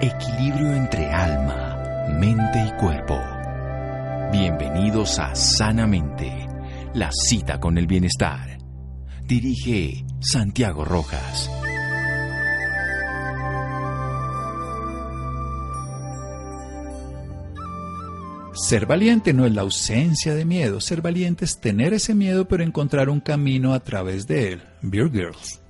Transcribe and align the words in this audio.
Equilibrio 0.00 0.74
entre 0.74 1.06
alma, 1.06 2.08
mente 2.18 2.64
y 2.66 2.80
cuerpo. 2.80 3.18
Bienvenidos 4.32 5.20
a 5.20 5.34
Sanamente, 5.36 6.48
la 6.94 7.10
cita 7.12 7.60
con 7.60 7.78
el 7.78 7.86
bienestar. 7.86 8.58
Dirige 9.22 10.04
Santiago 10.20 10.84
Rojas. 10.84 11.48
Ser 18.52 18.86
valiente 18.86 19.32
no 19.32 19.46
es 19.46 19.54
la 19.54 19.62
ausencia 19.62 20.34
de 20.34 20.44
miedo, 20.44 20.80
ser 20.80 21.02
valiente 21.02 21.44
es 21.44 21.60
tener 21.60 21.94
ese 21.94 22.14
miedo 22.14 22.48
pero 22.48 22.64
encontrar 22.64 23.08
un 23.08 23.20
camino 23.20 23.72
a 23.72 23.80
través 23.80 24.26
de 24.26 24.54
él. 24.54 24.62
Beer 24.82 25.10
Girls. 25.10 25.63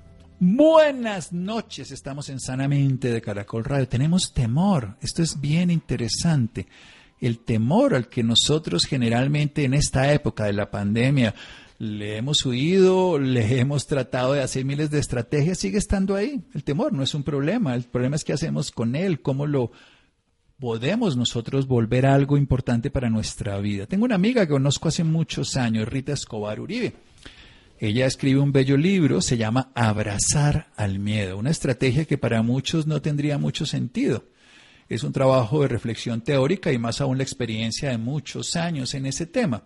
Buenas 0.47 1.33
noches, 1.33 1.89
estamos 1.89 2.29
en 2.29 2.39
Sanamente 2.39 3.11
de 3.11 3.19
Caracol 3.19 3.63
Radio. 3.63 3.87
Tenemos 3.87 4.31
temor, 4.31 4.95
esto 5.01 5.23
es 5.23 5.41
bien 5.41 5.71
interesante. 5.71 6.67
El 7.19 7.39
temor 7.39 7.95
al 7.95 8.09
que 8.09 8.21
nosotros 8.21 8.85
generalmente 8.85 9.63
en 9.63 9.73
esta 9.73 10.13
época 10.13 10.45
de 10.45 10.53
la 10.53 10.69
pandemia 10.69 11.33
le 11.79 12.17
hemos 12.17 12.45
huido, 12.45 13.17
le 13.17 13.59
hemos 13.59 13.87
tratado 13.87 14.33
de 14.33 14.43
hacer 14.43 14.65
miles 14.65 14.91
de 14.91 14.99
estrategias, 14.99 15.57
sigue 15.57 15.79
estando 15.79 16.15
ahí. 16.15 16.43
El 16.53 16.63
temor 16.63 16.93
no 16.93 17.01
es 17.01 17.15
un 17.15 17.23
problema, 17.23 17.73
el 17.73 17.85
problema 17.85 18.15
es 18.15 18.23
qué 18.23 18.33
hacemos 18.33 18.69
con 18.69 18.95
él, 18.95 19.23
cómo 19.23 19.47
lo 19.47 19.71
podemos 20.59 21.17
nosotros 21.17 21.65
volver 21.65 22.05
a 22.05 22.13
algo 22.13 22.37
importante 22.37 22.91
para 22.91 23.09
nuestra 23.09 23.57
vida. 23.57 23.87
Tengo 23.87 24.05
una 24.05 24.13
amiga 24.13 24.45
que 24.45 24.53
conozco 24.53 24.89
hace 24.89 25.03
muchos 25.03 25.57
años, 25.57 25.87
Rita 25.87 26.13
Escobar 26.13 26.59
Uribe. 26.59 26.93
Ella 27.77 28.05
escribe 28.05 28.39
un 28.39 28.53
bello 28.53 28.77
libro, 28.77 29.19
se 29.21 29.35
llama 29.35 29.71
Abrazar 29.75 30.71
al 30.77 30.97
miedo, 30.97 31.37
una 31.37 31.49
estrategia 31.49 32.05
que 32.05 32.17
para 32.17 32.41
muchos 32.41 32.87
no 32.87 33.01
tendría 33.01 33.37
mucho 33.37 33.65
sentido. 33.65 34.23
Es 34.87 35.03
un 35.03 35.11
trabajo 35.11 35.61
de 35.61 35.67
reflexión 35.67 36.21
teórica 36.21 36.71
y 36.71 36.77
más 36.77 37.01
aún 37.01 37.17
la 37.17 37.23
experiencia 37.23 37.89
de 37.89 37.97
muchos 37.97 38.55
años 38.55 38.93
en 38.93 39.05
ese 39.05 39.25
tema, 39.25 39.63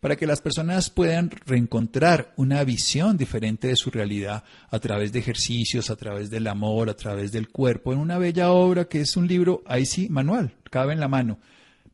para 0.00 0.16
que 0.16 0.26
las 0.26 0.42
personas 0.42 0.90
puedan 0.90 1.30
reencontrar 1.30 2.34
una 2.36 2.62
visión 2.62 3.16
diferente 3.16 3.68
de 3.68 3.76
su 3.76 3.90
realidad 3.90 4.44
a 4.68 4.78
través 4.78 5.10
de 5.12 5.20
ejercicios, 5.20 5.88
a 5.88 5.96
través 5.96 6.28
del 6.28 6.48
amor, 6.48 6.90
a 6.90 6.94
través 6.96 7.32
del 7.32 7.48
cuerpo, 7.48 7.90
en 7.94 8.00
una 8.00 8.18
bella 8.18 8.50
obra 8.50 8.84
que 8.84 9.00
es 9.00 9.16
un 9.16 9.26
libro, 9.26 9.62
ahí 9.66 9.86
sí, 9.86 10.10
manual, 10.10 10.52
cabe 10.70 10.92
en 10.92 11.00
la 11.00 11.08
mano 11.08 11.38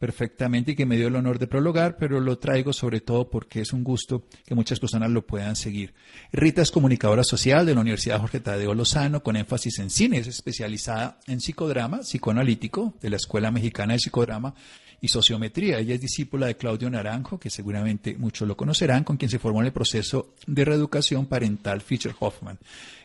perfectamente 0.03 0.73
y 0.73 0.75
que 0.75 0.85
me 0.85 0.97
dio 0.97 1.07
el 1.07 1.15
honor 1.15 1.39
de 1.39 1.47
prologar, 1.47 1.97
pero 1.97 2.19
lo 2.19 2.37
traigo 2.37 2.73
sobre 2.73 3.01
todo 3.01 3.31
porque 3.31 3.61
es 3.61 3.73
un 3.73 3.85
gusto 3.85 4.25
que 4.45 4.57
muchas 4.57 4.81
personas 4.81 5.13
lo 5.13 5.25
puedan 5.25 5.55
seguir. 5.55 5.95
Rita 6.33 6.61
es 6.61 6.73
comunicadora 6.73 7.23
social 7.23 7.65
de 7.65 7.77
la 7.77 7.83
Universidad 7.83 8.19
Jorge 8.19 8.41
Tadeo 8.41 8.75
Lozano 8.75 9.23
con 9.23 9.37
énfasis 9.37 9.79
en 9.79 9.91
cine, 9.91 10.19
es 10.19 10.27
especializada 10.27 11.21
en 11.29 11.41
psicodrama, 11.41 12.01
psicoanalítico 12.01 12.95
de 13.01 13.11
la 13.11 13.17
Escuela 13.17 13.53
Mexicana 13.53 13.93
de 13.93 14.01
Psicodrama 14.01 14.57
y 15.01 15.07
Sociometría. 15.07 15.79
Ella 15.79 15.95
es 15.95 16.01
discípula 16.01 16.47
de 16.47 16.57
Claudio 16.57 16.91
Naranjo, 16.91 17.39
que 17.39 17.49
seguramente 17.49 18.17
muchos 18.19 18.49
lo 18.49 18.57
conocerán, 18.57 19.05
con 19.05 19.17
quien 19.17 19.31
se 19.31 19.39
formó 19.39 19.61
en 19.61 19.67
el 19.67 19.73
proceso 19.73 20.35
de 20.49 20.65
reeducación 20.65 21.27
parental 21.27 21.81
Fischer 21.81 22.17
Hoffman 22.19 22.59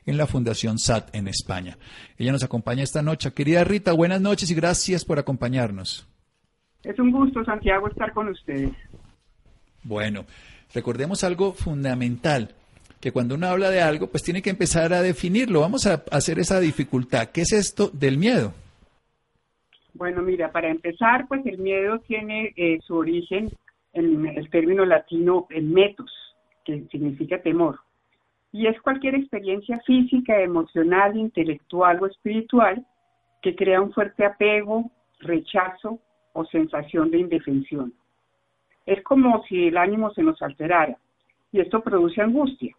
en 0.03 0.17
la 0.17 0.25
Fundación 0.25 0.79
SAT 0.79 1.13
en 1.13 1.27
España. 1.27 1.77
Ella 2.17 2.31
nos 2.31 2.41
acompaña 2.41 2.81
esta 2.81 3.03
noche. 3.03 3.31
Querida 3.33 3.63
Rita, 3.63 3.91
buenas 3.91 4.19
noches 4.19 4.49
y 4.49 4.55
gracias 4.55 5.05
por 5.05 5.19
acompañarnos. 5.19 6.06
Es 6.87 6.97
un 6.99 7.11
gusto, 7.11 7.43
Santiago, 7.43 7.89
estar 7.89 8.13
con 8.13 8.29
ustedes. 8.29 8.71
Bueno, 9.83 10.23
recordemos 10.73 11.21
algo 11.25 11.51
fundamental, 11.51 12.51
que 13.01 13.11
cuando 13.11 13.35
uno 13.35 13.47
habla 13.47 13.69
de 13.69 13.81
algo, 13.81 14.07
pues 14.07 14.23
tiene 14.23 14.41
que 14.41 14.49
empezar 14.49 14.93
a 14.93 15.01
definirlo. 15.01 15.59
Vamos 15.59 15.85
a 15.85 16.05
hacer 16.11 16.39
esa 16.39 16.61
dificultad. 16.61 17.27
¿Qué 17.33 17.41
es 17.41 17.51
esto 17.51 17.89
del 17.89 18.17
miedo? 18.17 18.53
Bueno, 19.95 20.21
mira, 20.21 20.49
para 20.53 20.69
empezar, 20.69 21.27
pues 21.27 21.45
el 21.45 21.57
miedo 21.57 21.99
tiene 22.07 22.53
eh, 22.55 22.79
su 22.87 22.95
origen 22.95 23.51
en 23.91 24.25
el 24.25 24.49
término 24.49 24.85
latino 24.85 25.45
en 25.49 25.73
metos, 25.73 26.09
que 26.63 26.85
significa 26.89 27.41
temor. 27.41 27.81
Y 28.53 28.67
es 28.67 28.79
cualquier 28.81 29.15
experiencia 29.15 29.81
física, 29.85 30.39
emocional, 30.39 31.17
intelectual 31.17 32.01
o 32.01 32.07
espiritual 32.07 32.85
que 33.41 33.57
crea 33.57 33.81
un 33.81 33.91
fuerte 33.91 34.23
apego, 34.23 34.89
rechazo 35.19 35.99
o 36.37 36.45
sensación 36.45 37.09
de 37.09 37.17
indefensión. 37.17 37.93
Es 38.85 39.03
como 39.03 39.43
si 39.45 39.67
el 39.67 39.77
ánimo 39.77 40.11
se 40.13 40.23
nos 40.23 40.41
alterara 40.41 40.97
y 41.51 41.59
esto 41.59 41.81
produce 41.81 42.21
angustia. 42.21 42.75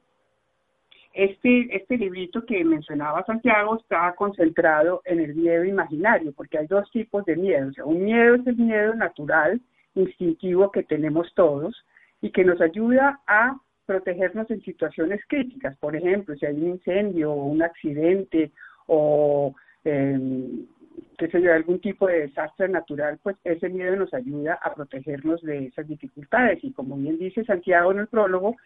Este, 1.13 1.77
este 1.77 1.97
librito 1.97 2.45
que 2.47 2.65
mencionaba 2.65 3.25
Santiago 3.25 3.77
está 3.77 4.15
concentrado 4.15 5.03
en 5.05 5.19
el 5.19 5.35
miedo 5.35 5.65
imaginario, 5.65 6.33
porque 6.33 6.59
hay 6.59 6.67
dos 6.69 6.89
tipos 6.93 7.25
de 7.25 7.35
miedo. 7.37 7.71
un 7.85 8.05
miedo 8.05 8.37
es 8.37 8.47
el 8.47 8.57
miedo 8.57 8.95
natural, 8.95 9.61
instintivo 9.97 10.71
que 10.71 10.85
tenemos 10.85 11.33
todos 11.35 11.75
y 12.21 12.31
que 12.31 12.45
nos 12.45 12.61
ayuda 12.61 13.21
a 13.27 13.57
protegernos 13.87 14.49
en 14.51 14.61
situaciones 14.63 15.21
críticas. 15.27 15.77
Por 15.79 15.97
ejemplo, 15.97 16.37
si 16.37 16.47
hay 16.47 16.55
un 16.55 16.69
incendio 16.69 17.33
o 17.33 17.47
un 17.47 17.63
accidente 17.63 18.53
o 18.87 19.55
eh, 19.85 20.21
que 21.19 21.29
se 21.29 21.51
algún 21.51 21.81
tipo 21.81 22.07
de 22.07 22.29
desastre 22.29 22.69
natural, 22.69 23.19
pues 23.21 23.37
ese 23.43 23.69
miedo 23.69 23.97
nos 23.97 24.15
ayuda 24.15 24.59
a 24.63 24.73
protegernos 24.73 25.43
de 25.43 25.67
esas 25.67 25.89
dificultades. 25.89 26.63
Y 26.63 26.73
como 26.73 26.97
bien 26.97 27.19
dice 27.19 27.45
Santiago 27.45 27.91
en 27.91 27.99
el 27.99 28.07
prólogo, 28.07 28.57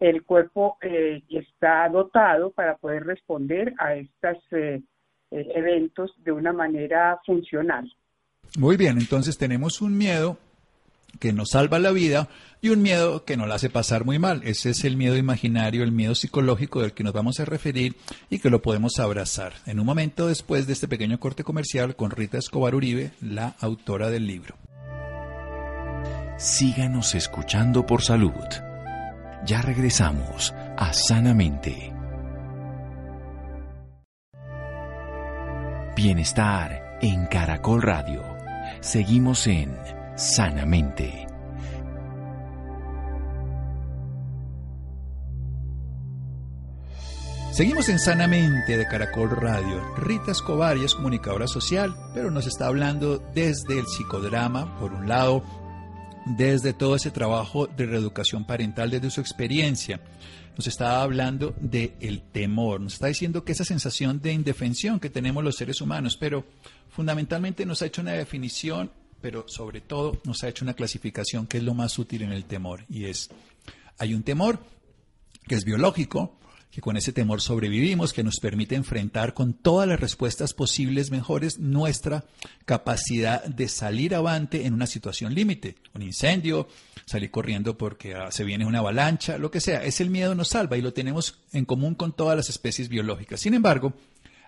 el 0.00 0.24
cuerpo 0.24 0.76
eh, 0.82 1.22
está 1.28 1.88
dotado 1.88 2.50
para 2.50 2.76
poder 2.78 3.04
responder 3.04 3.74
a 3.78 3.94
estos 3.94 4.38
eh, 4.50 4.82
eh, 5.30 5.52
eventos 5.54 6.12
de 6.24 6.32
una 6.32 6.52
manera 6.52 7.20
funcional. 7.24 7.88
Muy 8.58 8.76
bien, 8.76 8.98
entonces 8.98 9.38
tenemos 9.38 9.80
un 9.80 9.96
miedo 9.96 10.36
que 11.18 11.32
nos 11.32 11.50
salva 11.50 11.78
la 11.78 11.90
vida 11.90 12.28
y 12.62 12.68
un 12.68 12.82
miedo 12.82 13.24
que 13.24 13.36
nos 13.36 13.48
la 13.48 13.56
hace 13.56 13.70
pasar 13.70 14.04
muy 14.04 14.18
mal. 14.18 14.42
Ese 14.44 14.70
es 14.70 14.84
el 14.84 14.96
miedo 14.96 15.16
imaginario, 15.16 15.82
el 15.82 15.92
miedo 15.92 16.14
psicológico 16.14 16.82
del 16.82 16.92
que 16.92 17.04
nos 17.04 17.12
vamos 17.12 17.40
a 17.40 17.44
referir 17.44 17.96
y 18.28 18.38
que 18.38 18.50
lo 18.50 18.62
podemos 18.62 18.98
abrazar. 18.98 19.54
En 19.66 19.80
un 19.80 19.86
momento 19.86 20.28
después 20.28 20.66
de 20.66 20.74
este 20.74 20.88
pequeño 20.88 21.18
corte 21.18 21.44
comercial 21.44 21.96
con 21.96 22.10
Rita 22.10 22.38
Escobar 22.38 22.74
Uribe, 22.74 23.12
la 23.20 23.56
autora 23.60 24.10
del 24.10 24.26
libro. 24.26 24.56
Síganos 26.38 27.14
escuchando 27.14 27.84
por 27.84 28.02
salud. 28.02 28.32
Ya 29.46 29.62
regresamos 29.62 30.54
a 30.76 30.92
Sanamente. 30.92 31.92
Bienestar 35.96 36.98
en 37.02 37.26
Caracol 37.26 37.82
Radio. 37.82 38.22
Seguimos 38.80 39.46
en 39.46 39.76
sanamente. 40.20 41.26
Seguimos 47.52 47.88
en 47.88 47.98
Sanamente 47.98 48.76
de 48.76 48.86
Caracol 48.86 49.30
Radio. 49.30 49.94
Rita 49.96 50.32
Escobar 50.32 50.76
es 50.76 50.94
comunicadora 50.94 51.46
social, 51.48 51.96
pero 52.14 52.30
nos 52.30 52.46
está 52.46 52.66
hablando 52.66 53.18
desde 53.34 53.78
el 53.78 53.86
psicodrama, 53.86 54.78
por 54.78 54.92
un 54.92 55.08
lado, 55.08 55.42
desde 56.26 56.74
todo 56.74 56.96
ese 56.96 57.10
trabajo 57.10 57.66
de 57.66 57.86
reeducación 57.86 58.44
parental, 58.44 58.90
desde 58.90 59.10
su 59.10 59.20
experiencia. 59.20 60.00
Nos 60.56 60.66
está 60.66 61.02
hablando 61.02 61.54
del 61.60 61.94
el 62.00 62.22
temor, 62.22 62.80
nos 62.80 62.94
está 62.94 63.06
diciendo 63.06 63.44
que 63.44 63.52
esa 63.52 63.64
sensación 63.64 64.20
de 64.20 64.32
indefensión 64.32 65.00
que 65.00 65.10
tenemos 65.10 65.42
los 65.42 65.56
seres 65.56 65.80
humanos, 65.80 66.16
pero 66.16 66.44
fundamentalmente 66.90 67.64
nos 67.64 67.82
ha 67.82 67.86
hecho 67.86 68.02
una 68.02 68.12
definición 68.12 68.90
pero 69.20 69.44
sobre 69.48 69.80
todo 69.80 70.20
nos 70.24 70.42
ha 70.42 70.48
hecho 70.48 70.64
una 70.64 70.74
clasificación 70.74 71.46
que 71.46 71.58
es 71.58 71.64
lo 71.64 71.74
más 71.74 71.98
útil 71.98 72.22
en 72.22 72.32
el 72.32 72.44
temor 72.44 72.84
y 72.88 73.04
es, 73.04 73.30
hay 73.98 74.14
un 74.14 74.22
temor 74.22 74.58
que 75.46 75.54
es 75.54 75.64
biológico, 75.64 76.36
que 76.70 76.80
con 76.80 76.96
ese 76.96 77.12
temor 77.12 77.40
sobrevivimos, 77.40 78.12
que 78.12 78.22
nos 78.22 78.38
permite 78.38 78.76
enfrentar 78.76 79.34
con 79.34 79.54
todas 79.54 79.88
las 79.88 79.98
respuestas 79.98 80.54
posibles 80.54 81.10
mejores 81.10 81.58
nuestra 81.58 82.24
capacidad 82.64 83.44
de 83.44 83.68
salir 83.68 84.14
avante 84.14 84.66
en 84.66 84.74
una 84.74 84.86
situación 84.86 85.34
límite, 85.34 85.74
un 85.94 86.02
incendio, 86.02 86.68
salir 87.06 87.32
corriendo 87.32 87.76
porque 87.76 88.14
ah, 88.14 88.30
se 88.30 88.44
viene 88.44 88.66
una 88.66 88.78
avalancha, 88.78 89.38
lo 89.38 89.50
que 89.50 89.60
sea, 89.60 89.82
es 89.82 90.00
el 90.00 90.10
miedo 90.10 90.36
nos 90.36 90.48
salva 90.48 90.76
y 90.76 90.82
lo 90.82 90.92
tenemos 90.92 91.38
en 91.52 91.64
común 91.64 91.96
con 91.96 92.12
todas 92.12 92.36
las 92.36 92.48
especies 92.48 92.88
biológicas. 92.88 93.40
Sin 93.40 93.54
embargo, 93.54 93.92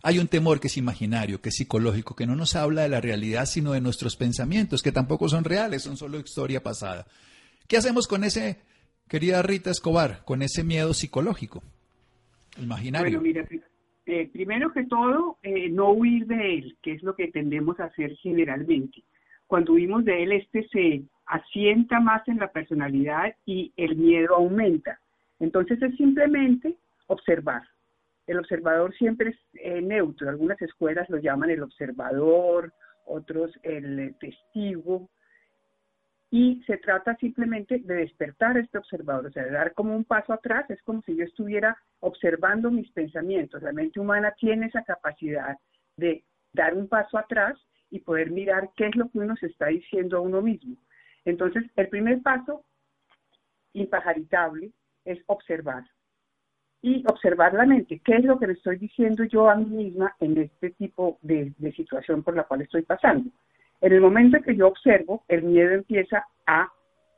hay 0.02 0.18
un 0.18 0.26
temor 0.26 0.60
que 0.60 0.66
es 0.66 0.76
imaginario, 0.76 1.40
que 1.40 1.50
es 1.50 1.56
psicológico, 1.56 2.16
que 2.16 2.26
no 2.26 2.34
nos 2.34 2.56
habla 2.56 2.82
de 2.82 2.88
la 2.88 3.00
realidad, 3.00 3.46
sino 3.46 3.72
de 3.72 3.80
nuestros 3.80 4.16
pensamientos, 4.16 4.82
que 4.82 4.92
tampoco 4.92 5.28
son 5.28 5.44
reales, 5.44 5.82
son 5.82 5.96
solo 5.96 6.18
historia 6.18 6.62
pasada. 6.62 7.06
¿Qué 7.68 7.76
hacemos 7.76 8.08
con 8.08 8.24
ese, 8.24 8.58
querida 9.08 9.42
Rita 9.42 9.70
Escobar, 9.70 10.24
con 10.24 10.42
ese 10.42 10.64
miedo 10.64 10.92
psicológico, 10.92 11.62
imaginario? 12.60 13.20
Bueno, 13.20 13.22
mira, 13.22 13.48
eh, 14.06 14.28
primero 14.32 14.72
que 14.72 14.84
todo, 14.84 15.38
eh, 15.42 15.68
no 15.68 15.92
huir 15.92 16.26
de 16.26 16.54
él, 16.54 16.76
que 16.82 16.92
es 16.92 17.02
lo 17.04 17.14
que 17.14 17.28
tendemos 17.28 17.78
a 17.78 17.84
hacer 17.84 18.16
generalmente. 18.16 19.04
Cuando 19.46 19.74
huimos 19.74 20.04
de 20.04 20.24
él, 20.24 20.32
este 20.32 20.66
se 20.68 21.02
asienta 21.26 22.00
más 22.00 22.26
en 22.26 22.38
la 22.38 22.50
personalidad 22.50 23.34
y 23.46 23.72
el 23.76 23.96
miedo 23.96 24.34
aumenta. 24.34 24.98
Entonces 25.38 25.80
es 25.80 25.96
simplemente 25.96 26.74
observar, 27.06 27.62
el 28.26 28.38
observador 28.38 28.94
siempre 28.94 29.30
es 29.30 29.36
eh, 29.54 29.80
neutro. 29.80 30.28
Algunas 30.28 30.60
escuelas 30.62 31.08
lo 31.10 31.18
llaman 31.18 31.50
el 31.50 31.62
observador, 31.62 32.72
otros 33.04 33.50
el 33.62 34.14
testigo. 34.20 35.08
Y 36.30 36.62
se 36.66 36.78
trata 36.78 37.14
simplemente 37.16 37.78
de 37.78 37.94
despertar 37.94 38.56
a 38.56 38.60
este 38.60 38.78
observador, 38.78 39.26
o 39.26 39.30
sea, 39.32 39.44
de 39.44 39.50
dar 39.50 39.74
como 39.74 39.94
un 39.94 40.04
paso 40.04 40.32
atrás. 40.32 40.68
Es 40.70 40.82
como 40.82 41.02
si 41.02 41.16
yo 41.16 41.24
estuviera 41.24 41.76
observando 42.00 42.70
mis 42.70 42.90
pensamientos. 42.92 43.62
La 43.62 43.72
mente 43.72 44.00
humana 44.00 44.32
tiene 44.38 44.66
esa 44.66 44.82
capacidad 44.82 45.58
de 45.96 46.24
dar 46.52 46.74
un 46.74 46.88
paso 46.88 47.18
atrás 47.18 47.58
y 47.90 48.00
poder 48.00 48.30
mirar 48.30 48.70
qué 48.76 48.86
es 48.86 48.96
lo 48.96 49.10
que 49.10 49.18
uno 49.18 49.36
se 49.36 49.46
está 49.46 49.66
diciendo 49.66 50.16
a 50.16 50.20
uno 50.20 50.40
mismo. 50.40 50.76
Entonces, 51.26 51.64
el 51.76 51.88
primer 51.88 52.22
paso, 52.22 52.64
impajaritable, 53.74 54.72
es 55.04 55.22
observar 55.26 55.84
y 56.82 57.04
observar 57.06 57.54
la 57.54 57.64
mente. 57.64 58.00
¿Qué 58.04 58.16
es 58.16 58.24
lo 58.24 58.38
que 58.38 58.48
le 58.48 58.54
estoy 58.54 58.76
diciendo 58.76 59.22
yo 59.24 59.48
a 59.48 59.54
mí 59.54 59.66
misma 59.66 60.14
en 60.20 60.36
este 60.36 60.70
tipo 60.70 61.18
de, 61.22 61.52
situación 61.76 62.24
por 62.24 62.36
la 62.36 62.42
cual 62.42 62.62
estoy 62.62 62.82
pasando? 62.82 63.30
En 63.80 63.92
el 63.92 64.00
momento 64.00 64.36
en 64.36 64.42
que 64.42 64.56
yo 64.56 64.66
observo, 64.66 65.24
el 65.28 65.44
miedo 65.44 65.72
empieza 65.72 66.26
a 66.46 66.68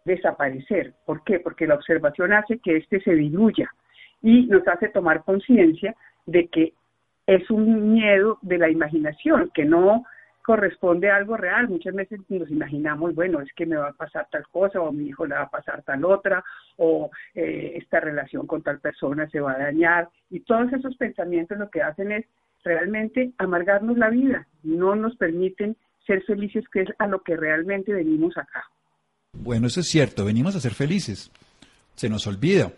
desaparecer. 0.05 0.93
¿Por 1.07 1.25
qué? 1.25 1.41
Porque 1.41 1.67
la 1.67 1.77
observación 1.77 2.35
hace 2.35 2.59
que 2.59 2.77
éste 2.77 3.01
se 3.01 3.15
diluya 3.15 3.71
y 4.23 4.47
nos 4.47 4.67
hace 4.69 4.89
tomar 4.89 5.25
conciencia 5.25 5.95
de 6.27 6.49
que 6.49 6.75
es 7.27 7.51
un 7.51 7.93
miedo 7.93 8.39
de 8.43 8.59
la 8.59 8.69
imaginación, 8.69 9.51
que 9.55 9.65
no 9.65 10.05
corresponde 10.45 11.11
a 11.11 11.17
algo 11.17 11.37
real. 11.37 11.69
Muchas 11.69 11.95
veces 11.95 12.21
nos 12.29 12.51
imaginamos, 12.51 13.15
bueno, 13.15 13.41
es 13.41 13.53
que 13.55 13.67
me 13.67 13.77
va 13.77 13.89
a 13.89 13.93
pasar 13.95 14.29
tal 14.31 14.47
cosa, 14.49 14.81
o 14.81 14.89
a 14.89 14.93
mi 14.93 15.07
hijo 15.07 15.27
le 15.27 15.35
va 15.35 15.43
a 15.43 15.51
pasar 15.51 15.83
tal 15.83 16.05
otra, 16.05 16.45
o 16.77 17.11
eh, 17.35 17.73
esta 17.77 17.99
relación 17.99 18.47
con 18.47 18.63
tal 18.63 18.79
persona 18.79 19.29
se 19.31 19.41
va 19.41 19.53
a 19.53 19.59
dañar. 19.59 20.09
Y 20.31 20.41
todos 20.41 20.73
esos 20.73 20.97
pensamientos 20.97 21.59
lo 21.59 21.71
que 21.71 21.83
hacen 21.83 22.13
es 22.13 22.27
realmente 22.63 23.33
amargarnos 23.39 23.97
la 23.97 24.11
vida, 24.11 24.47
no 24.63 24.95
nos 24.95 25.17
permiten 25.17 25.77
ser 26.07 26.23
felices, 26.25 26.65
que 26.71 26.83
es 26.83 26.89
a 26.99 27.07
lo 27.07 27.23
que 27.23 27.37
realmente 27.37 27.95
venimos 27.95 28.37
acá. 28.37 28.65
Bueno, 29.33 29.67
eso 29.67 29.81
es 29.81 29.89
cierto, 29.89 30.25
venimos 30.27 30.55
a 30.55 30.61
ser 30.61 30.73
felices. 30.73 31.31
Se 31.95 32.09
nos 32.11 32.27
olvida 32.27 32.71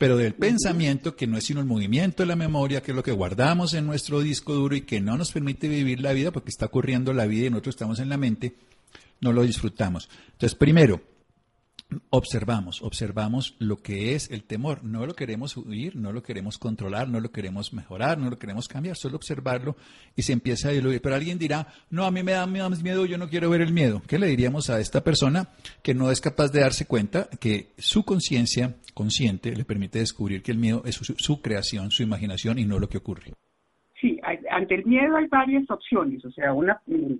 pero 0.00 0.16
del 0.16 0.32
pensamiento 0.32 1.14
que 1.14 1.26
no 1.26 1.36
es 1.36 1.44
sino 1.44 1.60
el 1.60 1.66
movimiento 1.66 2.22
de 2.22 2.26
la 2.26 2.34
memoria, 2.34 2.82
que 2.82 2.92
es 2.92 2.96
lo 2.96 3.02
que 3.02 3.12
guardamos 3.12 3.74
en 3.74 3.84
nuestro 3.84 4.20
disco 4.20 4.54
duro 4.54 4.74
y 4.74 4.80
que 4.80 5.02
no 5.02 5.18
nos 5.18 5.30
permite 5.30 5.68
vivir 5.68 6.00
la 6.00 6.14
vida 6.14 6.30
porque 6.30 6.48
está 6.48 6.64
ocurriendo 6.64 7.12
la 7.12 7.26
vida 7.26 7.48
y 7.48 7.50
nosotros 7.50 7.74
estamos 7.74 8.00
en 8.00 8.08
la 8.08 8.16
mente, 8.16 8.54
no 9.20 9.34
lo 9.34 9.42
disfrutamos. 9.42 10.08
Entonces, 10.32 10.54
primero, 10.54 11.02
observamos, 12.10 12.82
observamos 12.82 13.56
lo 13.58 13.76
que 13.76 14.14
es 14.14 14.30
el 14.30 14.44
temor. 14.44 14.84
No 14.84 15.06
lo 15.06 15.14
queremos 15.14 15.56
huir, 15.56 15.96
no 15.96 16.12
lo 16.12 16.22
queremos 16.22 16.58
controlar, 16.58 17.08
no 17.08 17.20
lo 17.20 17.30
queremos 17.30 17.72
mejorar, 17.72 18.18
no 18.18 18.30
lo 18.30 18.38
queremos 18.38 18.68
cambiar, 18.68 18.96
solo 18.96 19.16
observarlo 19.16 19.76
y 20.16 20.22
se 20.22 20.32
empieza 20.32 20.68
a 20.68 20.72
diluir. 20.72 21.00
Pero 21.00 21.14
alguien 21.14 21.38
dirá, 21.38 21.66
no, 21.90 22.04
a 22.04 22.10
mí 22.10 22.22
me 22.22 22.32
da 22.32 22.46
más 22.46 22.82
miedo, 22.82 23.06
yo 23.06 23.18
no 23.18 23.28
quiero 23.28 23.50
ver 23.50 23.60
el 23.60 23.72
miedo. 23.72 24.02
¿Qué 24.06 24.18
le 24.18 24.26
diríamos 24.26 24.70
a 24.70 24.80
esta 24.80 25.02
persona 25.02 25.48
que 25.82 25.94
no 25.94 26.10
es 26.10 26.20
capaz 26.20 26.48
de 26.48 26.60
darse 26.60 26.86
cuenta 26.86 27.28
que 27.40 27.68
su 27.78 28.04
conciencia 28.04 28.74
consciente 28.94 29.54
le 29.54 29.64
permite 29.64 29.98
descubrir 29.98 30.42
que 30.42 30.52
el 30.52 30.58
miedo 30.58 30.82
es 30.84 30.96
su, 30.96 31.42
creación, 31.42 31.90
su 31.90 32.02
imaginación 32.02 32.58
y 32.58 32.64
no 32.64 32.78
lo 32.78 32.88
que 32.88 32.98
ocurre? 32.98 33.32
Sí, 34.00 34.18
ante 34.50 34.74
el 34.74 34.84
miedo 34.84 35.16
hay 35.16 35.26
varias 35.26 35.70
opciones. 35.70 36.24
O 36.24 36.30
sea, 36.30 36.52
una, 36.52 36.80
mm, 36.86 37.14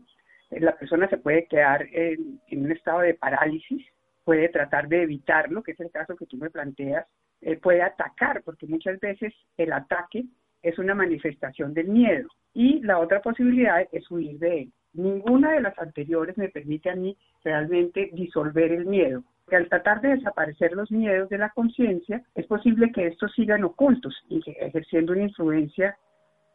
la 0.60 0.76
persona 0.76 1.08
se 1.08 1.18
puede 1.18 1.46
quedar 1.46 1.86
en 1.92 2.40
un 2.50 2.72
estado 2.72 3.00
de 3.00 3.14
parálisis 3.14 3.84
puede 4.30 4.48
tratar 4.48 4.86
de 4.86 5.02
evitarlo, 5.02 5.60
que 5.60 5.72
es 5.72 5.80
el 5.80 5.90
caso 5.90 6.14
que 6.14 6.24
tú 6.24 6.36
me 6.36 6.50
planteas, 6.50 7.04
eh, 7.40 7.56
puede 7.56 7.82
atacar, 7.82 8.44
porque 8.44 8.64
muchas 8.68 9.00
veces 9.00 9.34
el 9.56 9.72
ataque 9.72 10.24
es 10.62 10.78
una 10.78 10.94
manifestación 10.94 11.74
del 11.74 11.88
miedo 11.88 12.28
y 12.54 12.78
la 12.82 13.00
otra 13.00 13.20
posibilidad 13.22 13.84
es 13.90 14.08
huir 14.08 14.38
de 14.38 14.60
él. 14.60 14.72
Ninguna 14.92 15.54
de 15.54 15.62
las 15.62 15.76
anteriores 15.80 16.38
me 16.38 16.48
permite 16.48 16.90
a 16.90 16.94
mí 16.94 17.16
realmente 17.42 18.10
disolver 18.12 18.70
el 18.70 18.86
miedo. 18.86 19.24
Que 19.48 19.56
al 19.56 19.68
tratar 19.68 20.00
de 20.00 20.10
desaparecer 20.10 20.74
los 20.74 20.92
miedos 20.92 21.28
de 21.28 21.38
la 21.38 21.50
conciencia, 21.50 22.22
es 22.36 22.46
posible 22.46 22.92
que 22.92 23.08
estos 23.08 23.32
sigan 23.34 23.64
ocultos 23.64 24.14
y 24.28 24.40
ejerciendo 24.60 25.12
una 25.12 25.22
influencia 25.22 25.98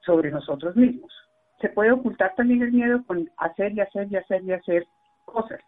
sobre 0.06 0.32
nosotros 0.32 0.78
mismos. 0.78 1.12
Se 1.60 1.68
puede 1.68 1.92
ocultar 1.92 2.36
también 2.36 2.62
el 2.62 2.72
miedo 2.72 3.04
con 3.06 3.30
hacer 3.36 3.74
y 3.74 3.82
hacer 3.82 4.08
y 4.10 4.16
hacer 4.16 4.44
y 4.46 4.54
hacer 4.54 4.86
cosas 5.26 5.60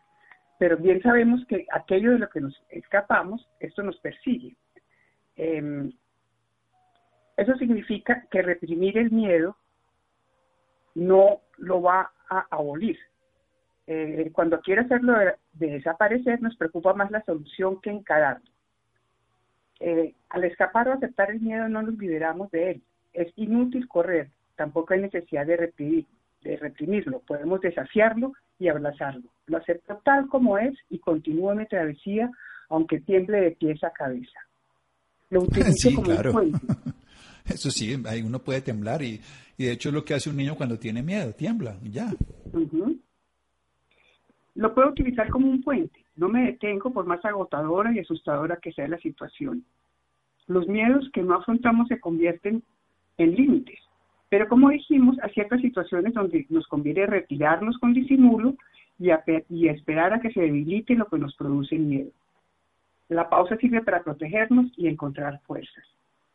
pero 0.58 0.78
bien 0.78 1.02
sabemos 1.02 1.46
que 1.48 1.66
aquello 1.72 2.12
de 2.12 2.20
lo 2.20 2.30
que 2.30 2.42
nos 2.42 2.60
escapamos, 2.70 3.48
esto 3.60 3.84
nos 3.84 3.98
persigue. 4.00 4.56
Em, 5.36 5.92
eso 7.36 7.56
significa 7.56 8.26
que 8.32 8.42
reprimir 8.42 8.98
el 8.98 9.12
miedo 9.12 9.56
no 10.96 11.42
lo 11.58 11.82
va 11.82 12.12
a 12.30 12.48
abolir. 12.50 12.98
Eh, 13.86 14.32
cuando 14.34 14.60
quiere 14.60 14.82
hacerlo 14.82 15.14
de, 15.18 15.36
desaparecer, 15.54 16.42
nos 16.42 16.58
preocupa 16.58 16.94
más 16.94 17.12
la 17.12 17.24
solución 17.24 17.80
que 17.80 17.92
encararlo. 17.92 18.50
Eh, 19.80 20.16
al 20.30 20.44
escapar 20.44 20.90
o 20.90 20.94
aceptar 20.94 21.30
el 21.30 21.40
miedo, 21.40 21.70
no 21.70 21.84
nos 21.84 21.98
liberamos 21.98 22.50
de 22.50 22.72
él. 22.72 22.82
Es 23.14 23.32
inútil 23.36 23.88
correr, 23.88 24.30
tampoco 24.56 24.94
hay 24.94 25.02
necesidad 25.02 25.46
de 25.46 25.56
reprimir, 25.56 26.06
de 26.42 26.58
reprimirlo. 26.58 27.20
Podemos 27.20 27.62
desafiarlo 27.62 28.34
y 28.60 28.68
abrazarlo. 28.68 29.30
Lo 29.48 29.58
acepto 29.58 30.00
tal 30.04 30.28
como 30.28 30.58
es 30.58 30.74
y 30.90 31.00
continúo 31.00 31.54
mi 31.56 31.66
travesía, 31.68 32.30
aunque 32.70 33.00
tiemble 33.02 33.42
de 33.42 33.52
pies 33.52 33.84
a 33.84 33.92
cabeza. 33.92 34.40
Lo 35.30 35.42
utilizo 35.44 35.90
como 35.96 36.12
un 36.12 36.32
puente. 36.32 36.60
Eso 37.46 37.72
sí, 37.72 37.96
ahí 38.06 38.22
uno 38.22 38.40
puede 38.40 38.62
temblar 38.62 39.02
y, 39.02 39.22
de 39.58 39.72
hecho 39.72 39.90
es 39.90 39.96
lo 39.96 40.04
que 40.04 40.14
hace 40.14 40.30
un 40.30 40.36
niño 40.36 40.56
cuando 40.56 40.78
tiene 40.78 41.02
miedo, 41.02 41.32
tiembla 41.34 41.78
y 41.82 41.92
ya. 41.92 42.12
Lo 44.56 44.74
puedo 44.74 44.90
utilizar 44.90 45.30
como 45.30 45.50
un 45.50 45.62
puente. 45.62 46.04
No 46.18 46.28
me 46.28 46.46
detengo 46.48 46.92
por 46.92 47.06
más 47.06 47.24
agotadora 47.24 47.94
y 47.94 48.00
asustadora 48.00 48.58
que 48.58 48.74
sea 48.74 48.88
la 48.88 48.98
situación. 48.98 49.64
Los 50.48 50.68
miedos 50.68 51.10
que 51.14 51.22
no 51.22 51.36
afrontamos 51.36 51.88
se 51.88 52.00
convierten 52.00 52.64
en 53.18 53.36
límites 53.36 53.80
pero 54.30 54.48
como 54.48 54.70
dijimos, 54.70 55.18
hay 55.22 55.32
ciertas 55.32 55.62
situaciones 55.62 56.14
donde 56.14 56.46
nos 56.50 56.68
conviene 56.68 57.06
retirarnos 57.06 57.78
con 57.78 57.94
disimulo 57.94 58.56
y, 59.00 59.68
esperar 59.68 60.14
a 60.14 60.20
que 60.20 60.32
se 60.32 60.42
debilite 60.42 60.96
lo 60.96 61.06
que 61.06 61.20
nos 61.20 61.36
produce 61.36 61.78
miedo. 61.78 62.10
La 63.10 63.30
pausa 63.30 63.56
sirve 63.58 63.82
para 63.82 64.04
protegernos 64.04 64.68
y 64.76 64.88
encontrar 64.88 65.40
fuerzas. 65.46 65.86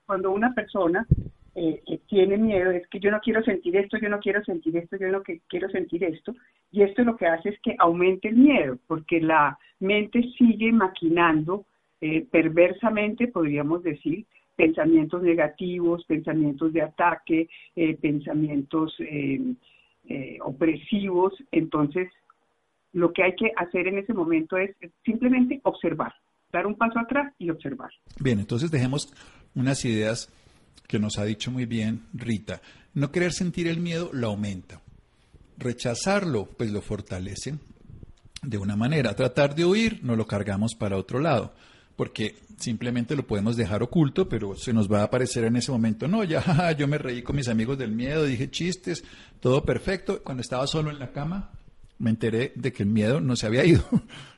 Cuando 0.06 0.30
una 0.30 0.54
persona 0.54 1.06
eh, 1.54 1.82
tiene 2.06 2.38
miedo 2.38 2.70
es 2.70 2.86
que 2.88 2.98
yo 2.98 3.10
no 3.10 3.20
quiero 3.20 3.42
sentir 3.42 3.76
esto, 3.76 3.98
yo 3.98 4.08
no 4.08 4.20
quiero 4.20 4.42
sentir 4.44 4.76
esto, 4.76 4.96
yo 4.96 5.08
no 5.08 5.22
quiero 5.22 5.68
sentir 5.68 6.04
esto, 6.04 6.34
y 6.70 6.82
esto 6.82 7.02
lo 7.02 7.16
que 7.16 7.26
hace 7.26 7.50
es 7.50 7.60
que 7.60 7.74
aumente 7.78 8.28
el 8.28 8.36
miedo, 8.36 8.78
porque 8.86 9.20
la 9.20 9.58
mente 9.80 10.22
sigue 10.38 10.72
maquinando 10.72 11.66
eh, 12.00 12.26
perversamente, 12.30 13.28
podríamos 13.28 13.82
decir, 13.82 14.24
pensamientos 14.62 15.20
negativos, 15.24 16.04
pensamientos 16.04 16.72
de 16.72 16.82
ataque, 16.82 17.48
eh, 17.74 17.96
pensamientos 17.96 18.94
eh, 19.00 19.40
eh, 20.08 20.38
opresivos. 20.40 21.32
Entonces, 21.50 22.08
lo 22.92 23.12
que 23.12 23.24
hay 23.24 23.34
que 23.34 23.50
hacer 23.56 23.88
en 23.88 23.98
ese 23.98 24.14
momento 24.14 24.56
es 24.56 24.70
simplemente 25.04 25.60
observar, 25.64 26.12
dar 26.52 26.68
un 26.68 26.76
paso 26.76 27.00
atrás 27.00 27.34
y 27.40 27.50
observar. 27.50 27.90
Bien, 28.20 28.38
entonces 28.38 28.70
dejemos 28.70 29.12
unas 29.56 29.84
ideas 29.84 30.32
que 30.86 31.00
nos 31.00 31.18
ha 31.18 31.24
dicho 31.24 31.50
muy 31.50 31.66
bien 31.66 32.02
Rita. 32.14 32.60
No 32.94 33.10
querer 33.10 33.32
sentir 33.32 33.66
el 33.66 33.80
miedo 33.80 34.10
lo 34.12 34.28
aumenta. 34.28 34.80
Rechazarlo, 35.58 36.46
pues 36.56 36.70
lo 36.70 36.82
fortalece 36.82 37.54
de 38.44 38.58
una 38.58 38.76
manera. 38.76 39.16
Tratar 39.16 39.56
de 39.56 39.64
huir, 39.64 40.04
no 40.04 40.14
lo 40.14 40.28
cargamos 40.28 40.76
para 40.76 40.96
otro 40.96 41.18
lado 41.18 41.52
porque 41.96 42.36
simplemente 42.58 43.16
lo 43.16 43.26
podemos 43.26 43.56
dejar 43.56 43.82
oculto, 43.82 44.28
pero 44.28 44.56
se 44.56 44.72
nos 44.72 44.90
va 44.90 45.00
a 45.00 45.04
aparecer 45.04 45.44
en 45.44 45.56
ese 45.56 45.72
momento. 45.72 46.08
No, 46.08 46.24
ya 46.24 46.72
yo 46.78 46.88
me 46.88 46.98
reí 46.98 47.22
con 47.22 47.36
mis 47.36 47.48
amigos 47.48 47.78
del 47.78 47.92
miedo, 47.92 48.24
dije 48.24 48.50
chistes, 48.50 49.04
todo 49.40 49.64
perfecto. 49.64 50.22
Cuando 50.22 50.40
estaba 50.40 50.66
solo 50.66 50.90
en 50.90 50.98
la 50.98 51.12
cama, 51.12 51.50
me 51.98 52.10
enteré 52.10 52.52
de 52.54 52.72
que 52.72 52.82
el 52.82 52.88
miedo 52.88 53.20
no 53.20 53.36
se 53.36 53.46
había 53.46 53.64
ido. 53.66 53.84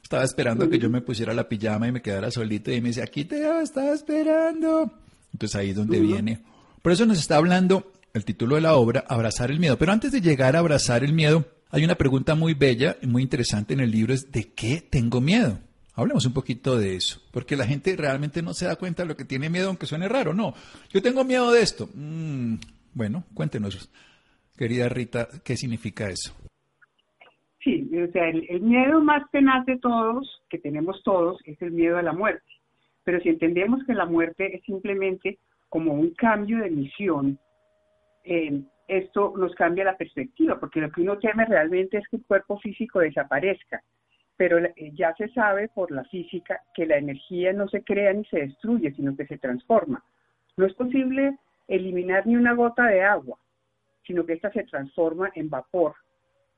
estaba 0.02 0.24
esperando 0.24 0.68
que 0.68 0.78
yo 0.78 0.90
me 0.90 1.00
pusiera 1.00 1.34
la 1.34 1.48
pijama 1.48 1.88
y 1.88 1.92
me 1.92 2.02
quedara 2.02 2.30
solito 2.30 2.72
y 2.72 2.80
me 2.80 2.88
dice, 2.88 3.02
aquí 3.02 3.24
te 3.24 3.42
estaba 3.62 3.92
esperando. 3.92 4.92
Entonces 5.32 5.56
ahí 5.56 5.70
es 5.70 5.76
donde 5.76 6.00
viene. 6.00 6.40
Por 6.82 6.92
eso 6.92 7.06
nos 7.06 7.18
está 7.18 7.36
hablando 7.36 7.90
el 8.12 8.24
título 8.24 8.54
de 8.54 8.60
la 8.60 8.76
obra, 8.76 9.04
Abrazar 9.08 9.50
el 9.50 9.58
miedo. 9.58 9.76
Pero 9.76 9.92
antes 9.92 10.12
de 10.12 10.20
llegar 10.20 10.54
a 10.54 10.60
abrazar 10.60 11.02
el 11.02 11.12
miedo, 11.12 11.46
hay 11.70 11.84
una 11.84 11.96
pregunta 11.96 12.34
muy 12.36 12.54
bella 12.54 12.96
y 13.02 13.06
muy 13.06 13.22
interesante 13.22 13.74
en 13.74 13.80
el 13.80 13.90
libro, 13.90 14.14
es 14.14 14.30
¿de 14.30 14.52
qué 14.52 14.80
tengo 14.80 15.20
miedo? 15.20 15.58
Hablemos 15.96 16.26
un 16.26 16.34
poquito 16.34 16.76
de 16.76 16.96
eso, 16.96 17.20
porque 17.32 17.56
la 17.56 17.66
gente 17.66 17.94
realmente 17.96 18.42
no 18.42 18.52
se 18.52 18.66
da 18.66 18.76
cuenta 18.76 19.02
de 19.02 19.08
lo 19.08 19.16
que 19.16 19.24
tiene 19.24 19.48
miedo, 19.48 19.68
aunque 19.68 19.86
suene 19.86 20.08
raro. 20.08 20.34
No, 20.34 20.54
yo 20.92 21.00
tengo 21.00 21.24
miedo 21.24 21.52
de 21.52 21.62
esto. 21.62 21.88
Mm, 21.94 22.56
bueno, 22.94 23.24
cuéntenos, 23.32 23.90
querida 24.56 24.88
Rita, 24.88 25.28
¿qué 25.44 25.56
significa 25.56 26.08
eso? 26.08 26.34
Sí, 27.62 27.88
o 27.96 28.10
sea, 28.12 28.28
el, 28.28 28.60
miedo 28.60 29.00
más 29.00 29.22
tenaz 29.30 29.64
de 29.66 29.78
todos, 29.78 30.42
que 30.50 30.58
tenemos 30.58 31.00
todos, 31.04 31.38
es 31.44 31.60
el 31.62 31.70
miedo 31.70 31.96
a 31.96 32.02
la 32.02 32.12
muerte. 32.12 32.44
Pero 33.04 33.20
si 33.20 33.28
entendemos 33.28 33.84
que 33.86 33.94
la 33.94 34.06
muerte 34.06 34.56
es 34.56 34.62
simplemente 34.64 35.38
como 35.68 35.94
un 35.94 36.10
cambio 36.10 36.58
de 36.58 36.70
misión 36.70 37.38
eh, 38.24 38.62
esto 38.88 39.34
nos 39.36 39.54
cambia 39.54 39.84
la 39.84 39.96
perspectiva, 39.96 40.58
porque 40.58 40.80
lo 40.80 40.90
que 40.90 41.02
uno 41.02 41.18
teme 41.18 41.44
realmente 41.44 41.98
es 41.98 42.08
que 42.08 42.16
el 42.16 42.24
cuerpo 42.24 42.58
físico 42.58 42.98
desaparezca, 42.98 43.82
pero 44.36 44.58
eh, 44.58 44.74
ya 44.94 45.14
se 45.14 45.28
sabe 45.28 45.68
por 45.68 45.90
la 45.90 46.04
física 46.04 46.60
que 46.74 46.86
la 46.86 46.96
energía 46.96 47.52
no 47.52 47.68
se 47.68 47.82
crea 47.82 48.12
ni 48.12 48.24
se 48.26 48.40
destruye, 48.40 48.92
sino 48.94 49.16
que 49.16 49.26
se 49.26 49.38
transforma. 49.38 50.02
No 50.56 50.66
es 50.66 50.74
posible 50.74 51.38
eliminar 51.68 52.26
ni 52.26 52.36
una 52.36 52.54
gota 52.54 52.86
de 52.86 53.02
agua, 53.02 53.38
sino 54.06 54.24
que 54.26 54.34
ésta 54.34 54.50
se 54.52 54.64
transforma 54.64 55.30
en 55.34 55.48
vapor 55.48 55.94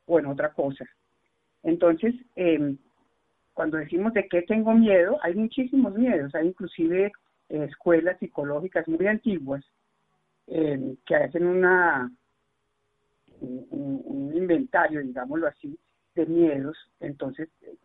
o 0.06 0.18
en 0.18 0.26
otra 0.26 0.52
cosa. 0.52 0.84
Entonces, 1.62 2.14
em, 2.34 2.76
cuando 3.54 3.78
decimos 3.78 4.12
de 4.14 4.28
qué 4.28 4.42
tengo 4.42 4.72
miedo, 4.74 5.18
hay 5.22 5.34
muchísimos 5.34 5.94
miedos, 5.94 6.34
hay 6.34 6.48
inclusive 6.48 7.12
eh, 7.48 7.64
escuelas 7.68 8.18
psicológicas 8.18 8.86
muy 8.88 9.06
antiguas 9.06 9.64
em, 10.46 10.96
que 11.06 11.16
hacen 11.16 11.46
una 11.46 12.10
un, 13.40 14.32
inventario, 14.34 15.02
digámoslo 15.02 15.46
así, 15.46 15.78
de 16.16 16.26
miedos. 16.26 16.76
Entonces, 16.98 17.48
eh, 17.62 17.76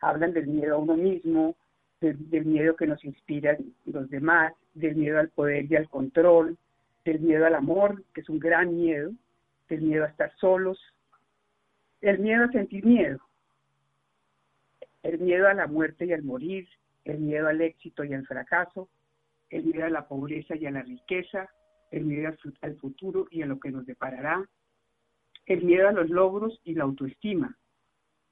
hablan 0.00 0.32
del 0.32 0.46
miedo 0.46 0.76
a 0.76 0.78
uno 0.78 0.96
mismo, 0.96 1.56
del, 2.00 2.46
miedo 2.46 2.76
que 2.76 2.86
nos 2.86 3.04
inspiran 3.04 3.58
los 3.84 4.08
demás, 4.08 4.54
del 4.72 4.96
miedo 4.96 5.18
al 5.18 5.28
poder 5.28 5.70
y 5.70 5.76
al 5.76 5.88
control, 5.88 6.56
del 7.04 7.20
miedo 7.20 7.44
al 7.44 7.54
amor, 7.54 8.02
que 8.14 8.22
es 8.22 8.28
un 8.30 8.38
gran 8.38 8.74
miedo, 8.74 9.12
del 9.68 9.82
miedo 9.82 10.04
a 10.04 10.08
estar 10.08 10.32
solos, 10.36 10.78
el 12.00 12.18
miedo 12.18 12.44
a 12.44 12.52
sentir 12.52 12.84
miedo, 12.86 13.20
el 15.02 15.18
miedo 15.18 15.46
a 15.48 15.54
la 15.54 15.66
muerte 15.66 16.06
y 16.06 16.12
al 16.12 16.22
morir, 16.22 16.66
el 17.04 17.18
miedo 17.18 17.48
al 17.48 17.60
éxito 17.60 18.04
y 18.04 18.14
al 18.14 18.26
fracaso, 18.26 18.88
el 19.50 19.64
miedo 19.64 19.84
a 19.84 19.90
la 19.90 20.08
pobreza 20.08 20.56
y 20.56 20.64
a 20.66 20.70
la 20.70 20.82
riqueza, 20.82 21.50
el 21.90 22.04
miedo 22.04 22.32
al 22.62 22.76
futuro 22.76 23.26
y 23.30 23.42
a 23.42 23.46
lo 23.46 23.58
que 23.60 23.70
nos 23.70 23.84
deparará, 23.84 24.48
el 25.46 25.64
miedo 25.64 25.88
a 25.88 25.92
los 25.92 26.08
logros 26.08 26.60
y 26.64 26.74
la 26.74 26.84
autoestima, 26.84 27.56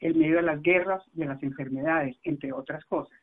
el 0.00 0.14
miedo 0.14 0.38
a 0.38 0.42
las 0.42 0.62
guerras 0.62 1.02
y 1.14 1.22
a 1.22 1.26
las 1.26 1.42
enfermedades, 1.42 2.16
entre 2.22 2.52
otras 2.52 2.84
cosas. 2.84 3.18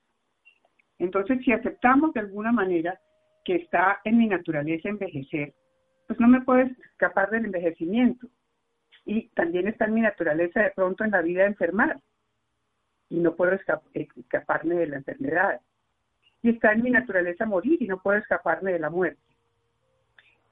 Entonces, 0.99 1.39
si 1.43 1.51
aceptamos 1.51 2.13
de 2.13 2.21
alguna 2.21 2.51
manera 2.51 2.99
que 3.43 3.55
está 3.55 3.99
en 4.03 4.17
mi 4.17 4.27
naturaleza 4.27 4.89
envejecer, 4.89 5.53
pues 6.07 6.19
no 6.19 6.27
me 6.27 6.41
puedo 6.41 6.61
escapar 6.61 7.29
del 7.29 7.45
envejecimiento. 7.45 8.27
Y 9.05 9.29
también 9.29 9.67
está 9.67 9.85
en 9.85 9.93
mi 9.93 10.01
naturaleza 10.01 10.61
de 10.61 10.71
pronto 10.71 11.03
en 11.03 11.11
la 11.11 11.21
vida 11.21 11.45
enfermar. 11.45 11.99
Y 13.09 13.19
no 13.19 13.35
puedo 13.35 13.57
escaparme 13.93 14.75
de 14.75 14.87
la 14.87 14.97
enfermedad. 14.97 15.61
Y 16.41 16.49
está 16.49 16.73
en 16.73 16.83
mi 16.83 16.89
naturaleza 16.89 17.45
morir 17.45 17.81
y 17.81 17.87
no 17.87 18.01
puedo 18.01 18.17
escaparme 18.17 18.73
de 18.73 18.79
la 18.79 18.89
muerte. 18.89 19.21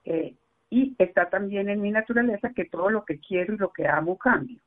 Eh, 0.06 0.36
y 0.70 0.96
está 0.98 1.30
también 1.30 1.70
en 1.70 1.82
mi 1.82 1.92
naturaleza 1.92 2.52
que 2.54 2.66
todo 2.66 2.90
lo 2.90 3.06
que 3.06 3.20
quiero 3.20 3.54
y 3.54 3.58
lo 3.58 3.72
que 3.72 3.88
amo 3.88 4.18
cambie. 4.18 4.60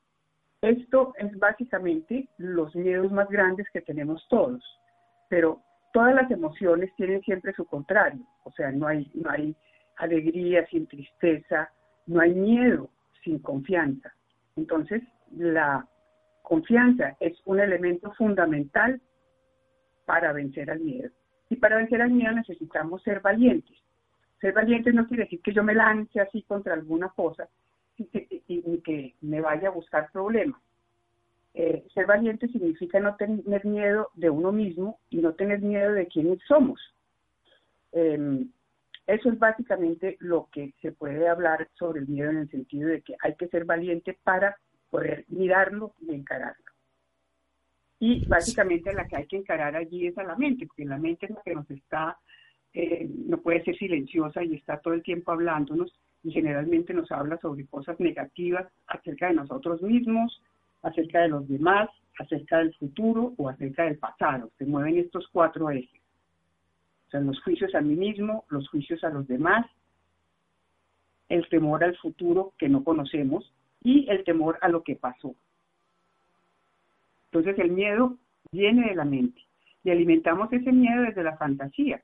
Esto 0.66 1.12
es 1.16 1.38
básicamente 1.38 2.28
los 2.38 2.75
miedos 2.75 3.12
más 3.12 3.28
grandes 3.28 3.68
que 3.73 3.82
tenemos 3.82 4.26
todos, 4.28 4.61
pero 5.28 5.62
todas 5.92 6.12
las 6.12 6.28
emociones 6.28 6.92
tienen 6.96 7.23
siempre 7.23 7.52
su 7.52 7.64
contrario, 7.66 8.26
o 8.42 8.50
sea, 8.50 8.73
no 8.73 8.88
hay, 8.88 9.08
no 9.14 9.30
hay 9.30 9.54
alegría 9.99 10.66
sin 10.66 10.88
tristeza, 10.88 11.70
no 12.08 12.20
hay 12.20 12.35
miedo 12.35 12.90
sin 13.23 13.38
confianza. 13.38 14.12
Entonces, 14.56 15.04
la 15.37 15.87
confianza 16.42 17.16
es 17.20 17.40
un 17.44 17.61
elemento 17.61 18.12
fundamental 18.14 19.00
para 20.04 20.32
vencer 20.32 20.68
al 20.68 20.80
miedo. 20.80 21.11
Y 21.49 21.56
para 21.56 21.76
vencer 21.76 22.02
al 22.02 22.11
miedo 22.11 22.32
necesitamos 22.32 23.04
ser 23.04 23.20
valientes. 23.20 23.78
Ser 24.40 24.52
valiente 24.52 24.92
no 24.92 25.06
quiere 25.06 25.23
decir 25.23 25.40
que 25.42 25.52
yo 25.52 25.62
me 25.62 25.76
lance 25.76 26.18
así 26.18 26.42
contra 26.42 26.75
alguna 26.75 27.11
cosa 27.11 27.49
y 27.99 28.79
que, 28.83 29.15
me 29.21 29.41
vaya 29.41 29.69
a 29.69 29.73
buscar 29.73 30.11
problemas. 30.12 30.61
Eh, 31.55 31.87
ser 31.95 32.07
valiente 32.07 32.49
significa 32.49 33.00
no 33.00 33.17
tener 33.17 33.65
miedo 33.65 34.11
de 34.15 34.29
uno 34.29 34.53
mismo 34.53 34.99
y 35.09 35.19
no 35.19 35.35
tener 35.35 35.61
miedo 35.61 35.93
de 35.93 36.07
quiénes 36.07 36.38
somos. 36.47 36.81
Em, 37.93 38.50
eso 39.07 39.31
es 39.31 39.38
básicamente 39.38 40.17
lo 40.21 40.49
que 40.53 40.75
se 40.83 40.93
puede 40.93 41.29
hablar 41.29 41.69
sobre 41.75 42.00
el 42.00 42.09
miedo 42.09 42.31
en 42.31 42.38
el 42.38 42.50
sentido 42.50 42.88
de 42.88 43.00
que 43.00 43.15
hay 43.23 43.35
que 43.37 43.49
ser 43.49 43.65
valiente 43.65 44.19
para 44.23 44.57
poder 44.91 45.25
mirarlo 45.29 45.95
y 46.00 46.15
encararlo. 46.15 46.65
Y 47.99 48.26
básicamente 48.26 48.93
la 48.93 49.07
que 49.07 49.17
hay 49.17 49.26
que 49.26 49.38
encarar 49.38 49.75
allí 49.76 50.07
es 50.07 50.19
a 50.19 50.25
la 50.25 50.37
mente, 50.37 50.67
porque 50.67 50.85
la 50.85 50.99
mente 50.99 51.26
es 51.26 51.33
la 51.33 51.43
que 51.43 51.55
nos 51.55 51.71
está 51.71 52.19
eh, 52.79 53.09
no 53.09 53.41
puede 53.41 53.65
ser 53.65 53.75
silenciosa 53.79 54.45
y 54.45 54.55
está 54.55 54.79
todo 54.81 54.93
el 54.93 55.03
tiempo 55.03 55.33
hablándonos 55.33 55.95
y 56.26 56.33
generalmente 56.33 56.92
nos 56.92 57.12
habla 57.12 57.38
sobre 57.38 57.66
cosas 57.66 58.00
negativas 58.00 58.66
acerca 58.88 59.28
de 59.28 59.35
nosotros 59.35 59.80
mismos, 59.80 60.42
acerca 60.83 61.21
de 61.21 61.28
los 61.28 61.47
demás, 61.47 61.88
acerca 62.18 62.59
del 62.59 62.75
futuro 62.75 63.35
o 63.37 63.49
acerca 63.49 63.85
del 63.85 63.97
pasado. 63.97 64.50
Se 64.59 64.66
mueven 64.66 64.99
estos 64.99 65.28
cuatro 65.33 65.71
ejes. 65.71 66.02
O 67.06 67.11
sea, 67.11 67.21
los 67.21 67.40
juicios 67.42 67.73
a 67.76 67.80
mí 67.80 67.95
mismo, 67.95 68.45
los 68.49 68.68
juicios 68.68 69.04
a 69.04 69.11
los 69.11 69.28
demás, 69.28 69.66
el 71.28 71.49
temor 71.49 71.85
al 71.85 71.97
futuro 71.97 72.54
que 72.59 72.68
no 72.68 72.83
conocemos 72.83 73.52
y 73.85 74.11
el 74.11 74.25
temor 74.25 74.59
a 74.62 74.68
lo 74.68 74.83
que 74.83 74.97
pasó. 74.97 75.33
Entonces 77.30 77.56
el 77.61 77.71
miedo 77.71 78.16
viene 78.50 78.88
de 78.88 78.97
la 78.97 79.04
mente 79.04 79.42
y 79.85 79.90
alimentamos 79.90 80.52
ese 80.52 80.73
miedo 80.73 81.02
desde 81.02 81.23
la 81.23 81.37
fantasía. 81.37 82.02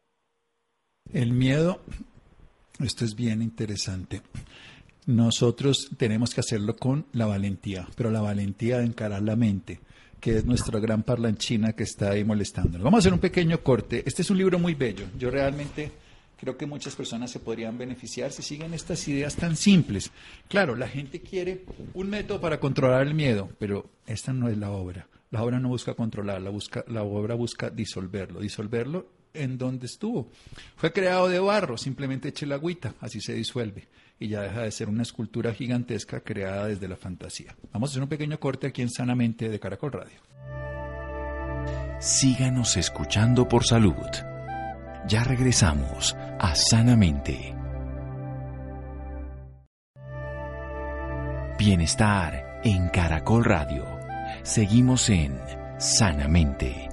El 1.12 1.33
miedo, 1.33 1.81
esto 2.81 3.05
es 3.05 3.14
bien 3.14 3.43
interesante. 3.43 4.23
Nosotros 5.07 5.91
tenemos 5.97 6.33
que 6.33 6.41
hacerlo 6.41 6.76
con 6.76 7.07
la 7.12 7.26
valentía, 7.26 7.88
pero 7.97 8.11
la 8.11 8.21
valentía 8.21 8.79
de 8.79 8.87
encarar 8.87 9.23
la 9.23 9.35
mente, 9.35 9.81
que 10.21 10.38
es 10.38 10.45
nuestra 10.45 10.79
gran 10.79 11.02
parlanchina 11.02 11.73
que 11.73 11.83
está 11.83 12.11
ahí 12.11 12.25
molestándonos. 12.25 12.85
Vamos 12.85 12.99
a 12.99 13.00
hacer 13.00 13.12
un 13.12 13.19
pequeño 13.19 13.62
corte. 13.62 14.05
Este 14.07 14.23
es 14.23 14.31
un 14.31 14.38
libro 14.38 14.59
muy 14.59 14.75
bello. 14.75 15.07
Yo 15.19 15.31
realmente 15.31 15.91
creo 16.38 16.57
que 16.57 16.67
muchas 16.67 16.95
personas 16.95 17.31
se 17.31 17.41
podrían 17.41 17.76
beneficiar 17.76 18.31
si 18.31 18.43
siguen 18.43 18.75
estas 18.75 19.07
ideas 19.09 19.35
tan 19.35 19.57
simples. 19.57 20.12
Claro, 20.49 20.76
la 20.76 20.88
gente 20.88 21.21
quiere 21.21 21.64
un 21.95 22.09
método 22.09 22.41
para 22.41 22.61
controlar 22.61 23.07
el 23.07 23.14
miedo, 23.14 23.49
pero 23.59 23.91
esta 24.07 24.33
no 24.33 24.49
es 24.49 24.57
la 24.57 24.71
obra. 24.71 25.09
La 25.33 25.43
obra 25.43 25.59
no 25.59 25.69
busca 25.69 25.95
controlar, 25.95 26.43
la, 26.43 26.50
busca, 26.50 26.85
la 26.88 27.02
obra 27.02 27.35
busca 27.35 27.71
disolverlo. 27.71 28.38
Disolverlo 28.38 29.07
en 29.35 29.59
donde 29.59 29.87
estuvo. 29.87 30.31
Fue 30.77 30.93
creado 30.93 31.29
de 31.29 31.41
barro, 31.41 31.77
simplemente 31.77 32.29
eche 32.29 32.47
la 32.47 32.57
agüita, 32.57 32.95
así 33.01 33.21
se 33.21 33.35
disuelve 33.35 33.89
y 34.23 34.29
ya 34.29 34.43
deja 34.43 34.62
de 34.62 34.71
ser 34.71 34.89
una 34.89 35.03
escultura 35.03 35.53
gigantesca 35.53 36.21
creada 36.21 36.69
desde 36.69 36.87
la 36.87 36.97
fantasía. 36.97 37.57
Vamos 37.73 37.91
a 37.91 37.93
hacer 37.93 38.03
un 38.03 38.09
pequeño 38.09 38.39
corte 38.39 38.69
aquí 38.69 38.81
en 38.81 38.91
Sanamente 38.91 39.49
de 39.49 39.59
Caracol 39.59 39.93
Radio. 39.93 40.21
Síganos 41.99 42.77
escuchando 42.77 43.49
por 43.49 43.65
salud. 43.65 43.95
Ya 45.09 45.25
regresamos 45.25 46.15
a 46.39 46.55
Sanamente. 46.55 47.55
Bienestar 51.59 52.61
en 52.65 52.89
Caracol 52.89 53.45
Radio. 53.45 53.85
Seguimos 54.43 55.09
en 55.11 55.39
Sanamente. 55.79 56.92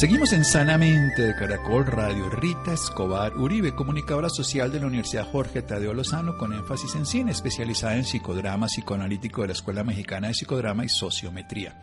Seguimos 0.00 0.32
en 0.32 0.46
Sanamente 0.46 1.20
de 1.20 1.36
Caracol 1.36 1.84
Radio. 1.84 2.30
Rita 2.30 2.72
Escobar 2.72 3.36
Uribe, 3.36 3.74
comunicadora 3.74 4.30
social 4.30 4.72
de 4.72 4.80
la 4.80 4.86
Universidad 4.86 5.30
Jorge 5.30 5.60
Tadeo 5.60 5.92
Lozano, 5.92 6.38
con 6.38 6.54
énfasis 6.54 6.94
en 6.94 7.04
cine, 7.04 7.32
especializada 7.32 7.96
en 7.96 8.06
psicodrama 8.06 8.66
psicoanalítico 8.66 9.42
de 9.42 9.48
la 9.48 9.52
Escuela 9.52 9.84
Mexicana 9.84 10.28
de 10.28 10.32
Psicodrama 10.32 10.86
y 10.86 10.88
Sociometría. 10.88 11.78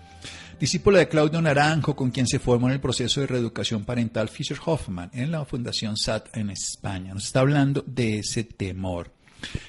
Discípula 0.59 0.97
de 0.97 1.07
Claudio 1.07 1.39
Naranjo, 1.39 1.95
con 1.95 2.09
quien 2.09 2.25
se 2.25 2.39
formó 2.39 2.65
en 2.69 2.73
el 2.73 2.79
proceso 2.79 3.21
de 3.21 3.27
reeducación 3.27 3.85
parental 3.85 4.29
Fisher 4.29 4.57
Hoffman 4.65 5.11
en 5.13 5.29
la 5.29 5.45
Fundación 5.45 5.95
SAT 5.95 6.35
en 6.35 6.49
España. 6.49 7.13
Nos 7.13 7.25
está 7.25 7.41
hablando 7.41 7.83
de 7.85 8.17
ese 8.17 8.43
temor 8.43 9.11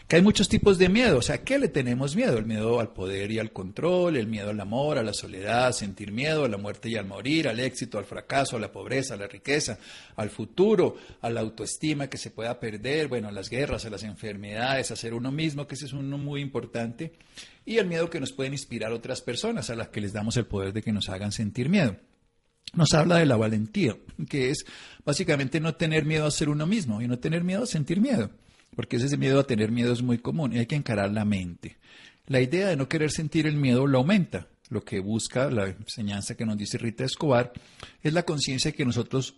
que 0.07 0.17
hay 0.17 0.23
muchos 0.23 0.49
tipos 0.49 0.79
de 0.79 0.89
miedo. 0.89 1.19
O 1.19 1.23
sea, 1.23 1.45
¿qué 1.45 1.59
le 1.59 1.69
tenemos 1.69 2.17
miedo? 2.17 2.39
El 2.39 2.47
miedo 2.47 2.81
al 2.81 2.93
poder 2.93 3.31
y 3.31 3.39
al 3.39 3.53
control, 3.53 4.17
el 4.17 4.27
miedo 4.27 4.51
al 4.51 4.61
amor, 4.61 4.99
a 4.99 5.03
la 5.03 5.13
soledad, 5.13 5.73
sentir 5.73 6.13
miedo, 6.13 6.45
a 6.45 6.49
la 6.49 6.57
muerte 6.57 6.89
y 6.89 6.97
al 6.97 7.07
morir, 7.07 7.49
al 7.49 7.61
éxito, 7.61 7.99
al 7.99 8.05
fracaso, 8.05 8.57
a 8.57 8.61
la 8.61 8.73
pobreza, 8.73 9.15
a 9.15 9.17
la 9.19 9.27
riqueza, 9.27 9.79
al 10.17 10.31
futuro, 10.31 10.97
a 11.21 11.31
la 11.31 11.41
autoestima 11.41 12.09
que 12.09 12.19
se 12.19 12.31
pueda 12.31 12.59
perder, 12.59 13.09
bueno, 13.09 13.29
a 13.29 13.33
las 13.33 13.51
guerras, 13.51 13.85
a 13.85 13.91
las 13.91 14.03
enfermedades, 14.03 14.91
a 14.91 14.97
ser 14.97 15.15
uno 15.15 15.31
mismo, 15.31 15.67
que 15.67 15.75
ese 15.75 15.87
es 15.87 15.93
uno 15.93 16.17
muy 16.17 16.41
importante, 16.41 17.13
y 17.65 17.77
el 17.77 17.87
miedo 17.87 18.09
que 18.09 18.21
nos 18.21 18.33
pueden 18.33 18.55
inspirar 18.55 18.93
otras 18.93 19.21
personas 19.21 19.69
a 19.69 19.75
las 19.75 19.89
que 19.89 20.01
les 20.01 20.13
damos 20.13 20.37
el 20.37 20.47
poder 20.47 20.73
de 20.73 20.83
que 20.83 20.93
nos 20.93 21.09
hagan 21.09 21.33
sentir 21.33 21.69
miedo. 21.69 21.97
Nos 22.75 22.93
habla 22.93 23.17
de 23.17 23.27
la 23.27 23.37
valentía, 23.37 23.97
que 24.29 24.51
es 24.51 24.65
básicamente 25.05 25.59
no 25.59 25.75
tener 25.75 26.05
miedo 26.05 26.27
a 26.27 26.31
ser 26.31 26.49
uno 26.49 26.67
mismo 26.67 27.01
y 27.01 27.09
no 27.09 27.19
tener 27.19 27.43
miedo 27.43 27.65
a 27.65 27.67
sentir 27.67 28.01
miedo 28.01 28.31
porque 28.79 28.95
ese 28.95 29.17
miedo 29.17 29.41
a 29.41 29.45
tener 29.45 29.73
miedo 29.73 29.93
es 29.93 30.05
muy 30.05 30.19
común 30.19 30.53
y 30.53 30.59
hay 30.61 30.67
que 30.67 30.77
encarar 30.77 31.11
la 31.11 31.25
mente. 31.25 31.79
La 32.29 32.41
idea 32.41 32.69
de 32.69 32.77
no 32.77 32.89
querer 32.89 33.11
sentir 33.11 33.49
el 33.49 33.57
miedo 33.57 33.89
lo 33.89 33.99
aumenta. 33.99 34.47
Lo 34.69 34.85
que 34.85 35.01
busca 35.01 35.51
la 35.51 35.67
enseñanza 35.67 36.37
que 36.37 36.47
nos 36.47 36.57
dice 36.57 36.79
Rita 36.79 37.05
Escobar 37.05 37.53
es 38.05 38.13
la 38.13 38.23
conciencia 38.23 38.71
que 38.71 38.85
nosotros 38.85 39.35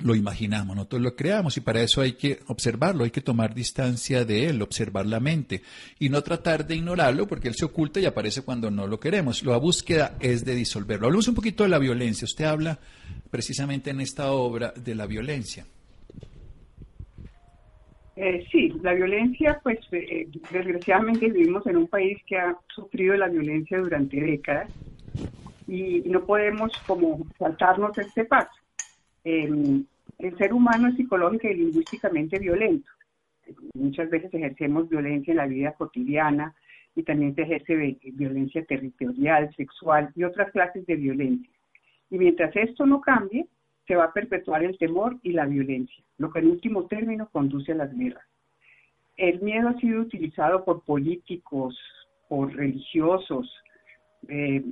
lo 0.00 0.14
imaginamos, 0.14 0.76
nosotros 0.76 1.00
lo 1.00 1.16
creamos 1.16 1.56
y 1.56 1.62
para 1.62 1.80
eso 1.80 2.02
hay 2.02 2.12
que 2.12 2.40
observarlo, 2.48 3.04
hay 3.04 3.10
que 3.10 3.22
tomar 3.22 3.54
distancia 3.54 4.26
de 4.26 4.50
él, 4.50 4.60
observar 4.60 5.06
la 5.06 5.18
mente 5.18 5.62
y 5.98 6.10
no 6.10 6.22
tratar 6.22 6.66
de 6.66 6.76
ignorarlo 6.76 7.26
porque 7.26 7.48
él 7.48 7.54
se 7.54 7.64
oculta 7.64 8.00
y 8.00 8.04
aparece 8.04 8.42
cuando 8.42 8.70
no 8.70 8.86
lo 8.86 9.00
queremos. 9.00 9.44
La 9.44 9.56
búsqueda 9.56 10.18
es 10.20 10.44
de 10.44 10.54
disolverlo. 10.54 11.06
Hablemos 11.06 11.28
un 11.28 11.34
poquito 11.34 11.62
de 11.62 11.70
la 11.70 11.78
violencia. 11.78 12.26
Usted 12.26 12.44
habla 12.44 12.78
precisamente 13.30 13.88
en 13.88 14.02
esta 14.02 14.30
obra 14.30 14.74
de 14.76 14.94
la 14.94 15.06
violencia. 15.06 15.64
Eh, 18.20 18.44
sí, 18.50 18.72
la 18.82 18.94
violencia, 18.94 19.60
pues 19.62 19.78
eh, 19.92 20.28
desgraciadamente 20.50 21.30
vivimos 21.30 21.64
en 21.68 21.76
un 21.76 21.86
país 21.86 22.18
que 22.26 22.36
ha 22.36 22.56
sufrido 22.74 23.16
la 23.16 23.28
violencia 23.28 23.78
durante 23.78 24.20
décadas 24.20 24.68
y 25.68 26.00
no 26.06 26.24
podemos 26.24 26.72
como 26.86 27.24
saltarnos 27.38 27.96
este 27.96 28.24
paso 28.24 28.50
Em, 29.24 29.84
el 30.18 30.38
ser 30.38 30.54
humano 30.54 30.88
es 30.88 30.96
psicológica 30.96 31.50
y 31.50 31.54
lingüísticamente 31.54 32.38
violento. 32.38 32.90
Muchas 33.74 34.08
veces 34.08 34.32
ejercemos 34.32 34.88
violencia 34.88 35.32
en 35.32 35.36
la 35.36 35.46
vida 35.46 35.72
cotidiana 35.72 36.54
y 36.94 37.02
también 37.02 37.34
se 37.34 37.42
ejerce 37.42 37.98
violencia 38.14 38.64
territorial, 38.64 39.54
sexual 39.54 40.10
y 40.14 40.24
otras 40.24 40.50
clases 40.50 40.86
de 40.86 40.96
violencia. 40.96 41.50
Y 42.10 42.16
mientras 42.16 42.56
esto 42.56 42.86
no 42.86 43.02
cambie, 43.02 43.46
se 43.88 43.96
va 43.96 44.04
a 44.04 44.12
perpetuar 44.12 44.62
el 44.62 44.76
temor 44.76 45.16
y 45.22 45.32
la 45.32 45.46
violencia, 45.46 46.04
lo 46.18 46.30
que 46.30 46.40
en 46.40 46.50
último 46.50 46.86
término 46.86 47.28
conduce 47.32 47.72
a 47.72 47.76
las 47.76 47.96
guerras. 47.96 48.24
El 49.16 49.40
miedo 49.40 49.70
ha 49.70 49.80
sido 49.80 50.02
utilizado 50.02 50.64
por 50.64 50.84
políticos, 50.84 51.76
por 52.28 52.54
religiosos, 52.54 53.50
eh, 54.28 54.62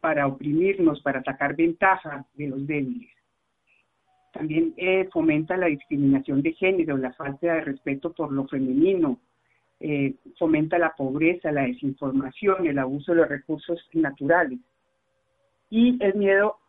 para 0.00 0.28
oprimirnos, 0.28 1.02
para 1.02 1.22
sacar 1.24 1.56
ventaja 1.56 2.24
de 2.34 2.48
los 2.48 2.66
débiles. 2.66 3.10
También 4.32 4.72
eh, 4.76 5.08
fomenta 5.12 5.56
la 5.56 5.66
discriminación 5.66 6.40
de 6.42 6.52
género, 6.52 6.96
la 6.96 7.12
falta 7.14 7.54
de 7.54 7.60
respeto 7.62 8.12
por 8.12 8.30
lo 8.32 8.46
femenino, 8.46 9.18
eh, 9.80 10.14
fomenta 10.38 10.78
la 10.78 10.94
pobreza, 10.94 11.50
la 11.50 11.62
desinformación, 11.62 12.66
el 12.68 12.78
abuso 12.78 13.12
de 13.12 13.18
los 13.18 13.28
recursos 13.28 13.80
naturales. 13.92 14.60
Y 15.68 16.02
el 16.02 16.14
miedo 16.14 16.59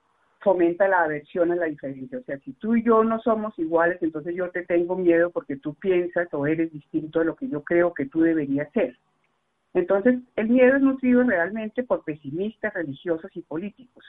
fomenta 0.41 0.87
la 0.87 1.03
aversión 1.03 1.51
a 1.51 1.55
la 1.55 1.65
diferencia. 1.65 2.17
O 2.17 2.23
sea, 2.23 2.37
si 2.39 2.53
tú 2.53 2.75
y 2.75 2.83
yo 2.83 3.03
no 3.03 3.19
somos 3.21 3.57
iguales, 3.57 4.01
entonces 4.01 4.35
yo 4.35 4.49
te 4.49 4.65
tengo 4.65 4.95
miedo 4.95 5.29
porque 5.29 5.57
tú 5.57 5.75
piensas 5.75 6.27
o 6.33 6.47
eres 6.47 6.71
distinto 6.71 7.21
a 7.21 7.23
lo 7.23 7.35
que 7.35 7.47
yo 7.47 7.63
creo 7.63 7.93
que 7.93 8.07
tú 8.07 8.21
deberías 8.21 8.71
ser. 8.73 8.97
Entonces, 9.73 10.19
el 10.35 10.49
miedo 10.49 10.75
es 10.75 10.81
nutrido 10.81 11.23
realmente 11.23 11.83
por 11.83 12.03
pesimistas 12.03 12.73
religiosos 12.73 13.31
y 13.35 13.41
políticos 13.41 14.03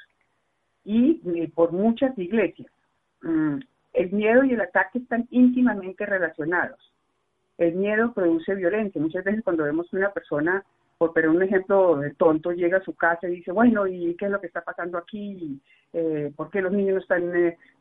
y 0.85 1.15
por 1.49 1.73
muchas 1.73 2.19
iglesias. 2.19 2.73
Mm, 3.23 3.59
el 3.93 4.11
miedo 4.11 4.45
y 4.45 4.53
el 4.53 4.61
ataque 4.61 4.99
están 4.99 5.29
íntimamente 5.31 6.07
relacionados. 6.07 6.81
El 7.59 7.75
miedo 7.75 8.12
produce 8.12 8.55
violencia. 8.55 9.01
Muchas 9.01 9.25
veces 9.25 9.45
cuando 9.45 9.65
vemos 9.65 9.93
una 9.93 10.11
persona, 10.11 10.65
por 11.02 11.14
poner 11.14 11.30
un 11.30 11.42
ejemplo 11.42 11.97
de 11.97 12.14
tonto, 12.14 12.52
llega 12.52 12.78
a 12.78 12.85
su 12.85 12.94
casa 12.94 13.28
y 13.28 13.37
dice, 13.37 13.50
bueno, 13.50 13.88
¿y 13.88 14.14
qué 14.16 14.26
es 14.26 14.30
lo 14.30 14.40
que 14.40 14.47
está 14.47 14.62
pasando 14.62 14.99
aquí? 14.99 15.61
Eh, 15.92 16.32
¿Por 16.37 16.49
qué 16.50 16.62
los 16.62 16.73
niños 16.73 17.02
están 17.02 17.32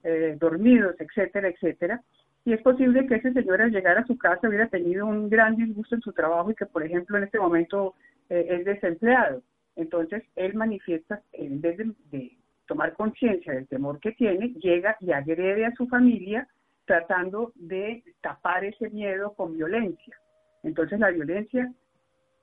eh, 0.04 0.38
dormidos? 0.40 0.96
Etcétera, 1.00 1.50
etcétera 1.50 2.02
y 2.44 2.54
es 2.54 2.62
posible 2.62 3.06
que 3.06 3.16
ese 3.16 3.34
señor 3.34 3.62
al 3.62 3.72
llegar 3.72 3.98
a 3.98 4.06
su 4.06 4.18
casa 4.18 4.48
hubiera 4.48 4.68
tenido 4.68 5.06
un 5.06 5.30
gran 5.30 5.56
disgusto 5.56 5.96
en 5.96 6.02
su 6.02 6.12
trabajo 6.12 6.50
y 6.50 6.56
que, 6.56 6.66
por 6.66 6.84
ejemplo, 6.84 7.18
en 7.18 7.26
este 7.26 7.40
momento 7.40 7.94
eh, 8.30 8.48
es 8.50 8.66
desempleado. 8.66 9.44
Entonces, 9.76 10.24
él 10.36 10.56
manifiesta, 10.56 11.22
en 11.34 11.62
vez 11.62 11.78
de, 11.78 12.32
tomar 12.66 12.94
conciencia 12.94 13.54
del 13.54 13.68
temor 13.68 14.00
que 14.00 14.14
tiene, 14.14 14.54
llega 14.54 14.98
y 15.02 15.12
agrede 15.12 15.66
a 15.66 15.76
su 15.76 15.88
familia 15.88 16.48
tratando 16.86 17.52
de 17.56 18.04
tapar 18.22 18.66
ese 18.66 18.90
miedo 18.90 19.34
con 19.34 19.54
violencia. 19.54 20.18
Entonces, 20.64 21.00
la 21.00 21.12
violencia 21.12 21.72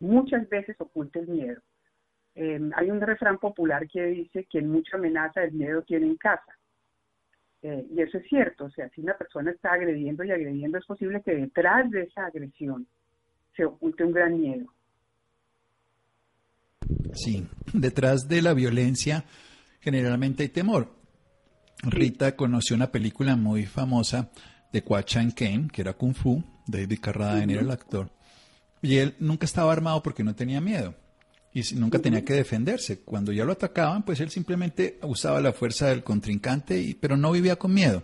muchas 0.00 0.48
veces 0.48 0.76
oculta 0.80 1.18
el 1.18 1.28
miedo. 1.28 1.60
Eh, 2.34 2.60
hay 2.76 2.90
un 2.90 3.00
refrán 3.00 3.38
popular 3.38 3.88
que 3.88 4.06
dice 4.06 4.46
que 4.50 4.62
mucha 4.62 4.96
amenaza 4.96 5.42
el 5.42 5.52
miedo 5.52 5.82
tiene 5.82 6.06
en 6.06 6.16
casa. 6.16 6.56
Eh, 7.62 7.86
y 7.90 8.00
eso 8.00 8.18
es 8.18 8.28
cierto, 8.28 8.66
o 8.66 8.70
sea, 8.70 8.88
si 8.90 9.00
una 9.00 9.16
persona 9.16 9.50
está 9.50 9.72
agrediendo 9.72 10.22
y 10.22 10.30
agrediendo, 10.30 10.78
es 10.78 10.86
posible 10.86 11.20
que 11.22 11.34
detrás 11.34 11.90
de 11.90 12.02
esa 12.02 12.26
agresión 12.26 12.86
se 13.56 13.64
oculte 13.64 14.04
un 14.04 14.12
gran 14.12 14.40
miedo. 14.40 14.72
Sí, 17.14 17.44
detrás 17.72 18.28
de 18.28 18.42
la 18.42 18.54
violencia 18.54 19.24
generalmente 19.80 20.44
hay 20.44 20.48
temor. 20.50 20.88
Rita 21.82 22.36
conoció 22.36 22.76
una 22.76 22.92
película 22.92 23.34
muy 23.34 23.66
famosa 23.66 24.30
de 24.72 24.82
Kwa 24.82 25.02
Chan 25.04 25.32
Kane, 25.32 25.68
que 25.72 25.82
era 25.82 25.94
Kung 25.94 26.14
Fu, 26.14 26.42
David 26.66 27.00
Carradine 27.00 27.54
era 27.54 27.62
el 27.62 27.70
actor, 27.70 28.10
y 28.82 28.96
él 28.96 29.14
nunca 29.18 29.46
estaba 29.46 29.72
armado 29.72 30.02
porque 30.02 30.24
no 30.24 30.34
tenía 30.34 30.60
miedo 30.60 30.94
y 31.52 31.74
nunca 31.74 31.98
tenía 31.98 32.24
que 32.24 32.34
defenderse. 32.34 33.00
Cuando 33.00 33.32
ya 33.32 33.44
lo 33.44 33.52
atacaban, 33.52 34.04
pues 34.04 34.20
él 34.20 34.30
simplemente 34.30 34.98
usaba 35.02 35.40
la 35.40 35.52
fuerza 35.52 35.88
del 35.88 36.04
contrincante, 36.04 36.80
y, 36.80 36.94
pero 36.94 37.16
no 37.16 37.32
vivía 37.32 37.56
con 37.56 37.72
miedo. 37.72 38.02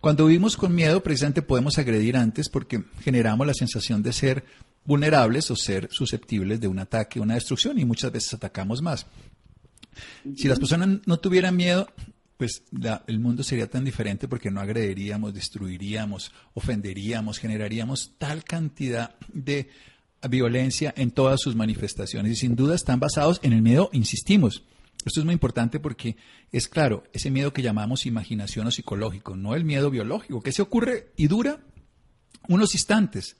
Cuando 0.00 0.26
vivimos 0.26 0.56
con 0.56 0.74
miedo, 0.74 1.02
precisamente 1.02 1.42
podemos 1.42 1.78
agredir 1.78 2.16
antes 2.16 2.48
porque 2.48 2.84
generamos 3.00 3.46
la 3.46 3.54
sensación 3.54 4.02
de 4.02 4.12
ser 4.12 4.44
vulnerables 4.84 5.50
o 5.50 5.56
ser 5.56 5.88
susceptibles 5.90 6.60
de 6.60 6.68
un 6.68 6.78
ataque, 6.78 7.20
una 7.20 7.34
destrucción, 7.34 7.78
y 7.78 7.84
muchas 7.84 8.12
veces 8.12 8.32
atacamos 8.34 8.80
más. 8.80 9.06
Si 10.36 10.46
las 10.46 10.58
personas 10.58 11.00
no 11.06 11.18
tuvieran 11.18 11.56
miedo, 11.56 11.88
pues 12.36 12.62
el 13.06 13.18
mundo 13.18 13.42
sería 13.42 13.66
tan 13.66 13.84
diferente 13.84 14.28
porque 14.28 14.50
no 14.50 14.60
agrediríamos, 14.60 15.32
destruiríamos, 15.34 16.32
ofenderíamos, 16.54 17.38
generaríamos 17.38 18.12
tal 18.18 18.44
cantidad 18.44 19.16
de 19.32 19.70
violencia 20.28 20.92
en 20.96 21.10
todas 21.10 21.40
sus 21.40 21.54
manifestaciones 21.54 22.32
y 22.32 22.36
sin 22.36 22.56
duda 22.56 22.74
están 22.74 23.00
basados 23.00 23.40
en 23.42 23.52
el 23.52 23.62
miedo, 23.62 23.90
insistimos. 23.92 24.64
Esto 25.04 25.20
es 25.20 25.24
muy 25.24 25.34
importante 25.34 25.78
porque 25.78 26.16
es 26.50 26.68
claro, 26.68 27.04
ese 27.12 27.30
miedo 27.30 27.52
que 27.52 27.62
llamamos 27.62 28.06
imaginación 28.06 28.66
o 28.66 28.70
psicológico, 28.70 29.36
no 29.36 29.54
el 29.54 29.64
miedo 29.64 29.90
biológico, 29.90 30.42
que 30.42 30.52
se 30.52 30.62
ocurre 30.62 31.12
y 31.16 31.28
dura 31.28 31.60
unos 32.48 32.74
instantes. 32.74 33.36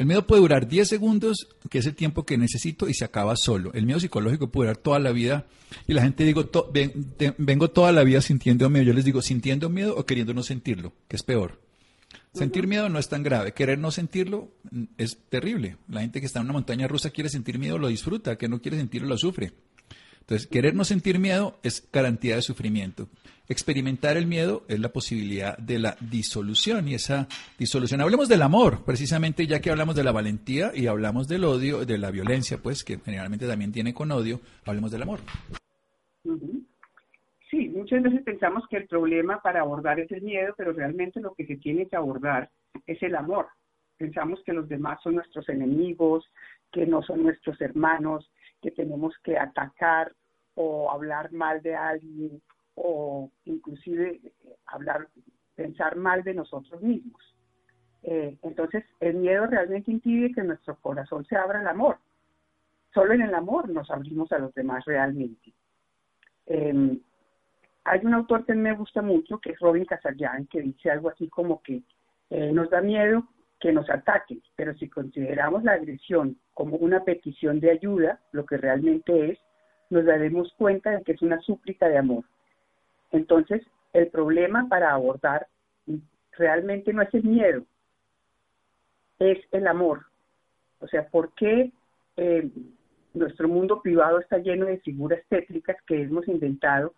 El 0.00 0.06
miedo 0.06 0.26
puede 0.26 0.40
durar 0.40 0.66
10 0.66 0.88
segundos, 0.88 1.48
que 1.68 1.78
es 1.78 1.86
el 1.86 1.94
tiempo 1.94 2.24
que 2.24 2.38
necesito, 2.38 2.88
y 2.88 2.94
se 2.94 3.04
acaba 3.04 3.36
solo. 3.36 3.70
El 3.74 3.84
miedo 3.84 4.00
psicológico 4.00 4.50
puede 4.50 4.68
durar 4.68 4.82
toda 4.82 4.98
la 4.98 5.12
vida. 5.12 5.46
Y 5.86 5.92
la 5.92 6.00
gente 6.00 6.24
digo, 6.24 6.50
vengo 7.36 7.70
toda 7.70 7.92
la 7.92 8.02
vida 8.02 8.22
sintiendo 8.22 8.70
miedo. 8.70 8.86
Yo 8.86 8.92
les 8.94 9.04
digo, 9.04 9.20
sintiendo 9.20 9.68
miedo 9.68 9.94
o 9.94 10.06
queriendo 10.06 10.32
no 10.32 10.42
sentirlo, 10.42 10.94
que 11.06 11.16
es 11.16 11.22
peor. 11.22 11.60
Sentir 12.32 12.68
miedo 12.68 12.88
no 12.88 12.98
es 12.98 13.08
tan 13.08 13.22
grave, 13.24 13.52
querer 13.52 13.78
no 13.78 13.90
sentirlo 13.90 14.52
es 14.96 15.18
terrible. 15.28 15.76
La 15.88 16.02
gente 16.02 16.20
que 16.20 16.26
está 16.26 16.38
en 16.38 16.46
una 16.46 16.52
montaña 16.52 16.86
rusa 16.86 17.10
quiere 17.10 17.28
sentir 17.28 17.58
miedo, 17.58 17.76
lo 17.76 17.88
disfruta, 17.88 18.38
que 18.38 18.48
no 18.48 18.60
quiere 18.60 18.78
sentirlo, 18.78 19.08
lo 19.08 19.18
sufre. 19.18 19.52
Entonces, 20.20 20.46
querer 20.46 20.76
no 20.76 20.84
sentir 20.84 21.18
miedo 21.18 21.58
es 21.64 21.88
garantía 21.92 22.36
de 22.36 22.42
sufrimiento. 22.42 23.08
Experimentar 23.48 24.16
el 24.16 24.28
miedo 24.28 24.64
es 24.68 24.78
la 24.78 24.92
posibilidad 24.92 25.58
de 25.58 25.80
la 25.80 25.96
disolución 26.00 26.86
y 26.86 26.94
esa 26.94 27.26
disolución. 27.58 28.00
Hablemos 28.00 28.28
del 28.28 28.42
amor, 28.42 28.84
precisamente 28.84 29.48
ya 29.48 29.60
que 29.60 29.70
hablamos 29.70 29.96
de 29.96 30.04
la 30.04 30.12
valentía 30.12 30.70
y 30.72 30.86
hablamos 30.86 31.26
del 31.26 31.42
odio, 31.42 31.84
de 31.84 31.98
la 31.98 32.12
violencia, 32.12 32.58
pues 32.58 32.84
que 32.84 33.00
generalmente 33.04 33.48
también 33.48 33.72
tiene 33.72 33.92
con 33.92 34.12
odio, 34.12 34.40
hablemos 34.64 34.92
del 34.92 35.02
amor. 35.02 35.18
Sí, 37.50 37.68
muchas 37.68 38.02
veces 38.02 38.22
pensamos 38.22 38.66
que 38.68 38.76
el 38.76 38.86
problema 38.86 39.42
para 39.42 39.60
abordar 39.60 39.98
es 39.98 40.10
el 40.12 40.22
miedo, 40.22 40.54
pero 40.56 40.72
realmente 40.72 41.20
lo 41.20 41.34
que 41.34 41.46
se 41.46 41.56
tiene 41.56 41.88
que 41.88 41.96
abordar 41.96 42.48
es 42.86 43.02
el 43.02 43.16
amor. 43.16 43.48
Pensamos 43.96 44.40
que 44.44 44.52
los 44.52 44.68
demás 44.68 45.00
son 45.02 45.16
nuestros 45.16 45.48
enemigos, 45.48 46.24
que 46.70 46.86
no 46.86 47.02
son 47.02 47.24
nuestros 47.24 47.60
hermanos, 47.60 48.30
que 48.62 48.70
tenemos 48.70 49.14
que 49.24 49.36
atacar 49.36 50.12
o 50.54 50.90
hablar 50.92 51.32
mal 51.32 51.60
de 51.60 51.74
alguien 51.74 52.40
o 52.76 53.30
inclusive 53.44 54.20
eh, 54.22 54.32
hablar, 54.66 55.08
pensar 55.56 55.96
mal 55.96 56.22
de 56.22 56.34
nosotros 56.34 56.80
mismos. 56.80 57.20
Eh, 58.02 58.38
entonces, 58.42 58.84
el 59.00 59.16
miedo 59.16 59.46
realmente 59.46 59.90
impide 59.90 60.32
que 60.32 60.42
nuestro 60.42 60.76
corazón 60.76 61.24
se 61.26 61.36
abra 61.36 61.60
al 61.60 61.68
amor. 61.68 61.98
Solo 62.94 63.12
en 63.12 63.22
el 63.22 63.34
amor 63.34 63.68
nos 63.68 63.90
abrimos 63.90 64.30
a 64.32 64.38
los 64.38 64.54
demás 64.54 64.84
realmente. 64.84 65.52
Em, 66.46 67.00
hay 67.84 68.00
un 68.04 68.14
autor 68.14 68.44
que 68.44 68.54
me 68.54 68.74
gusta 68.74 69.02
mucho, 69.02 69.38
que 69.38 69.50
es 69.52 69.60
Robin 69.60 69.84
Casallán, 69.84 70.46
que 70.46 70.60
dice 70.60 70.90
algo 70.90 71.08
así 71.08 71.28
como 71.28 71.62
que 71.62 71.82
eh, 72.30 72.52
nos 72.52 72.70
da 72.70 72.80
miedo 72.80 73.26
que 73.58 73.72
nos 73.72 73.88
ataquen, 73.90 74.42
pero 74.56 74.74
si 74.74 74.88
consideramos 74.88 75.62
la 75.64 75.72
agresión 75.72 76.38
como 76.54 76.76
una 76.76 77.04
petición 77.04 77.60
de 77.60 77.70
ayuda, 77.70 78.20
lo 78.32 78.46
que 78.46 78.56
realmente 78.56 79.32
es, 79.32 79.38
nos 79.90 80.06
daremos 80.06 80.52
cuenta 80.56 80.90
de 80.90 81.02
que 81.02 81.12
es 81.12 81.22
una 81.22 81.40
súplica 81.40 81.88
de 81.88 81.98
amor. 81.98 82.24
Entonces, 83.10 83.62
el 83.92 84.08
problema 84.08 84.66
para 84.68 84.92
abordar 84.92 85.46
realmente 86.32 86.92
no 86.92 87.02
es 87.02 87.12
el 87.12 87.24
miedo, 87.24 87.64
es 89.18 89.38
el 89.52 89.66
amor. 89.66 90.06
O 90.78 90.86
sea, 90.86 91.06
¿por 91.08 91.34
qué 91.34 91.70
eh, 92.16 92.50
nuestro 93.12 93.48
mundo 93.48 93.82
privado 93.82 94.20
está 94.20 94.38
lleno 94.38 94.66
de 94.66 94.78
figuras 94.78 95.20
tétricas 95.28 95.76
que 95.86 96.02
hemos 96.02 96.26
inventado 96.28 96.94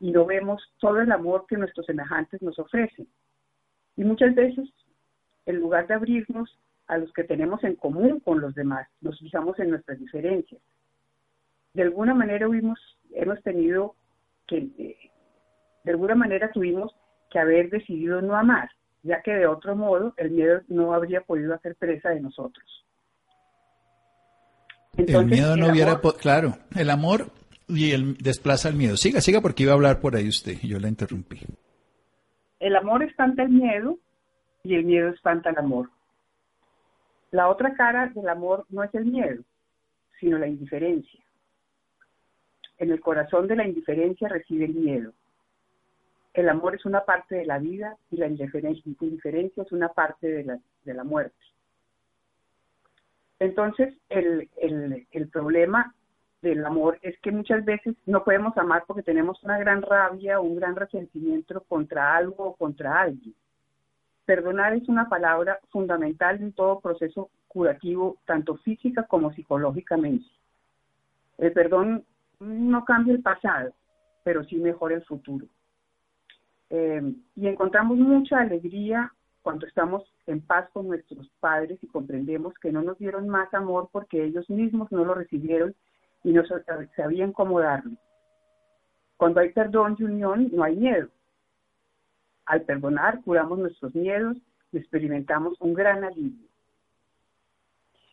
y 0.00 0.10
no 0.10 0.26
vemos 0.26 0.62
todo 0.78 1.00
el 1.00 1.10
amor 1.10 1.46
que 1.48 1.56
nuestros 1.56 1.86
semejantes 1.86 2.40
nos 2.42 2.58
ofrecen. 2.58 3.08
Y 3.96 4.04
muchas 4.04 4.34
veces, 4.34 4.68
en 5.46 5.56
lugar 5.56 5.86
de 5.86 5.94
abrirnos 5.94 6.58
a 6.86 6.98
los 6.98 7.12
que 7.12 7.24
tenemos 7.24 7.62
en 7.64 7.74
común 7.76 8.20
con 8.20 8.40
los 8.40 8.54
demás, 8.54 8.88
nos 9.00 9.18
fijamos 9.18 9.58
en 9.58 9.70
nuestras 9.70 9.98
diferencias. 9.98 10.60
De 11.74 11.82
alguna 11.82 12.14
manera 12.14 12.46
hemos, 12.46 12.78
hemos 13.12 13.42
tenido 13.42 13.94
que, 14.46 14.56
eh, 14.78 14.96
de 15.84 15.90
alguna 15.90 16.14
manera 16.14 16.50
tuvimos 16.52 16.94
que 17.30 17.38
haber 17.38 17.68
decidido 17.70 18.22
no 18.22 18.36
amar, 18.36 18.70
ya 19.02 19.20
que 19.22 19.32
de 19.32 19.46
otro 19.46 19.76
modo 19.76 20.14
el 20.16 20.30
miedo 20.30 20.60
no 20.68 20.94
habría 20.94 21.20
podido 21.20 21.54
hacer 21.54 21.76
presa 21.76 22.10
de 22.10 22.20
nosotros. 22.20 22.64
el 24.96 25.26
miedo 25.26 25.56
no 25.56 25.68
hubiera, 25.70 26.00
claro, 26.18 26.56
el 26.74 26.90
amor 26.90 27.30
y 27.68 27.92
el 27.92 28.16
desplaza 28.16 28.68
el 28.68 28.76
miedo. 28.76 28.96
Siga, 28.96 29.20
siga 29.20 29.40
porque 29.40 29.62
iba 29.62 29.72
a 29.72 29.76
hablar 29.76 30.00
por 30.00 30.16
ahí 30.16 30.28
usted, 30.28 30.58
yo 30.62 30.78
la 30.78 30.88
interrumpí. 30.88 31.40
El 32.58 32.74
amor 32.74 33.02
espanta 33.02 33.42
el 33.42 33.50
miedo 33.50 33.98
y 34.64 34.74
el 34.74 34.84
miedo 34.84 35.08
espanta 35.10 35.50
el 35.50 35.58
amor. 35.58 35.90
La 37.30 37.48
otra 37.48 37.74
cara 37.74 38.08
del 38.08 38.28
amor 38.28 38.64
no 38.70 38.82
es 38.82 38.94
el 38.94 39.04
miedo, 39.04 39.42
sino 40.18 40.38
la 40.38 40.48
indiferencia. 40.48 41.20
En 42.78 42.90
el 42.90 43.00
corazón 43.00 43.46
de 43.46 43.56
la 43.56 43.66
indiferencia 43.66 44.28
reside 44.28 44.64
el 44.64 44.74
miedo. 44.74 45.12
El 46.32 46.48
amor 46.48 46.74
es 46.74 46.84
una 46.84 47.04
parte 47.04 47.36
de 47.36 47.44
la 47.44 47.58
vida 47.58 47.96
y 48.10 48.16
la 48.16 48.26
indiferencia 48.28 49.62
es 49.62 49.72
una 49.72 49.88
parte 49.88 50.28
de 50.28 50.44
la, 50.44 50.58
de 50.84 50.94
la 50.94 51.04
muerte. 51.04 51.36
Entonces, 53.40 53.94
el, 54.08 54.48
el, 54.56 55.06
el 55.10 55.28
problema 55.28 55.94
del 56.42 56.64
amor 56.64 56.98
es 57.02 57.18
que 57.20 57.32
muchas 57.32 57.64
veces 57.64 57.96
no 58.06 58.22
podemos 58.22 58.56
amar 58.56 58.84
porque 58.86 59.02
tenemos 59.02 59.42
una 59.42 59.58
gran 59.58 59.82
rabia 59.82 60.38
o 60.38 60.44
un 60.44 60.56
gran 60.56 60.76
resentimiento 60.76 61.62
contra 61.68 62.16
algo 62.16 62.48
o 62.48 62.56
contra 62.56 63.00
alguien. 63.00 63.34
Perdonar 64.24 64.74
es 64.74 64.88
una 64.88 65.08
palabra 65.08 65.58
fundamental 65.70 66.40
en 66.40 66.52
todo 66.52 66.80
proceso 66.80 67.30
curativo, 67.48 68.18
tanto 68.26 68.56
física 68.58 69.04
como 69.04 69.32
psicológicamente. 69.32 70.26
El 71.38 71.52
perdón 71.52 72.04
no 72.38 72.84
cambia 72.84 73.14
el 73.14 73.22
pasado, 73.22 73.72
pero 74.22 74.44
sí 74.44 74.56
mejora 74.56 74.94
el 74.94 75.04
futuro. 75.04 75.46
Eh, 76.70 77.14
y 77.34 77.46
encontramos 77.46 77.96
mucha 77.96 78.40
alegría 78.40 79.12
cuando 79.42 79.66
estamos 79.66 80.04
en 80.26 80.42
paz 80.42 80.68
con 80.74 80.86
nuestros 80.88 81.26
padres 81.40 81.78
y 81.82 81.86
comprendemos 81.86 82.52
que 82.60 82.70
no 82.70 82.82
nos 82.82 82.98
dieron 82.98 83.28
más 83.28 83.52
amor 83.54 83.88
porque 83.90 84.22
ellos 84.22 84.48
mismos 84.50 84.92
no 84.92 85.04
lo 85.04 85.14
recibieron 85.14 85.74
y 86.24 86.32
no 86.32 86.42
sabían 86.96 87.32
cómo 87.32 87.60
darlo. 87.60 87.96
Cuando 89.16 89.40
hay 89.40 89.50
perdón 89.50 89.96
y 89.98 90.04
unión, 90.04 90.48
no 90.52 90.62
hay 90.64 90.76
miedo. 90.76 91.08
Al 92.46 92.62
perdonar, 92.62 93.20
curamos 93.22 93.58
nuestros 93.58 93.94
miedos 93.94 94.36
y 94.72 94.78
experimentamos 94.78 95.60
un 95.60 95.74
gran 95.74 96.04
alivio. 96.04 96.46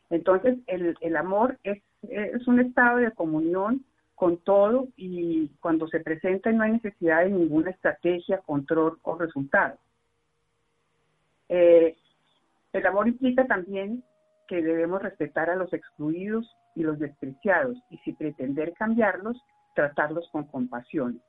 Entonces, 0.09 0.57
el, 0.67 0.95
el 1.01 1.15
amor 1.15 1.57
es, 1.63 1.81
es 2.03 2.47
un 2.47 2.59
estado 2.59 2.97
de 2.97 3.11
comunión 3.11 3.85
con 4.15 4.37
todo 4.37 4.87
y 4.95 5.49
cuando 5.59 5.87
se 5.87 5.99
presenta 5.99 6.51
no 6.51 6.63
hay 6.63 6.73
necesidad 6.73 7.23
de 7.23 7.31
ninguna 7.31 7.71
estrategia, 7.71 8.39
control 8.39 8.97
o 9.03 9.17
resultado. 9.17 9.77
Eh, 11.49 11.95
el 12.73 12.85
amor 12.85 13.07
implica 13.07 13.45
también 13.45 14.03
que 14.47 14.61
debemos 14.61 15.01
respetar 15.01 15.49
a 15.49 15.55
los 15.55 15.73
excluidos 15.73 16.55
y 16.75 16.83
los 16.83 16.99
despreciados 16.99 17.77
y 17.89 17.97
si 17.99 18.13
pretender 18.13 18.73
cambiarlos, 18.73 19.41
tratarlos 19.73 20.27
con 20.29 20.45
compasión. 20.45 21.21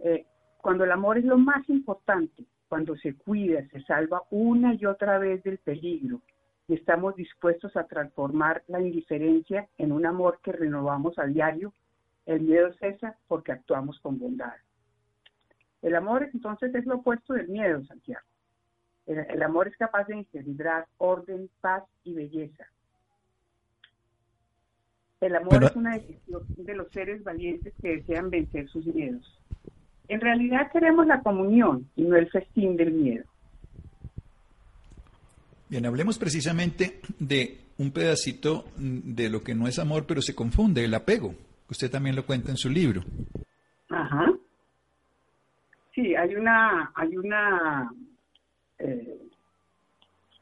Eh, 0.00 0.26
cuando 0.58 0.84
el 0.84 0.92
amor 0.92 1.18
es 1.18 1.24
lo 1.24 1.38
más 1.38 1.68
importante, 1.68 2.44
cuando 2.68 2.96
se 2.96 3.14
cuida, 3.14 3.66
se 3.68 3.82
salva 3.82 4.22
una 4.30 4.74
y 4.74 4.86
otra 4.86 5.18
vez 5.18 5.42
del 5.42 5.58
peligro 5.58 6.20
y 6.66 6.74
estamos 6.74 7.14
dispuestos 7.16 7.76
a 7.76 7.86
transformar 7.86 8.62
la 8.68 8.80
indiferencia 8.80 9.68
en 9.78 9.92
un 9.92 10.06
amor 10.06 10.40
que 10.42 10.52
renovamos 10.52 11.18
a 11.18 11.26
diario, 11.26 11.72
el 12.26 12.40
miedo 12.40 12.72
cesa 12.74 13.16
porque 13.28 13.52
actuamos 13.52 14.00
con 14.00 14.18
bondad. 14.18 14.54
El 15.82 15.94
amor 15.94 16.30
entonces 16.32 16.74
es 16.74 16.86
lo 16.86 16.96
opuesto 16.96 17.34
del 17.34 17.48
miedo, 17.48 17.84
Santiago. 17.84 18.24
El, 19.06 19.42
amor 19.42 19.68
es 19.68 19.76
capaz 19.76 20.06
de 20.06 20.14
engendrar 20.14 20.86
orden, 20.96 21.50
paz 21.60 21.84
y 22.04 22.14
belleza. 22.14 22.64
El 25.20 25.36
amor 25.36 25.64
es 25.64 25.76
una 25.76 25.94
decisión 25.94 26.42
de 26.56 26.74
los 26.74 26.90
seres 26.90 27.22
valientes 27.22 27.72
que 27.80 27.96
desean 27.96 28.30
vencer 28.30 28.68
sus 28.68 28.86
miedos. 28.86 29.38
En 30.08 30.20
realidad 30.20 30.70
queremos 30.72 31.06
la 31.06 31.22
comunión 31.22 31.88
y 31.96 32.02
no 32.02 32.16
el 32.16 32.30
festín 32.30 32.76
del 32.76 32.92
miedo. 32.92 33.24
Bien, 35.68 35.86
hablemos 35.86 36.18
precisamente 36.18 37.00
de 37.18 37.58
un 37.78 37.90
pedacito 37.90 38.66
de 38.76 39.28
lo 39.28 39.42
que 39.42 39.54
no 39.54 39.66
es 39.66 39.78
amor, 39.78 40.04
pero 40.06 40.22
se 40.22 40.34
confunde, 40.34 40.84
el 40.84 40.94
apego. 40.94 41.34
Usted 41.70 41.90
también 41.90 42.16
lo 42.16 42.26
cuenta 42.26 42.50
en 42.50 42.56
su 42.56 42.70
libro. 42.70 43.02
Ajá. 43.88 44.32
Sí, 45.94 46.14
hay 46.14 46.34
una, 46.34 46.92
hay 46.94 47.16
una 47.16 47.90
eh, 48.78 49.28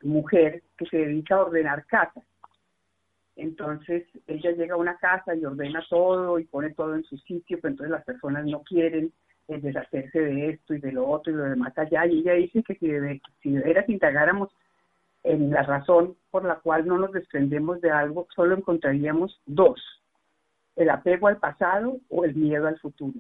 mujer 0.03 0.63
que 0.77 0.87
se 0.87 0.99
dedica 0.99 1.37
a 1.37 1.43
ordenar 1.43 1.87
casas. 1.87 2.25
Entonces 3.37 4.05
ella 4.27 4.53
llega 4.53 4.75
a 4.75 4.79
una 4.79 4.97
casa 4.99 5.35
y 5.35 5.45
ordena 5.45 5.83
todo 5.89 6.39
y 6.39 6.45
pone 6.45 6.71
todo 6.75 6.95
en 6.95 7.05
su 7.05 7.17
sitio, 7.19 7.59
pero 7.61 7.73
entonces 7.73 7.91
las 7.91 8.05
personas 8.05 8.45
no 8.47 8.63
quieren 8.63 9.13
eh, 9.49 9.59
deshacerse 9.59 10.21
de 10.21 10.51
esto 10.51 10.75
y 10.75 10.81
de 10.81 10.93
lo 10.93 11.09
otro 11.09 11.33
y 11.33 11.37
lo 11.37 11.45
demás 11.45 11.77
allá. 11.79 12.07
Y 12.07 12.21
ella 12.21 12.35
dice 12.35 12.63
que 12.63 12.75
si 12.77 12.89
de, 12.89 13.21
si 13.43 13.53
de 13.53 13.61
veras 13.61 13.89
indagáramos 13.89 14.51
en 15.25 15.51
la 15.51 15.63
razón 15.63 16.17
por 16.31 16.45
la 16.45 16.57
cual 16.57 16.87
no 16.87 16.99
nos 16.99 17.13
desprendemos 17.13 17.81
de 17.81 17.91
algo, 17.91 18.27
solo 18.35 18.57
encontraríamos 18.57 19.41
dos, 19.47 19.81
el 20.77 20.91
apego 20.91 21.29
al 21.29 21.39
pasado 21.39 21.99
o 22.11 22.25
el 22.25 22.35
miedo 22.35 22.67
al 22.67 22.79
futuro. 22.79 23.19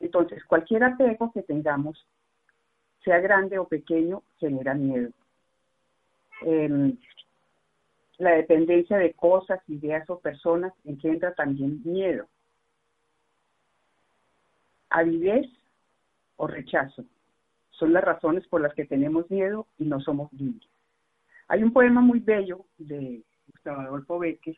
Entonces, 0.00 0.44
cualquier 0.44 0.84
apego 0.84 1.30
que 1.32 1.42
tengamos 1.42 2.04
sea 3.04 3.20
grande 3.20 3.58
o 3.58 3.68
pequeño, 3.68 4.22
genera 4.38 4.74
miedo. 4.74 5.10
Em, 6.42 6.96
la 8.18 8.32
dependencia 8.32 8.96
de 8.96 9.12
cosas, 9.12 9.60
ideas 9.68 10.08
o 10.08 10.18
personas 10.18 10.72
engendra 10.84 11.34
también 11.34 11.80
miedo. 11.84 12.26
Avidez 14.90 15.46
o 16.36 16.46
rechazo 16.46 17.04
son 17.70 17.92
las 17.92 18.04
razones 18.04 18.46
por 18.46 18.60
las 18.60 18.72
que 18.74 18.84
tenemos 18.84 19.28
miedo 19.30 19.66
y 19.78 19.84
no 19.84 20.00
somos 20.00 20.32
libres. 20.32 20.68
Hay 21.48 21.62
un 21.62 21.72
poema 21.72 22.00
muy 22.00 22.20
bello 22.20 22.64
de 22.78 23.22
Gustavo 23.48 23.80
Adolfo 23.80 24.18
Becker 24.18 24.56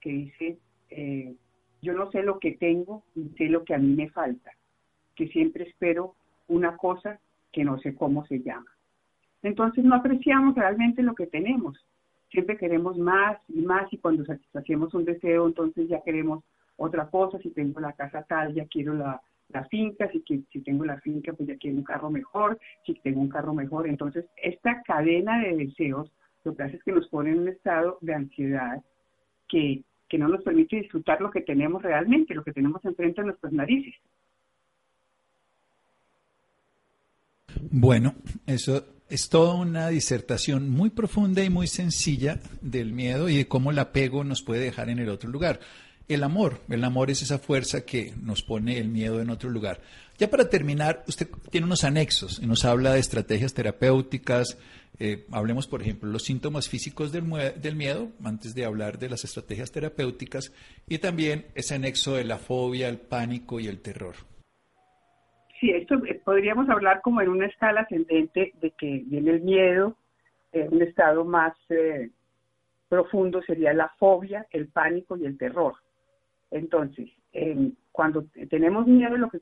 que 0.00 0.10
dice, 0.10 0.58
eh, 0.90 1.34
yo 1.80 1.94
no 1.94 2.10
sé 2.10 2.22
lo 2.22 2.38
que 2.38 2.52
tengo 2.52 3.02
ni 3.14 3.30
sé 3.30 3.46
lo 3.46 3.64
que 3.64 3.74
a 3.74 3.78
mí 3.78 3.94
me 3.94 4.10
falta, 4.10 4.52
que 5.16 5.28
siempre 5.28 5.64
espero 5.68 6.14
una 6.48 6.76
cosa 6.76 7.18
que 7.54 7.64
no 7.64 7.78
sé 7.78 7.94
cómo 7.94 8.26
se 8.26 8.40
llama. 8.40 8.66
Entonces 9.42 9.84
no 9.84 9.94
apreciamos 9.94 10.54
realmente 10.56 11.02
lo 11.02 11.14
que 11.14 11.26
tenemos. 11.26 11.78
Siempre 12.30 12.58
queremos 12.58 12.98
más 12.98 13.38
y 13.48 13.60
más 13.60 13.90
y 13.92 13.98
cuando 13.98 14.24
satisfacemos 14.24 14.92
un 14.92 15.04
deseo, 15.04 15.46
entonces 15.46 15.88
ya 15.88 16.02
queremos 16.02 16.42
otra 16.76 17.06
cosa. 17.08 17.38
Si 17.38 17.50
tengo 17.50 17.78
la 17.80 17.92
casa 17.92 18.24
tal, 18.28 18.54
ya 18.54 18.66
quiero 18.66 18.94
la, 18.94 19.20
finca. 19.70 20.10
Si, 20.10 20.24
si 20.50 20.60
tengo 20.62 20.84
la 20.84 20.98
finca, 21.00 21.32
pues 21.32 21.48
ya 21.48 21.56
quiero 21.56 21.76
un 21.76 21.84
carro 21.84 22.10
mejor. 22.10 22.58
Si 22.84 22.94
tengo 22.94 23.20
un 23.20 23.28
carro 23.28 23.54
mejor. 23.54 23.86
Entonces 23.86 24.26
esta 24.42 24.82
cadena 24.82 25.40
de 25.40 25.56
deseos 25.56 26.10
lo 26.42 26.56
que 26.56 26.64
hace 26.64 26.76
es 26.76 26.82
que 26.82 26.92
nos 26.92 27.08
pone 27.08 27.30
en 27.30 27.38
un 27.40 27.48
estado 27.48 27.98
de 28.00 28.14
ansiedad 28.14 28.82
que, 29.48 29.82
que 30.08 30.18
no 30.18 30.28
nos 30.28 30.42
permite 30.42 30.76
disfrutar 30.76 31.20
lo 31.20 31.30
que 31.30 31.40
tenemos 31.40 31.82
realmente, 31.82 32.34
lo 32.34 32.44
que 32.44 32.52
tenemos 32.52 32.84
enfrente 32.84 33.20
de 33.20 33.28
nuestras 33.28 33.52
narices. 33.52 33.94
Bueno, 37.70 38.14
eso 38.46 38.84
es 39.08 39.28
toda 39.28 39.54
una 39.54 39.88
disertación 39.88 40.68
muy 40.68 40.90
profunda 40.90 41.42
y 41.42 41.50
muy 41.50 41.66
sencilla 41.66 42.40
del 42.60 42.92
miedo 42.92 43.28
y 43.28 43.36
de 43.36 43.48
cómo 43.48 43.70
el 43.70 43.78
apego 43.78 44.24
nos 44.24 44.42
puede 44.42 44.60
dejar 44.60 44.90
en 44.90 44.98
el 44.98 45.08
otro 45.08 45.30
lugar. 45.30 45.60
El 46.06 46.22
amor, 46.22 46.60
el 46.68 46.84
amor 46.84 47.10
es 47.10 47.22
esa 47.22 47.38
fuerza 47.38 47.86
que 47.86 48.12
nos 48.20 48.42
pone 48.42 48.78
el 48.78 48.88
miedo 48.88 49.20
en 49.22 49.30
otro 49.30 49.48
lugar. 49.48 49.80
Ya 50.18 50.28
para 50.28 50.50
terminar, 50.50 51.04
usted 51.08 51.28
tiene 51.50 51.66
unos 51.66 51.84
anexos 51.84 52.38
y 52.42 52.46
nos 52.46 52.64
habla 52.64 52.92
de 52.92 53.00
estrategias 53.00 53.54
terapéuticas. 53.54 54.58
Eh, 54.98 55.26
hablemos, 55.30 55.66
por 55.66 55.80
ejemplo, 55.80 56.10
los 56.10 56.24
síntomas 56.24 56.68
físicos 56.68 57.10
del, 57.10 57.24
del 57.60 57.76
miedo, 57.76 58.12
antes 58.22 58.54
de 58.54 58.66
hablar 58.66 58.98
de 58.98 59.08
las 59.08 59.24
estrategias 59.24 59.72
terapéuticas, 59.72 60.52
y 60.86 60.98
también 60.98 61.46
ese 61.54 61.74
anexo 61.74 62.14
de 62.14 62.24
la 62.24 62.38
fobia, 62.38 62.88
el 62.88 62.98
pánico 62.98 63.58
y 63.58 63.66
el 63.66 63.80
terror. 63.80 64.14
Sí, 65.64 65.70
esto 65.70 65.94
eh, 66.04 66.20
podríamos 66.22 66.68
hablar 66.68 67.00
como 67.00 67.22
en 67.22 67.30
una 67.30 67.46
escala 67.46 67.80
ascendente 67.80 68.52
de 68.60 68.72
que 68.72 69.02
viene 69.06 69.30
el 69.30 69.40
miedo, 69.40 69.96
eh, 70.52 70.68
un 70.70 70.82
estado 70.82 71.24
más 71.24 71.54
eh, 71.70 72.10
profundo 72.90 73.40
sería 73.40 73.72
la 73.72 73.88
fobia, 73.98 74.46
el 74.50 74.68
pánico 74.68 75.16
y 75.16 75.24
el 75.24 75.38
terror. 75.38 75.72
Entonces, 76.50 77.08
eh, 77.32 77.72
cuando 77.92 78.26
tenemos 78.50 78.86
miedo, 78.86 79.16
lo 79.16 79.30
que, 79.30 79.40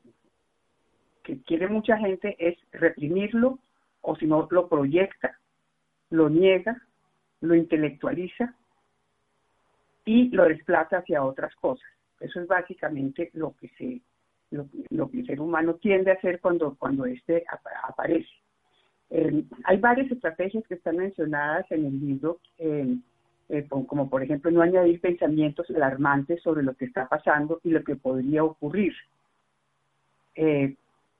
que 1.24 1.42
quiere 1.42 1.66
mucha 1.66 1.98
gente 1.98 2.36
es 2.38 2.56
reprimirlo 2.70 3.58
o 4.02 4.14
si 4.14 4.26
no 4.26 4.46
lo 4.48 4.68
proyecta, 4.68 5.40
lo 6.10 6.28
niega, 6.30 6.80
lo 7.40 7.56
intelectualiza 7.56 8.54
y 10.04 10.28
lo 10.28 10.44
desplaza 10.44 10.98
hacia 10.98 11.24
otras 11.24 11.52
cosas. 11.56 11.90
Eso 12.20 12.40
es 12.40 12.46
básicamente 12.46 13.30
lo 13.32 13.56
que 13.56 13.66
se 13.70 14.02
lo, 14.52 15.08
que 15.10 15.20
el 15.20 15.26
ser 15.26 15.40
humano 15.40 15.74
tiende 15.74 16.10
a 16.10 16.14
hacer 16.14 16.40
cuando 16.40 16.76
cuando 16.78 17.06
este 17.06 17.44
aparece. 17.88 18.28
Eh, 19.10 19.44
hay 19.64 19.76
varias 19.78 20.10
estrategias 20.10 20.66
que 20.66 20.74
están 20.74 20.96
mencionadas 20.96 21.70
en 21.70 21.84
el 21.86 22.00
libro, 22.00 22.38
eh, 22.58 22.96
eh, 23.48 23.66
como 23.68 24.08
por 24.08 24.22
ejemplo 24.22 24.50
no 24.50 24.62
añadir 24.62 25.00
pensamientos 25.00 25.68
alarmantes 25.70 26.42
sobre 26.42 26.62
lo 26.62 26.74
que 26.74 26.86
está 26.86 27.08
pasando 27.08 27.60
y 27.62 27.70
lo 27.70 27.82
que 27.82 27.96
podría 27.96 28.44
ocurrir. 28.44 28.94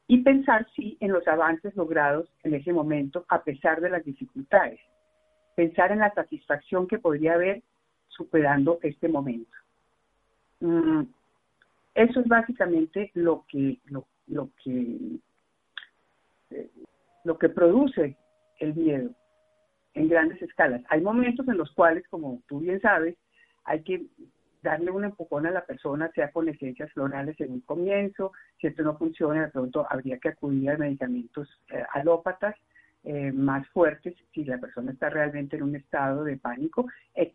y 0.09 0.18
pensar 0.18 0.66
sí 0.75 0.97
en 1.01 1.12
los 1.12 1.27
avances 1.27 1.75
logrados 1.77 2.29
en 2.42 2.55
ese 2.55 2.73
momento 2.73 3.25
a 3.29 3.42
pesar 3.42 3.81
de 3.81 3.90
las 3.90 4.05
dificultades. 4.05 4.81
Pensar 5.55 5.92
en 5.92 6.01
la 6.01 6.12
satisfacción 6.12 6.87
que 6.87 6.99
podría 6.99 7.35
haber 7.35 7.62
superando 8.09 8.79
este 8.83 9.09
momento. 9.09 9.57
Mm, 10.61 11.03
eso 11.94 12.20
es 12.20 12.26
básicamente 12.26 13.11
lo 13.14 13.44
que, 13.48 13.78
lo, 13.87 14.07
lo 14.26 14.50
que, 14.62 15.18
eh, 16.50 16.70
lo 17.24 17.38
que 17.38 17.48
produce 17.48 18.16
el 18.61 18.74
miedo 18.74 19.11
en 19.94 20.09
grandes 20.09 20.40
escalas. 20.40 20.83
Hay 20.88 21.00
momentos 21.00 21.46
en 21.48 21.59
los 21.59 21.70
cuales, 21.72 22.07
como 22.09 22.42
tú 22.48 22.61
bien 22.61 22.81
sabes, 22.81 23.16
hay 23.64 23.83
que 23.83 24.07
darle 24.62 24.90
un 24.90 25.05
empujón 25.05 25.46
a 25.46 25.50
la 25.50 25.64
persona, 25.66 26.11
sea 26.14 26.31
con 26.31 26.48
esencias 26.48 26.90
florales 26.92 27.38
en 27.40 27.52
un 27.52 27.61
comienzo, 27.61 28.33
si 28.61 28.68
esto 28.68 28.83
no 28.83 28.96
funciona, 28.96 29.46
de 29.46 29.50
pronto 29.50 29.87
habría 29.90 30.18
que 30.18 30.31
acudir 30.31 30.70
a 30.70 30.78
medicamentos 30.78 31.48
eh, 31.70 31.83
alópatas 31.92 32.55
eh, 33.05 33.33
más 33.33 33.68
fuertes 33.70 34.14
si 34.33 34.44
la 34.44 34.59
persona 34.59 34.92
está 34.92 35.11
realmente 35.11 35.57
en 35.57 35.64
un 35.64 35.74
estado 35.74 36.22
de 36.22 36.37
pánico 36.37 36.87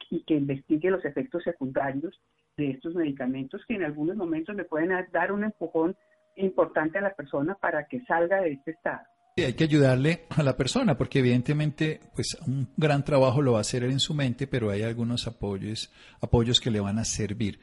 y 0.10 0.24
que 0.24 0.36
investigue 0.36 0.90
los 0.90 1.04
efectos 1.04 1.44
secundarios 1.44 2.18
de 2.58 2.72
estos 2.72 2.96
medicamentos 2.96 3.62
que 3.68 3.76
en 3.76 3.84
algunos 3.84 4.16
momentos 4.18 4.56
le 4.56 4.66
pueden 4.66 4.90
dar 5.12 5.32
un 5.32 5.44
empujón 5.44 5.96
importante 6.36 6.98
a 6.98 7.02
la 7.02 7.14
persona 7.14 7.56
para 7.56 7.88
que 7.88 8.04
salga 8.06 8.42
de 8.42 8.54
este 8.54 8.72
estado. 8.72 9.02
Sí, 9.36 9.44
hay 9.44 9.54
que 9.54 9.66
ayudarle 9.66 10.26
a 10.30 10.42
la 10.42 10.58
persona 10.58 10.98
porque 10.98 11.20
evidentemente 11.20 12.00
pues 12.16 12.38
un 12.48 12.68
gran 12.76 13.04
trabajo 13.04 13.42
lo 13.42 13.54
va 13.54 13.60
a 13.60 13.62
hacer 13.62 13.84
él 13.84 13.92
en 13.92 14.00
su 14.00 14.14
mente, 14.14 14.48
pero 14.48 14.72
hay 14.72 14.82
algunos 14.82 15.28
apoyos, 15.28 15.92
apoyos 16.20 16.60
que 16.60 16.72
le 16.72 16.80
van 16.80 16.98
a 16.98 17.06
servir. 17.06 17.60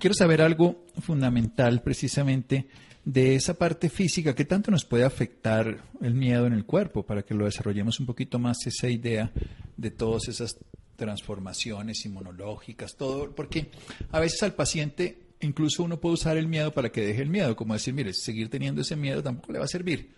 Quiero 0.00 0.14
saber 0.14 0.42
algo 0.42 0.84
fundamental 1.00 1.80
precisamente 1.82 2.66
de 3.04 3.36
esa 3.36 3.54
parte 3.54 3.88
física, 3.88 4.34
¿qué 4.34 4.44
tanto 4.44 4.72
nos 4.72 4.84
puede 4.84 5.04
afectar 5.04 5.78
el 6.00 6.14
miedo 6.14 6.44
en 6.46 6.52
el 6.52 6.64
cuerpo 6.64 7.06
para 7.06 7.22
que 7.22 7.34
lo 7.34 7.44
desarrollemos 7.44 8.00
un 8.00 8.06
poquito 8.06 8.40
más 8.40 8.66
esa 8.66 8.88
idea 8.88 9.30
de 9.76 9.92
todas 9.92 10.26
esas 10.26 10.58
transformaciones 10.96 12.04
inmunológicas, 12.04 12.96
todo, 12.96 13.34
porque 13.34 13.70
a 14.10 14.20
veces 14.20 14.42
al 14.42 14.54
paciente 14.54 15.18
incluso 15.40 15.82
uno 15.82 16.00
puede 16.00 16.14
usar 16.14 16.36
el 16.36 16.48
miedo 16.48 16.72
para 16.72 16.90
que 16.90 17.02
deje 17.02 17.22
el 17.22 17.28
miedo, 17.28 17.54
como 17.56 17.74
decir, 17.74 17.94
mire, 17.94 18.12
seguir 18.12 18.48
teniendo 18.48 18.80
ese 18.80 18.96
miedo 18.96 19.22
tampoco 19.22 19.52
le 19.52 19.58
va 19.58 19.66
a 19.66 19.68
servir, 19.68 20.10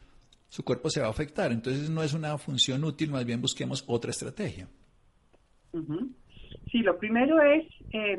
su 0.49 0.65
cuerpo 0.65 0.89
se 0.91 1.01
va 1.01 1.09
a 1.09 1.11
afectar, 1.11 1.53
entonces 1.53 1.91
no 1.91 2.03
es 2.03 2.15
una 2.15 2.39
función 2.39 2.85
útil, 2.85 3.11
más 3.11 3.25
bien 3.25 3.41
busquemos 3.41 3.85
otra 3.87 4.11
estrategia. 4.11 4.69
Sí, 6.71 6.79
lo 6.79 6.99
primero 6.99 7.41
es, 7.43 7.67
eh, 7.93 8.19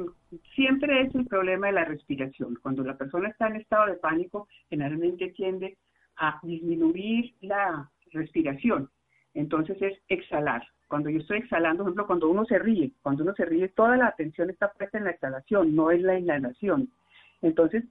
siempre 0.55 1.01
es 1.01 1.13
el 1.15 1.25
problema 1.25 1.67
de 1.67 1.73
la 1.73 1.85
respiración. 1.85 2.57
Cuando 2.61 2.83
la 2.83 2.97
persona 2.97 3.29
está 3.29 3.47
en 3.47 3.57
estado 3.57 3.87
de 3.87 3.97
pánico, 3.97 4.47
generalmente 4.69 5.29
tiende 5.29 5.77
a 6.17 6.39
disminuir 6.43 7.33
la 7.41 7.89
respiración. 8.11 8.89
Entonces 9.33 9.81
es 9.81 9.97
exhalar. 10.07 10.63
Cuando 10.89 11.11
yo 11.11 11.19
estoy 11.19 11.37
exhalando, 11.37 11.83
por 11.83 11.89
ejemplo, 11.89 12.07
cuando 12.07 12.29
uno 12.29 12.45
se 12.45 12.57
ríe, 12.57 12.91
cuando 13.03 13.23
uno 13.23 13.35
se 13.35 13.45
ríe, 13.45 13.69
toda 13.69 13.95
la 13.95 14.07
atención 14.07 14.49
está 14.49 14.71
puesta 14.71 14.97
en 14.97 15.03
la 15.03 15.11
exhalación, 15.11 15.75
no 15.75 15.91
en 15.91 16.03
la 16.03 16.17
inhalación. 16.17 16.89
Entonces, 17.43 17.83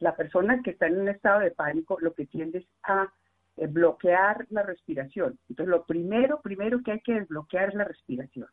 la 0.00 0.16
persona 0.16 0.60
que 0.62 0.72
está 0.72 0.88
en 0.88 1.00
un 1.00 1.08
estado 1.08 1.40
de 1.40 1.52
pánico 1.52 1.98
lo 2.00 2.14
que 2.14 2.26
tiende 2.26 2.58
es 2.58 2.66
a 2.82 3.12
eh, 3.56 3.68
bloquear 3.68 4.44
la 4.50 4.64
respiración. 4.64 5.38
Entonces, 5.48 5.70
lo 5.70 5.84
primero, 5.84 6.40
primero 6.42 6.82
que 6.82 6.90
hay 6.90 7.00
que 7.00 7.14
desbloquear 7.14 7.68
es 7.68 7.74
la 7.76 7.84
respiración, 7.84 8.48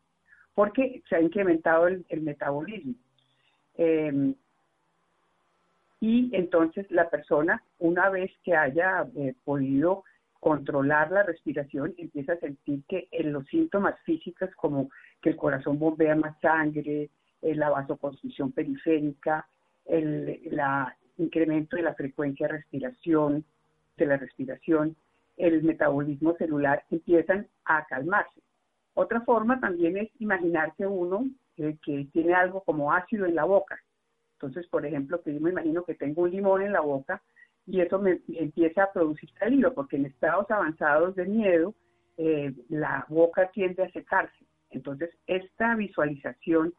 porque 0.54 1.02
se 1.08 1.16
ha 1.16 1.20
incrementado 1.20 1.88
el, 1.88 2.20
metabolismo. 2.22 2.94
Em, 3.74 4.36
y 5.98 6.30
entonces 6.32 6.88
la 6.92 7.10
persona, 7.10 7.60
una 7.80 8.08
vez 8.08 8.30
que 8.44 8.54
haya 8.54 9.04
eh, 9.16 9.34
podido 9.44 10.04
controlar 10.40 11.12
la 11.12 11.22
respiración, 11.22 11.94
empieza 11.98 12.32
a 12.32 12.40
sentir 12.40 12.82
que 12.88 13.08
en 13.10 13.32
los 13.32 13.46
síntomas 13.46 14.00
físicos 14.04 14.50
como 14.56 14.90
que 15.20 15.30
el 15.30 15.36
corazón 15.36 15.78
bombea 15.78 16.16
más 16.16 16.40
sangre, 16.40 17.10
eh, 17.42 17.54
la 17.54 17.68
vasoconstricción 17.68 18.50
periférica, 18.50 19.46
el 19.84 20.40
incremento 21.18 21.76
de 21.76 21.82
la 21.82 21.94
frecuencia 21.94 22.46
de 22.46 22.54
respiración, 22.54 23.44
de 23.96 24.06
la 24.06 24.16
respiración, 24.16 24.96
el 25.36 25.62
metabolismo 25.62 26.34
celular 26.36 26.84
empiezan 26.90 27.46
a 27.64 27.86
calmarse. 27.86 28.40
Otra 28.94 29.20
forma 29.22 29.60
también 29.60 29.96
es 29.96 30.10
imaginarse 30.18 30.86
uno 30.86 31.26
eh, 31.56 31.76
que 31.84 32.08
tiene 32.12 32.34
algo 32.34 32.62
como 32.62 32.92
ácido 32.92 33.26
en 33.26 33.34
la 33.34 33.44
boca. 33.44 33.78
Entonces, 34.34 34.66
por 34.68 34.86
ejemplo, 34.86 35.22
que 35.22 35.34
yo 35.34 35.40
me 35.40 35.50
imagino 35.50 35.84
que 35.84 35.94
tengo 35.94 36.22
un 36.22 36.30
limón 36.30 36.62
en 36.62 36.72
la 36.72 36.80
boca 36.80 37.22
y 37.70 37.80
eso 37.80 38.00
me 38.00 38.20
empieza 38.28 38.84
a 38.84 38.92
producir 38.92 39.30
saliva, 39.38 39.70
porque 39.70 39.96
en 39.96 40.06
estados 40.06 40.50
avanzados 40.50 41.14
de 41.14 41.24
miedo 41.24 41.74
eh, 42.16 42.52
la 42.68 43.06
boca 43.08 43.48
tiende 43.52 43.84
a 43.84 43.90
secarse. 43.92 44.44
Entonces, 44.70 45.10
esta 45.26 45.76
visualización 45.76 46.74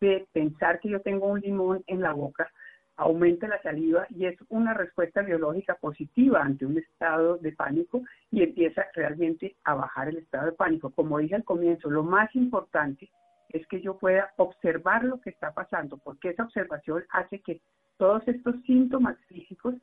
de 0.00 0.26
pensar 0.32 0.80
que 0.80 0.88
yo 0.88 1.00
tengo 1.00 1.26
un 1.26 1.40
limón 1.40 1.84
en 1.86 2.00
la 2.00 2.12
boca 2.12 2.50
aumenta 2.96 3.48
la 3.48 3.60
saliva 3.62 4.06
y 4.10 4.26
es 4.26 4.36
una 4.48 4.74
respuesta 4.74 5.22
biológica 5.22 5.74
positiva 5.74 6.42
ante 6.42 6.66
un 6.66 6.78
estado 6.78 7.36
de 7.36 7.52
pánico 7.52 8.02
y 8.30 8.42
empieza 8.42 8.84
realmente 8.94 9.56
a 9.64 9.74
bajar 9.74 10.08
el 10.08 10.18
estado 10.18 10.46
de 10.46 10.52
pánico. 10.52 10.90
Como 10.90 11.18
dije 11.18 11.34
al 11.34 11.44
comienzo, 11.44 11.90
lo 11.90 12.02
más 12.02 12.34
importante 12.34 13.10
es 13.50 13.66
que 13.66 13.80
yo 13.80 13.98
pueda 13.98 14.32
observar 14.36 15.04
lo 15.04 15.20
que 15.20 15.30
está 15.30 15.52
pasando, 15.52 15.98
porque 15.98 16.30
esa 16.30 16.44
observación 16.44 17.04
hace 17.10 17.40
que 17.40 17.60
todos 17.96 18.26
estos 18.26 18.54
síntomas 18.62 19.18
físicos 19.26 19.74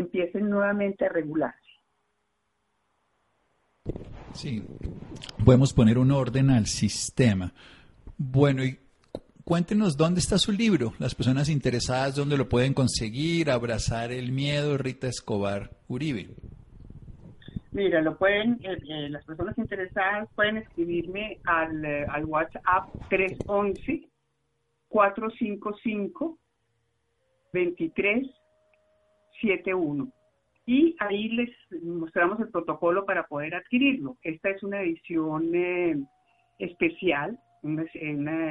empiecen 0.00 0.48
nuevamente 0.48 1.06
a 1.06 1.08
regularse. 1.08 1.60
Sí, 4.32 4.62
podemos 5.44 5.72
poner 5.72 5.98
un 5.98 6.10
orden 6.10 6.50
al 6.50 6.66
sistema. 6.66 7.52
Bueno, 8.18 8.64
y 8.64 8.78
cuéntenos 9.44 9.96
dónde 9.96 10.20
está 10.20 10.38
su 10.38 10.52
libro, 10.52 10.92
las 10.98 11.14
personas 11.14 11.48
interesadas, 11.48 12.16
dónde 12.16 12.36
lo 12.36 12.48
pueden 12.48 12.74
conseguir, 12.74 13.50
abrazar 13.50 14.12
el 14.12 14.32
miedo, 14.32 14.76
Rita 14.76 15.06
Escobar 15.06 15.70
Uribe. 15.88 16.28
Mira, 17.72 18.00
lo 18.00 18.16
pueden, 18.16 18.58
eh, 18.64 18.78
eh, 18.88 19.08
las 19.10 19.24
personas 19.24 19.56
interesadas 19.58 20.28
pueden 20.34 20.56
escribirme 20.56 21.38
al, 21.44 21.84
eh, 21.84 22.06
al 22.08 22.24
WhatsApp 22.24 22.88
311 23.10 24.08
455 24.88 26.38
23 27.52 28.26
71. 29.40 30.10
Y 30.66 30.96
ahí 30.98 31.28
les 31.28 31.50
mostramos 31.82 32.40
el 32.40 32.48
protocolo 32.48 33.06
para 33.06 33.26
poder 33.26 33.54
adquirirlo. 33.54 34.16
Esta 34.22 34.50
es 34.50 34.62
una 34.62 34.82
edición 34.82 35.54
eh, 35.54 35.96
especial, 36.58 37.38
una, 37.62 37.84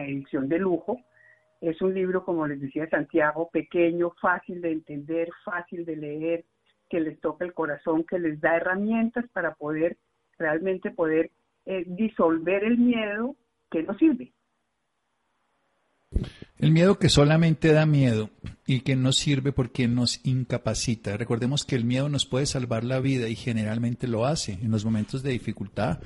edición 0.05 0.47
de 0.47 0.59
lujo. 0.59 1.01
Es 1.59 1.81
un 1.81 1.93
libro, 1.93 2.23
como 2.23 2.47
les 2.47 2.61
decía 2.61 2.89
Santiago, 2.89 3.49
pequeño, 3.51 4.11
fácil 4.21 4.61
de 4.61 4.71
entender, 4.71 5.29
fácil 5.43 5.85
de 5.85 5.95
leer, 5.97 6.45
que 6.89 7.01
les 7.01 7.19
toca 7.19 7.43
el 7.43 7.53
corazón, 7.53 8.05
que 8.05 8.19
les 8.19 8.39
da 8.39 8.57
herramientas 8.57 9.25
para 9.33 9.55
poder 9.55 9.97
realmente 10.37 10.91
poder 10.91 11.31
eh, 11.65 11.83
disolver 11.87 12.63
el 12.63 12.77
miedo 12.77 13.35
que 13.71 13.83
nos 13.83 13.97
sirve. 13.97 14.31
El 16.57 16.71
miedo 16.71 16.97
que 16.99 17.09
solamente 17.09 17.73
da 17.73 17.85
miedo 17.85 18.29
y 18.65 18.79
que 18.79 18.95
no 18.95 19.11
sirve 19.11 19.51
porque 19.51 19.89
nos 19.89 20.21
incapacita. 20.23 21.17
Recordemos 21.17 21.65
que 21.65 21.75
el 21.75 21.83
miedo 21.83 22.07
nos 22.07 22.25
puede 22.25 22.45
salvar 22.45 22.85
la 22.85 23.01
vida 23.01 23.27
y 23.27 23.35
generalmente 23.35 24.07
lo 24.07 24.25
hace 24.25 24.53
en 24.53 24.71
los 24.71 24.85
momentos 24.85 25.21
de 25.21 25.31
dificultad. 25.31 25.99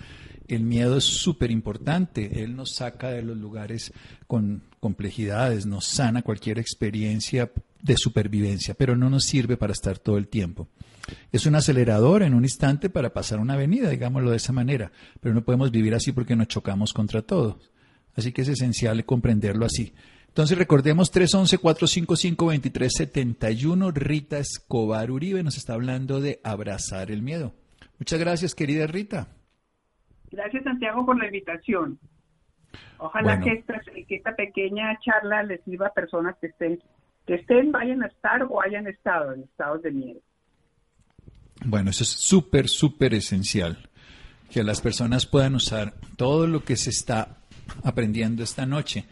El 0.48 0.64
miedo 0.64 0.98
es 0.98 1.04
súper 1.04 1.52
importante. 1.52 2.44
Él 2.44 2.56
nos 2.56 2.74
saca 2.74 3.12
de 3.12 3.22
los 3.22 3.38
lugares 3.38 3.94
con 4.26 4.64
complejidades, 4.80 5.68
nos 5.68 5.86
sana 5.86 6.24
cualquier 6.24 6.58
experiencia 6.58 7.52
de 7.84 7.96
supervivencia, 7.96 8.74
pero 8.74 8.96
no 8.96 9.10
nos 9.12 9.26
sirve 9.26 9.56
para 9.56 9.74
estar 9.74 10.00
todo 10.00 10.18
el 10.18 10.28
tiempo. 10.28 10.68
Es 11.32 11.46
un 11.46 11.56
acelerador 11.56 12.24
en 12.24 12.34
un 12.34 12.44
instante 12.44 12.90
para 12.90 13.14
pasar 13.14 13.40
una 13.40 13.54
avenida, 13.54 13.90
digámoslo 13.90 14.32
de 14.32 14.38
esa 14.38 14.52
manera, 14.52 14.92
pero 15.22 15.36
no 15.36 15.44
podemos 15.44 15.70
vivir 15.70 15.94
así 15.94 16.12
porque 16.12 16.36
nos 16.36 16.48
chocamos 16.48 16.92
contra 16.92 17.22
todos. 17.22 17.72
Así 18.16 18.32
que 18.32 18.42
es 18.42 18.48
esencial 18.48 19.06
comprenderlo 19.06 19.66
así. 19.66 19.94
Entonces 20.30 20.58
recordemos 20.58 21.14
311-455-2371. 21.14 23.94
Rita 23.94 24.38
Escobar 24.38 25.12
Uribe 25.12 25.44
nos 25.44 25.58
está 25.58 25.74
hablando 25.74 26.22
de 26.22 26.40
abrazar 26.44 27.12
el 27.12 27.22
miedo. 27.22 27.54
Muchas 27.98 28.18
gracias, 28.20 28.56
querida 28.56 28.88
Rita. 28.88 29.28
Gracias, 30.32 30.64
Santiago, 30.64 31.06
por 31.06 31.18
la 31.18 31.26
invitación. 31.26 32.00
Ojalá 33.00 33.40
que, 33.40 33.54
esta, 33.54 33.82
que 34.08 34.16
esta 34.16 34.36
pequeña 34.36 34.96
charla 35.00 35.42
les 35.44 35.64
sirva 35.64 35.88
a 35.88 35.94
personas 35.94 36.36
que 36.40 36.48
estén, 36.48 36.80
que 37.26 37.36
estén, 37.36 37.72
vayan 37.72 38.04
a 38.04 38.08
estar 38.08 38.44
o 38.44 38.62
hayan 38.62 38.88
estado 38.88 39.34
en 39.34 39.44
estados 39.44 39.82
de 39.82 39.92
miedo. 39.92 40.20
Bueno, 41.66 41.90
eso 41.90 42.04
es 42.04 42.10
súper, 42.10 42.70
súper 42.70 43.16
esencial, 43.16 43.90
que 44.52 44.64
las 44.64 44.82
personas 44.82 45.26
puedan 45.26 45.56
usar 45.56 45.96
todo 46.16 46.46
lo 46.46 46.64
que 46.64 46.76
se 46.76 46.92
está 46.92 47.40
aprendiendo 47.84 48.44
esta 48.44 48.66
noche 48.66 49.06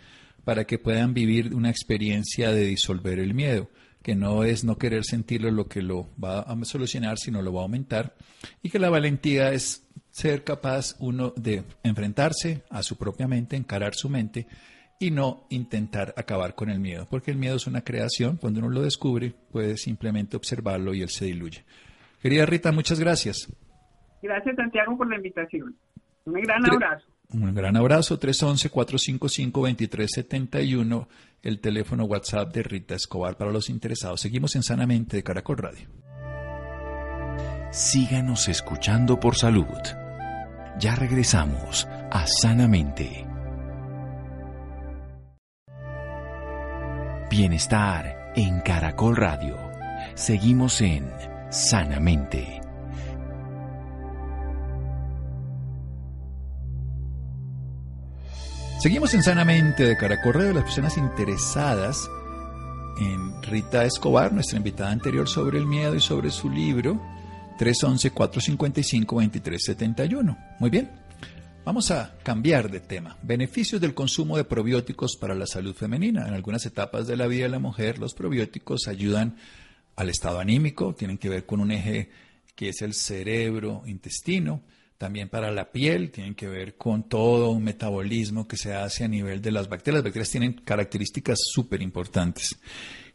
para 0.47 0.63
que 0.63 0.79
puedan 0.79 1.13
vivir 1.13 1.53
una 1.53 1.69
experiencia 1.69 2.53
de 2.53 2.63
disolver 2.63 3.19
el 3.19 3.33
miedo, 3.33 3.67
que 4.01 4.15
no 4.15 4.45
es 4.45 4.63
no 4.63 4.77
querer 4.77 5.03
sentirlo 5.03 5.51
lo 5.51 5.67
que 5.67 5.81
lo 5.81 6.07
va 6.17 6.39
a 6.39 6.55
solucionar, 6.63 7.17
sino 7.17 7.41
lo 7.41 7.51
va 7.51 7.59
a 7.59 7.63
aumentar, 7.63 8.15
y 8.63 8.69
que 8.69 8.79
la 8.79 8.89
valentía 8.89 9.51
es 9.51 9.85
ser 10.09 10.45
capaz 10.45 10.95
uno 10.99 11.33
de 11.35 11.65
enfrentarse 11.83 12.63
a 12.69 12.81
su 12.81 12.97
propia 12.97 13.27
mente, 13.27 13.57
encarar 13.57 13.93
su 13.93 14.07
mente 14.07 14.47
y 15.01 15.11
no 15.11 15.47
intentar 15.49 16.13
acabar 16.15 16.55
con 16.55 16.69
el 16.69 16.79
miedo, 16.79 17.07
porque 17.09 17.31
el 17.31 17.37
miedo 17.37 17.57
es 17.57 17.67
una 17.67 17.83
creación, 17.83 18.37
cuando 18.37 18.61
uno 18.61 18.69
lo 18.69 18.83
descubre 18.83 19.33
puede 19.51 19.75
simplemente 19.75 20.37
observarlo 20.37 20.93
y 20.93 21.01
él 21.01 21.09
se 21.09 21.25
diluye. 21.25 21.65
Querida 22.21 22.45
Rita, 22.45 22.71
muchas 22.71 23.01
gracias. 23.01 23.53
Gracias 24.21 24.55
Santiago 24.55 24.97
por 24.97 25.09
la 25.09 25.17
invitación. 25.17 25.75
Un 26.23 26.41
gran 26.41 26.65
abrazo. 26.65 27.05
Un 27.29 27.53
gran 27.53 27.75
abrazo, 27.75 28.17
311-455-2371, 28.19 31.07
el 31.41 31.59
teléfono 31.59 32.05
WhatsApp 32.05 32.53
de 32.53 32.63
Rita 32.63 32.95
Escobar 32.95 33.35
para 33.35 33.51
los 33.51 33.69
interesados. 33.69 34.21
Seguimos 34.21 34.55
en 34.55 34.63
Sanamente 34.63 35.17
de 35.17 35.23
Caracol 35.23 35.57
Radio. 35.57 35.89
Síganos 37.71 38.47
escuchando 38.47 39.19
por 39.19 39.35
salud. 39.35 39.65
Ya 40.79 40.95
regresamos 40.95 41.85
a 42.11 42.25
Sanamente. 42.27 43.25
Bienestar 47.29 48.31
en 48.35 48.61
Caracol 48.61 49.17
Radio. 49.17 49.57
Seguimos 50.15 50.79
en 50.81 51.11
Sanamente. 51.49 52.66
Seguimos 58.79 59.13
en 59.15 59.23
Sanamente 59.23 59.85
de 59.85 59.97
Caracorreo, 59.97 60.53
las 60.53 60.65
personas 60.65 60.97
interesadas 60.97 62.11
en 62.99 63.41
Rita 63.41 63.83
Escobar, 63.83 64.31
nuestra 64.31 64.57
invitada 64.57 64.91
anterior 64.91 65.27
sobre 65.27 65.57
el 65.57 65.65
miedo 65.65 65.95
y 65.95 65.99
sobre 65.99 66.29
su 66.29 66.47
libro 66.47 67.01
311-455-2371. 67.57 70.57
Muy 70.59 70.69
bien, 70.69 70.91
vamos 71.65 71.89
a 71.89 72.13
cambiar 72.21 72.69
de 72.69 72.79
tema. 72.79 73.17
Beneficios 73.23 73.81
del 73.81 73.95
consumo 73.95 74.37
de 74.37 74.43
probióticos 74.43 75.17
para 75.17 75.33
la 75.33 75.47
salud 75.47 75.73
femenina. 75.73 76.27
En 76.27 76.35
algunas 76.35 76.63
etapas 76.67 77.07
de 77.07 77.17
la 77.17 77.25
vida 77.25 77.45
de 77.45 77.49
la 77.49 77.57
mujer, 77.57 77.97
los 77.97 78.13
probióticos 78.13 78.87
ayudan 78.87 79.37
al 79.95 80.09
estado 80.09 80.39
anímico, 80.39 80.93
tienen 80.93 81.17
que 81.17 81.29
ver 81.29 81.47
con 81.47 81.61
un 81.61 81.71
eje 81.71 82.11
que 82.53 82.69
es 82.69 82.83
el 82.83 82.93
cerebro-intestino 82.93 84.61
también 84.97 85.29
para 85.29 85.51
la 85.51 85.71
piel, 85.71 86.11
tienen 86.11 86.35
que 86.35 86.47
ver 86.47 86.75
con 86.75 87.07
todo 87.07 87.51
un 87.51 87.63
metabolismo 87.63 88.47
que 88.47 88.57
se 88.57 88.73
hace 88.73 89.03
a 89.03 89.07
nivel 89.07 89.41
de 89.41 89.51
las 89.51 89.69
bacterias. 89.69 89.99
Las 89.99 90.05
bacterias 90.05 90.31
tienen 90.31 90.53
características 90.53 91.37
súper 91.43 91.81
importantes. 91.81 92.55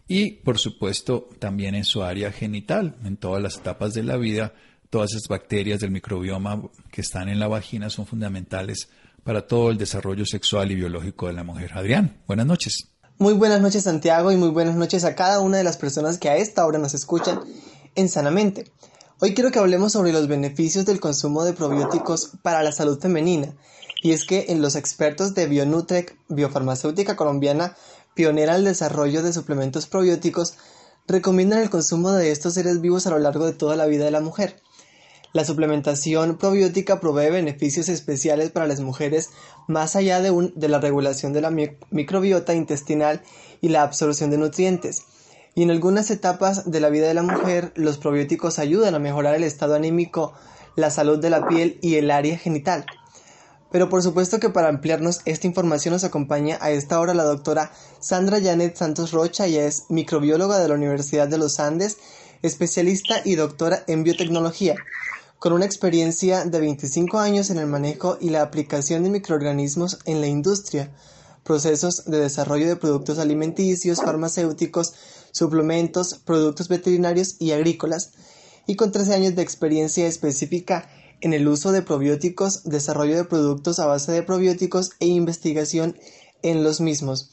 Y, 0.06 0.30
por 0.30 0.58
supuesto, 0.58 1.28
también 1.38 1.74
en 1.74 1.84
su 1.84 2.02
área 2.02 2.32
genital, 2.32 2.96
en 3.04 3.16
todas 3.16 3.42
las 3.42 3.56
etapas 3.56 3.94
de 3.94 4.02
la 4.02 4.16
vida, 4.16 4.52
todas 4.90 5.10
esas 5.12 5.28
bacterias 5.28 5.80
del 5.80 5.90
microbioma 5.90 6.62
que 6.90 7.00
están 7.00 7.28
en 7.28 7.40
la 7.40 7.48
vagina 7.48 7.88
son 7.90 8.06
fundamentales 8.06 8.88
para 9.24 9.46
todo 9.46 9.70
el 9.70 9.78
desarrollo 9.78 10.26
sexual 10.26 10.70
y 10.70 10.74
biológico 10.74 11.28
de 11.28 11.32
la 11.32 11.44
mujer. 11.44 11.72
Adrián, 11.74 12.20
buenas 12.26 12.46
noches. 12.46 12.88
Muy 13.18 13.34
buenas 13.34 13.60
noches 13.60 13.84
Santiago 13.84 14.32
y 14.32 14.36
muy 14.36 14.48
buenas 14.48 14.74
noches 14.74 15.04
a 15.04 15.14
cada 15.14 15.40
una 15.40 15.56
de 15.56 15.64
las 15.64 15.76
personas 15.76 16.18
que 16.18 16.28
a 16.28 16.36
esta 16.36 16.66
hora 16.66 16.78
nos 16.78 16.92
escuchan 16.92 17.40
en 17.94 18.08
Sanamente. 18.08 18.64
Hoy 19.24 19.34
quiero 19.34 19.52
que 19.52 19.60
hablemos 19.60 19.92
sobre 19.92 20.12
los 20.12 20.26
beneficios 20.26 20.84
del 20.84 20.98
consumo 20.98 21.44
de 21.44 21.52
probióticos 21.52 22.32
para 22.42 22.64
la 22.64 22.72
salud 22.72 22.98
femenina. 22.98 23.54
Y 24.02 24.10
es 24.10 24.24
que 24.24 24.46
en 24.48 24.60
los 24.60 24.74
expertos 24.74 25.32
de 25.32 25.46
Bionutrec, 25.46 26.16
biofarmacéutica 26.28 27.14
colombiana, 27.14 27.76
pionera 28.14 28.56
el 28.56 28.64
desarrollo 28.64 29.22
de 29.22 29.32
suplementos 29.32 29.86
probióticos, 29.86 30.54
recomiendan 31.06 31.60
el 31.60 31.70
consumo 31.70 32.10
de 32.10 32.32
estos 32.32 32.54
seres 32.54 32.80
vivos 32.80 33.06
a 33.06 33.10
lo 33.10 33.20
largo 33.20 33.46
de 33.46 33.52
toda 33.52 33.76
la 33.76 33.86
vida 33.86 34.04
de 34.04 34.10
la 34.10 34.20
mujer. 34.20 34.60
La 35.32 35.44
suplementación 35.44 36.36
probiótica 36.36 36.98
provee 36.98 37.30
beneficios 37.30 37.88
especiales 37.88 38.50
para 38.50 38.66
las 38.66 38.80
mujeres 38.80 39.30
más 39.68 39.94
allá 39.94 40.20
de 40.20 40.68
la 40.68 40.80
regulación 40.80 41.32
de 41.32 41.42
la 41.42 41.50
microbiota 41.92 42.54
intestinal 42.54 43.22
y 43.60 43.68
la 43.68 43.82
absorción 43.82 44.30
de 44.30 44.38
nutrientes 44.38 45.04
y 45.54 45.62
en 45.62 45.70
algunas 45.70 46.10
etapas 46.10 46.70
de 46.70 46.80
la 46.80 46.88
vida 46.88 47.08
de 47.08 47.14
la 47.14 47.22
mujer 47.22 47.72
los 47.74 47.98
probióticos 47.98 48.58
ayudan 48.58 48.94
a 48.94 48.98
mejorar 48.98 49.34
el 49.34 49.44
estado 49.44 49.74
anímico, 49.74 50.32
la 50.76 50.90
salud 50.90 51.18
de 51.18 51.30
la 51.30 51.46
piel 51.46 51.78
y 51.82 51.96
el 51.96 52.10
área 52.10 52.38
genital. 52.38 52.86
Pero 53.70 53.88
por 53.88 54.02
supuesto 54.02 54.38
que 54.38 54.50
para 54.50 54.68
ampliarnos 54.68 55.20
esta 55.24 55.46
información 55.46 55.92
nos 55.92 56.04
acompaña 56.04 56.58
a 56.60 56.70
esta 56.70 57.00
hora 57.00 57.14
la 57.14 57.24
doctora 57.24 57.72
Sandra 58.00 58.40
Janet 58.40 58.76
Santos 58.76 59.12
Rocha, 59.12 59.46
ella 59.46 59.64
es 59.64 59.84
microbióloga 59.88 60.58
de 60.58 60.68
la 60.68 60.74
Universidad 60.74 61.28
de 61.28 61.38
los 61.38 61.58
Andes, 61.58 61.96
especialista 62.42 63.22
y 63.24 63.34
doctora 63.34 63.82
en 63.86 64.04
biotecnología, 64.04 64.74
con 65.38 65.52
una 65.54 65.64
experiencia 65.64 66.44
de 66.44 66.60
25 66.60 67.18
años 67.18 67.50
en 67.50 67.58
el 67.58 67.66
manejo 67.66 68.18
y 68.20 68.30
la 68.30 68.42
aplicación 68.42 69.04
de 69.04 69.10
microorganismos 69.10 69.98
en 70.04 70.20
la 70.20 70.26
industria, 70.26 70.90
procesos 71.44 72.04
de 72.04 72.18
desarrollo 72.20 72.68
de 72.68 72.76
productos 72.76 73.18
alimenticios, 73.18 74.02
farmacéuticos, 74.02 74.94
suplementos, 75.32 76.14
productos 76.14 76.68
veterinarios 76.68 77.36
y 77.40 77.52
agrícolas, 77.52 78.12
y 78.66 78.76
con 78.76 78.92
13 78.92 79.14
años 79.14 79.34
de 79.34 79.42
experiencia 79.42 80.06
específica 80.06 80.88
en 81.20 81.32
el 81.32 81.48
uso 81.48 81.72
de 81.72 81.82
probióticos, 81.82 82.64
desarrollo 82.64 83.16
de 83.16 83.24
productos 83.24 83.78
a 83.78 83.86
base 83.86 84.12
de 84.12 84.22
probióticos 84.22 84.90
e 85.00 85.06
investigación 85.06 85.96
en 86.42 86.64
los 86.64 86.80
mismos. 86.80 87.30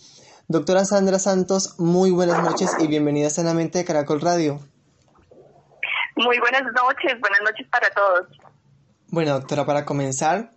Doctora 0.48 0.86
Sandra 0.86 1.19
Santos, 1.19 1.80
muy 1.80 2.12
buenas 2.12 2.43
noches 2.43 2.72
y 2.80 2.88
bienvenida 2.88 3.30
sanamente 3.30 3.80
a 3.80 3.86
Caracol 3.86 4.22
Radio. 4.22 4.60
Muy 6.15 6.39
buenas 6.39 6.63
noches, 6.63 7.19
buenas 7.19 7.41
noches 7.43 7.67
para 7.72 7.89
todos. 7.91 8.28
Bueno, 9.08 9.34
doctora, 9.34 9.65
para 9.65 9.86
comenzar, 9.86 10.54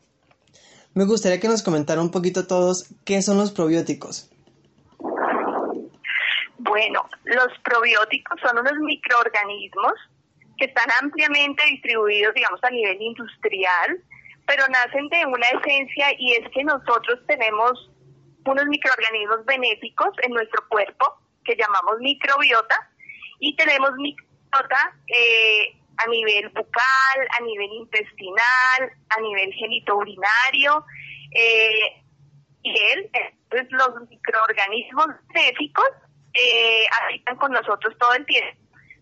me 0.94 1.04
gustaría 1.04 1.40
que 1.40 1.48
nos 1.48 1.62
comentara 1.62 2.00
un 2.00 2.10
poquito 2.10 2.46
todos 2.46 2.92
qué 3.04 3.22
son 3.22 3.38
los 3.38 3.50
probióticos. 3.52 4.30
Bueno, 6.58 7.08
los 7.24 7.48
probióticos 7.64 8.40
son 8.40 8.58
unos 8.58 8.78
microorganismos 8.80 9.92
que 10.58 10.66
están 10.66 10.88
ampliamente 11.00 11.62
distribuidos, 11.70 12.34
digamos, 12.34 12.60
a 12.62 12.70
nivel 12.70 13.00
industrial, 13.00 13.98
pero 14.46 14.64
nacen 14.68 15.08
de 15.08 15.26
una 15.26 15.46
esencia 15.48 16.08
y 16.18 16.32
es 16.32 16.50
que 16.52 16.64
nosotros 16.64 17.20
tenemos 17.26 17.90
unos 18.44 18.66
microorganismos 18.66 19.44
benéficos 19.44 20.10
en 20.22 20.32
nuestro 20.32 20.62
cuerpo 20.68 21.06
que 21.44 21.56
llamamos 21.56 22.00
microbiota 22.00 22.90
y 23.38 23.56
tenemos 23.56 23.92
microbiota 23.96 24.32
eh, 25.08 25.81
a 25.98 26.06
nivel 26.08 26.48
bucal, 26.48 27.28
a 27.38 27.42
nivel 27.42 27.70
intestinal, 27.72 28.92
a 29.10 29.20
nivel 29.20 29.52
genitourinario 29.52 30.84
eh, 31.34 32.02
y 32.62 32.70
él, 32.70 33.10
los 33.70 34.08
microorganismos 34.08 35.06
benéficos 35.34 35.88
eh, 36.34 36.86
habitan 37.02 37.36
con 37.36 37.52
nosotros 37.52 37.96
todo 37.98 38.14
el 38.14 38.24
tiempo. 38.26 38.60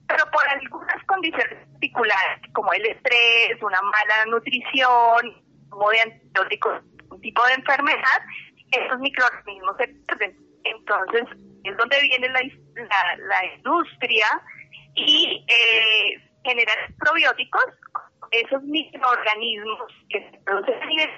Pero 0.09 0.25
por 0.33 0.49
algunas 0.49 1.05
condiciones 1.05 1.67
particulares, 1.71 2.41
como 2.53 2.73
el 2.73 2.85
estrés, 2.87 3.63
una 3.63 3.81
mala 3.81 4.27
nutrición, 4.27 5.45
como 5.69 5.91
de 5.91 6.01
antibióticos, 6.01 6.83
un 7.11 7.21
tipo 7.21 7.47
de 7.47 7.55
enfermedad, 7.55 8.21
esos 8.73 8.99
microorganismos 8.99 9.77
se 9.77 9.89
pierden. 9.89 10.37
Entonces, 10.65 11.25
es 11.65 11.77
donde 11.77 12.01
viene 12.03 12.29
la, 12.29 12.41
la, 13.19 13.55
industria 13.55 14.27
y 14.95 15.45
eh, 15.49 16.30
genera 16.45 16.73
probióticos, 16.99 17.65
esos 18.31 18.63
microorganismos 18.63 19.93
que 20.09 20.31
se 20.31 20.39
producen 20.45 20.83
a 20.83 20.87
nivel 20.87 21.11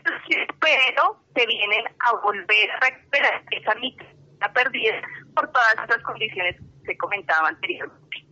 pero 0.60 1.22
se 1.34 1.46
vienen 1.46 1.84
a 2.00 2.16
volver 2.16 2.70
a 2.70 2.80
recuperar 2.80 3.44
esa 3.50 3.74
micro 3.74 4.06
perdida 4.50 4.94
por 5.34 5.50
todas 5.52 5.74
estas 5.82 6.02
condiciones 6.02 6.56
que 6.84 6.96
comentaba 6.96 7.48
anteriormente. 7.48 8.26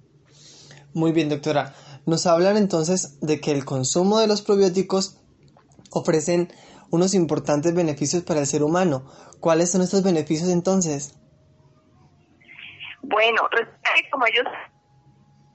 Muy 0.92 1.12
bien, 1.12 1.28
doctora. 1.28 1.72
Nos 2.06 2.26
hablan 2.26 2.56
entonces 2.56 3.20
de 3.20 3.40
que 3.40 3.52
el 3.52 3.64
consumo 3.64 4.18
de 4.18 4.26
los 4.26 4.42
probióticos 4.42 5.20
ofrecen 5.92 6.48
unos 6.90 7.14
importantes 7.14 7.74
beneficios 7.74 8.24
para 8.24 8.40
el 8.40 8.46
ser 8.46 8.62
humano. 8.62 9.04
¿Cuáles 9.38 9.70
son 9.70 9.82
estos 9.82 10.02
beneficios 10.02 10.48
entonces? 10.48 11.16
Bueno, 13.02 13.42
como 14.10 14.26
ellos 14.26 14.44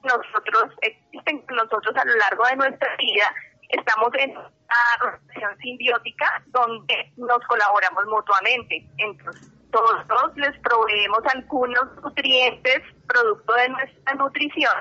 nosotros 0.06 0.72
existen 0.82 1.44
nosotros 1.50 1.94
a 1.96 2.04
lo 2.04 2.16
largo 2.16 2.44
de 2.46 2.56
nuestra 2.56 2.96
vida, 2.96 3.26
estamos 3.68 4.10
en 4.18 4.30
una 4.36 4.46
relación 5.00 5.58
simbiótica 5.58 6.42
donde 6.46 7.12
nos 7.16 7.38
colaboramos 7.46 8.04
mutuamente. 8.06 8.86
Entonces, 8.98 9.52
todos 9.70 10.36
les 10.36 10.58
proveemos 10.60 11.20
algunos 11.34 12.02
nutrientes 12.02 12.82
producto 13.06 13.52
de 13.54 13.68
nuestra 13.68 14.14
nutrición 14.14 14.74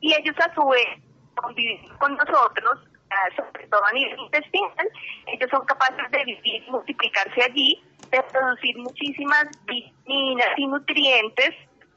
y 0.00 0.14
ellos 0.14 0.36
a 0.38 0.54
su 0.54 0.66
vez 0.68 0.86
conviven 1.34 1.88
con 1.98 2.16
nosotros, 2.16 2.80
ah, 3.10 3.28
sobre 3.36 3.66
todo 3.68 3.84
a 3.84 3.92
nivel 3.92 4.18
intestinal, 4.18 4.90
ellos 5.26 5.50
son 5.50 5.64
capaces 5.66 6.10
de 6.10 6.24
vivir 6.24 6.70
multiplicarse 6.70 7.42
allí, 7.42 7.82
de 8.10 8.22
producir 8.22 8.76
muchísimas 8.78 9.46
vitaminas 9.66 10.48
y 10.56 10.66
nutrientes, 10.66 11.50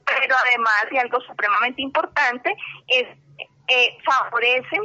pero 0.05 0.35
además, 0.47 0.85
y 0.91 0.97
algo 0.97 1.19
supremamente 1.21 1.81
importante, 1.81 2.55
es 2.87 3.07
eh, 3.67 3.97
favorecen 4.03 4.81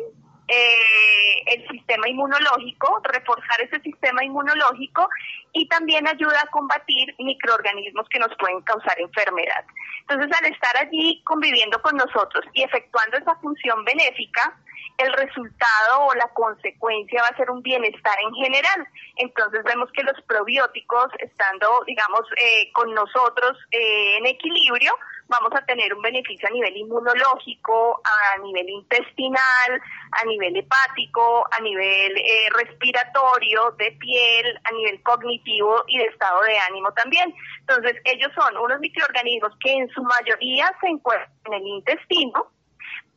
eh, 0.48 1.42
el 1.46 1.68
sistema 1.68 2.08
inmunológico, 2.08 3.00
reforzar 3.02 3.60
ese 3.62 3.80
sistema 3.80 4.24
inmunológico 4.24 5.08
y 5.56 5.66
también 5.68 6.06
ayuda 6.06 6.38
a 6.42 6.50
combatir 6.50 7.14
microorganismos 7.18 8.06
que 8.10 8.18
nos 8.18 8.28
pueden 8.36 8.60
causar 8.60 9.00
enfermedad. 9.00 9.64
Entonces, 10.02 10.30
al 10.38 10.52
estar 10.52 10.76
allí 10.76 11.22
conviviendo 11.24 11.80
con 11.80 11.96
nosotros 11.96 12.44
y 12.52 12.62
efectuando 12.62 13.16
esa 13.16 13.34
función 13.36 13.82
benéfica, 13.84 14.54
el 14.98 15.12
resultado 15.14 16.06
o 16.08 16.14
la 16.14 16.28
consecuencia 16.34 17.22
va 17.22 17.28
a 17.28 17.36
ser 17.36 17.50
un 17.50 17.62
bienestar 17.62 18.16
en 18.22 18.34
general. 18.34 18.86
Entonces 19.16 19.62
vemos 19.64 19.90
que 19.92 20.02
los 20.02 20.20
probióticos, 20.26 21.08
estando, 21.20 21.82
digamos, 21.86 22.22
eh, 22.38 22.70
con 22.72 22.92
nosotros 22.94 23.56
eh, 23.70 24.18
en 24.18 24.26
equilibrio, 24.26 24.92
vamos 25.28 25.52
a 25.54 25.64
tener 25.64 25.92
un 25.92 26.02
beneficio 26.02 26.48
a 26.48 26.52
nivel 26.52 26.76
inmunológico, 26.76 28.00
a 28.04 28.38
nivel 28.42 28.68
intestinal, 28.68 29.80
a 30.12 30.24
nivel 30.24 30.56
hepático, 30.56 31.46
a 31.50 31.60
nivel 31.60 32.16
eh, 32.16 32.48
respiratorio, 32.54 33.72
de 33.78 33.92
piel, 33.92 34.60
a 34.64 34.72
nivel 34.72 35.02
cognitivo 35.02 35.45
y 35.46 35.98
de 35.98 36.04
estado 36.04 36.42
de 36.42 36.58
ánimo 36.58 36.92
también. 36.92 37.32
Entonces 37.60 37.96
ellos 38.04 38.30
son 38.34 38.56
unos 38.56 38.80
microorganismos 38.80 39.52
que 39.60 39.72
en 39.72 39.88
su 39.90 40.02
mayoría 40.02 40.70
se 40.80 40.88
encuentran 40.88 41.30
en 41.46 41.54
el 41.54 41.66
intestino, 41.66 42.50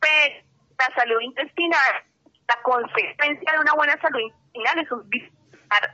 pero 0.00 0.46
la 0.78 0.94
salud 0.94 1.20
intestinal, 1.20 2.04
la 2.48 2.62
consecuencia 2.62 3.52
de 3.52 3.58
una 3.58 3.74
buena 3.74 4.00
salud 4.00 4.20
intestinal 4.20 4.78
es 4.78 4.90
un 4.92 5.10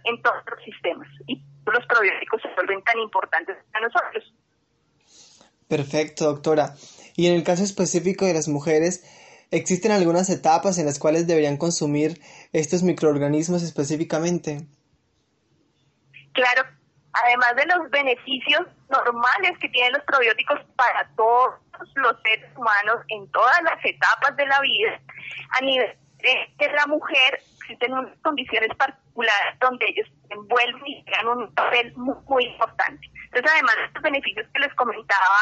en 0.04 0.22
todos 0.22 0.42
los 0.50 0.64
sistemas 0.64 1.08
y 1.26 1.42
los 1.66 1.84
probióticos 1.86 2.40
se 2.40 2.48
vuelven 2.54 2.82
tan 2.84 2.98
importantes 2.98 3.56
para 3.72 3.86
nosotros. 3.86 4.34
Perfecto, 5.68 6.26
doctora. 6.26 6.74
Y 7.16 7.26
en 7.26 7.34
el 7.34 7.44
caso 7.44 7.64
específico 7.64 8.24
de 8.24 8.34
las 8.34 8.48
mujeres, 8.48 9.04
¿existen 9.50 9.90
algunas 9.90 10.30
etapas 10.30 10.78
en 10.78 10.86
las 10.86 10.98
cuales 10.98 11.26
deberían 11.26 11.56
consumir 11.56 12.20
estos 12.52 12.82
microorganismos 12.82 13.62
específicamente? 13.62 14.66
Claro, 16.36 16.68
además 17.14 17.56
de 17.56 17.64
los 17.64 17.90
beneficios 17.90 18.66
normales 18.90 19.58
que 19.58 19.70
tienen 19.70 19.94
los 19.94 20.04
probióticos 20.04 20.60
para 20.76 21.08
todos 21.16 21.54
los 21.94 22.14
seres 22.22 22.54
humanos 22.54 22.98
en 23.08 23.30
todas 23.32 23.62
las 23.62 23.82
etapas 23.82 24.36
de 24.36 24.46
la 24.46 24.60
vida, 24.60 25.00
a 25.58 25.60
nivel 25.62 25.96
de 26.58 26.72
la 26.72 26.86
mujer 26.86 27.40
existen 27.56 27.94
unas 27.94 28.18
condiciones 28.20 28.68
particulares 28.76 29.58
donde 29.60 29.86
ellos 29.86 30.08
envuelven 30.28 30.86
y 30.86 31.02
juegan 31.04 31.38
un 31.38 31.54
papel 31.54 31.94
muy, 31.96 32.44
importante. 32.44 33.06
Entonces, 33.24 33.50
además 33.50 33.76
de 33.76 33.92
los 33.94 34.02
beneficios 34.02 34.46
que 34.52 34.60
les 34.60 34.74
comentaba, 34.74 35.40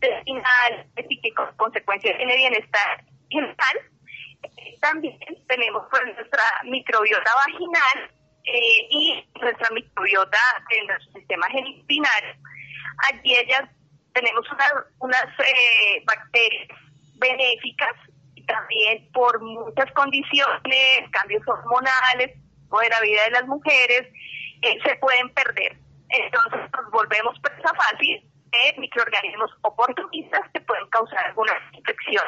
intestinal 0.00 0.86
y 0.96 1.20
que 1.20 1.34
con 1.34 1.70
tiene 1.72 2.36
bienestar 2.36 3.04
general, 3.28 3.76
también 4.80 5.18
tenemos 5.48 5.82
pues, 5.90 6.02
nuestra 6.16 6.42
microbiota 6.64 7.30
vaginal 7.46 8.10
eh, 8.44 8.86
y 8.90 9.24
nuestra 9.40 9.68
microbiota 9.74 10.38
de 10.70 10.86
nuestro 10.86 11.12
sistema 11.12 11.46
genital. 11.48 12.38
Allí 13.10 13.36
ellas 13.36 13.68
tenemos 14.12 14.46
unas 14.98 15.24
eh, 15.38 16.02
bacterias 16.04 16.68
benéficas 17.16 17.94
y 18.34 18.44
también 18.44 19.10
por 19.12 19.40
muchas 19.40 19.90
condiciones, 19.92 21.10
cambios 21.12 21.46
hormonales 21.46 22.36
o 22.70 22.80
de 22.80 22.88
la 22.88 23.00
vida 23.00 23.24
de 23.24 23.30
las 23.30 23.46
mujeres, 23.46 24.08
eh, 24.62 24.78
se 24.84 24.96
pueden 24.96 25.28
perder. 25.30 25.76
Entonces 26.08 26.60
nos 26.72 26.90
volvemos 26.90 27.38
presa 27.40 27.72
fácil 27.74 28.24
de 28.50 28.80
microorganismos 28.80 29.50
oportunistas 29.62 30.42
que 30.52 30.60
pueden 30.62 30.88
causar 30.88 31.26
alguna 31.26 31.52
infección, 31.72 32.24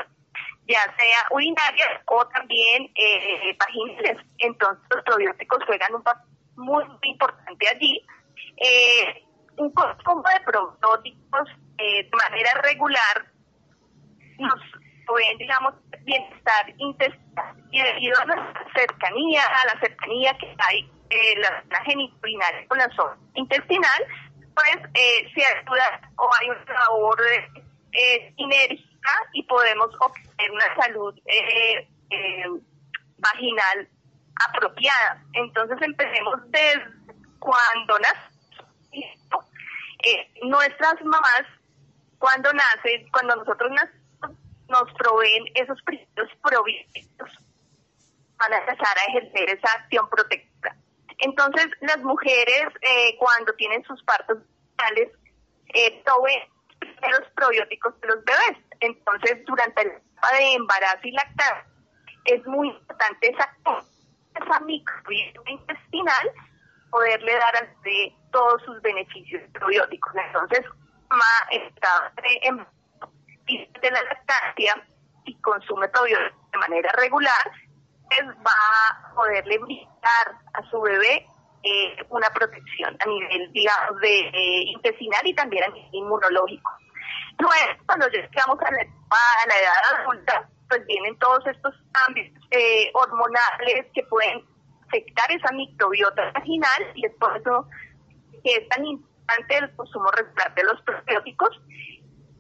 ya 0.66 0.82
sea 0.96 1.18
urinaria 1.30 2.02
o 2.06 2.26
también 2.28 2.90
eh, 2.94 3.56
vaginales. 3.58 4.16
Entonces 4.38 4.84
los 4.90 5.04
probióticos 5.04 5.64
juegan 5.66 5.94
un 5.94 6.02
papel 6.02 6.28
muy, 6.56 6.84
importante 7.02 7.68
allí. 7.68 8.04
Eh, 8.56 9.24
un 9.56 9.72
combo 9.72 10.28
de 10.28 10.44
probióticos 10.44 11.48
eh, 11.78 12.04
de 12.04 12.16
manera 12.16 12.60
regular 12.62 13.32
nos 14.38 14.60
pueden, 15.06 15.38
digamos, 15.38 15.74
bienestar 16.04 16.74
intestinal 16.78 17.56
y 17.70 17.82
debido 17.82 18.20
a 18.20 18.24
nuestra 18.24 18.66
cercanía, 18.74 19.42
a 19.42 19.74
la 19.74 19.80
cercanía 19.80 20.36
que 20.38 20.54
hay 20.68 20.90
eh, 21.10 21.34
la, 21.38 21.62
la 21.70 22.66
con 22.68 22.78
la 22.78 22.88
zona 22.96 23.18
intestinal, 23.34 24.06
pues 24.54 24.76
eh, 24.94 25.30
se 25.34 25.44
ayuda 25.44 26.10
o 26.16 26.30
hay 26.40 26.50
una 26.50 26.72
labor 26.72 27.18
eh, 27.92 28.34
y 29.32 29.42
podemos 29.44 29.90
obtener 30.00 30.50
una 30.50 30.74
salud 30.76 31.14
eh, 31.26 31.88
eh, 32.10 32.44
vaginal 33.18 33.88
apropiada. 34.48 35.22
Entonces 35.34 35.78
empecemos 35.80 36.40
desde 36.50 36.84
cuando 37.38 37.98
nacemos. 37.98 39.46
Eh, 40.04 40.30
nuestras 40.42 41.00
mamás, 41.04 41.44
cuando 42.18 42.50
nacen, 42.52 43.08
cuando 43.10 43.36
nosotros 43.36 43.70
nacemos, 43.70 44.02
nos 44.68 44.92
proveen 44.94 45.44
esos 45.54 45.80
primeros 45.82 46.30
probióticos 46.42 47.30
van 48.42 48.52
a 48.52 48.58
empezar 48.58 48.96
a 48.98 49.10
ejercer 49.10 49.50
esa 49.50 49.72
acción 49.78 50.08
protectora. 50.08 50.76
Entonces, 51.18 51.68
las 51.80 51.98
mujeres, 51.98 52.66
eh, 52.80 53.16
cuando 53.18 53.52
tienen 53.54 53.82
sus 53.84 54.02
partos 54.02 54.38
vitales, 54.70 55.10
eh, 55.68 56.02
tomen 56.04 56.40
los 57.10 57.28
probióticos 57.34 58.00
de 58.00 58.08
los 58.08 58.24
bebés. 58.24 58.58
Entonces, 58.82 59.44
durante 59.46 59.84
la 59.84 59.92
etapa 59.92 60.36
de 60.36 60.54
embarazo 60.54 61.00
y 61.04 61.12
lactancia, 61.12 61.66
es 62.24 62.46
muy 62.46 62.68
importante 62.68 63.30
esa, 63.30 63.56
esa 64.34 64.60
microbiota 64.60 65.50
intestinal 65.50 66.30
poderle 66.90 67.32
dar 67.32 67.56
a 67.56 67.80
de 67.82 68.14
todos 68.30 68.62
sus 68.64 68.80
beneficios 68.82 69.42
probióticos. 69.52 70.12
Entonces, 70.26 70.64
ma 71.10 71.48
está 71.50 72.12
en 72.42 72.66
de 73.46 73.90
la 73.90 74.02
lactancia 74.02 74.86
y 75.24 75.34
consume 75.40 75.88
probióticos 75.88 76.32
de 76.52 76.58
manera 76.58 76.90
regular, 76.96 77.52
va 78.46 79.10
a 79.10 79.14
poderle 79.14 79.58
brindar 79.58 80.26
a 80.54 80.70
su 80.70 80.80
bebé 80.80 81.26
eh, 81.62 81.96
una 82.10 82.28
protección 82.30 82.96
a 83.00 83.08
nivel, 83.08 83.52
digamos, 83.52 84.00
de 84.00 84.20
eh, 84.20 84.62
intestinal 84.66 85.26
y 85.26 85.34
también 85.34 85.64
a 85.64 85.68
nivel 85.68 85.88
inmunológico. 85.92 86.70
Luego, 87.38 87.84
cuando 87.86 88.08
llegamos 88.08 88.58
a 88.60 88.70
la, 88.70 88.80
a 88.80 89.46
la 89.48 89.58
edad 89.58 90.00
adulta, 90.00 90.48
pues 90.68 90.86
vienen 90.86 91.18
todos 91.18 91.46
estos 91.46 91.74
cambios 91.92 92.28
eh, 92.50 92.90
hormonales 92.94 93.86
que 93.94 94.02
pueden 94.04 94.42
afectar 94.86 95.30
esa 95.30 95.52
microbiota 95.52 96.32
vaginal 96.32 96.92
y 96.94 97.06
es 97.06 97.12
por 97.20 97.36
eso 97.36 97.66
que 98.42 98.56
es 98.56 98.68
tan 98.68 98.84
importante 98.84 99.56
el 99.58 99.76
consumo 99.76 100.10
regular 100.12 100.54
de 100.54 100.64
los 100.64 100.80
probióticos. 100.82 101.60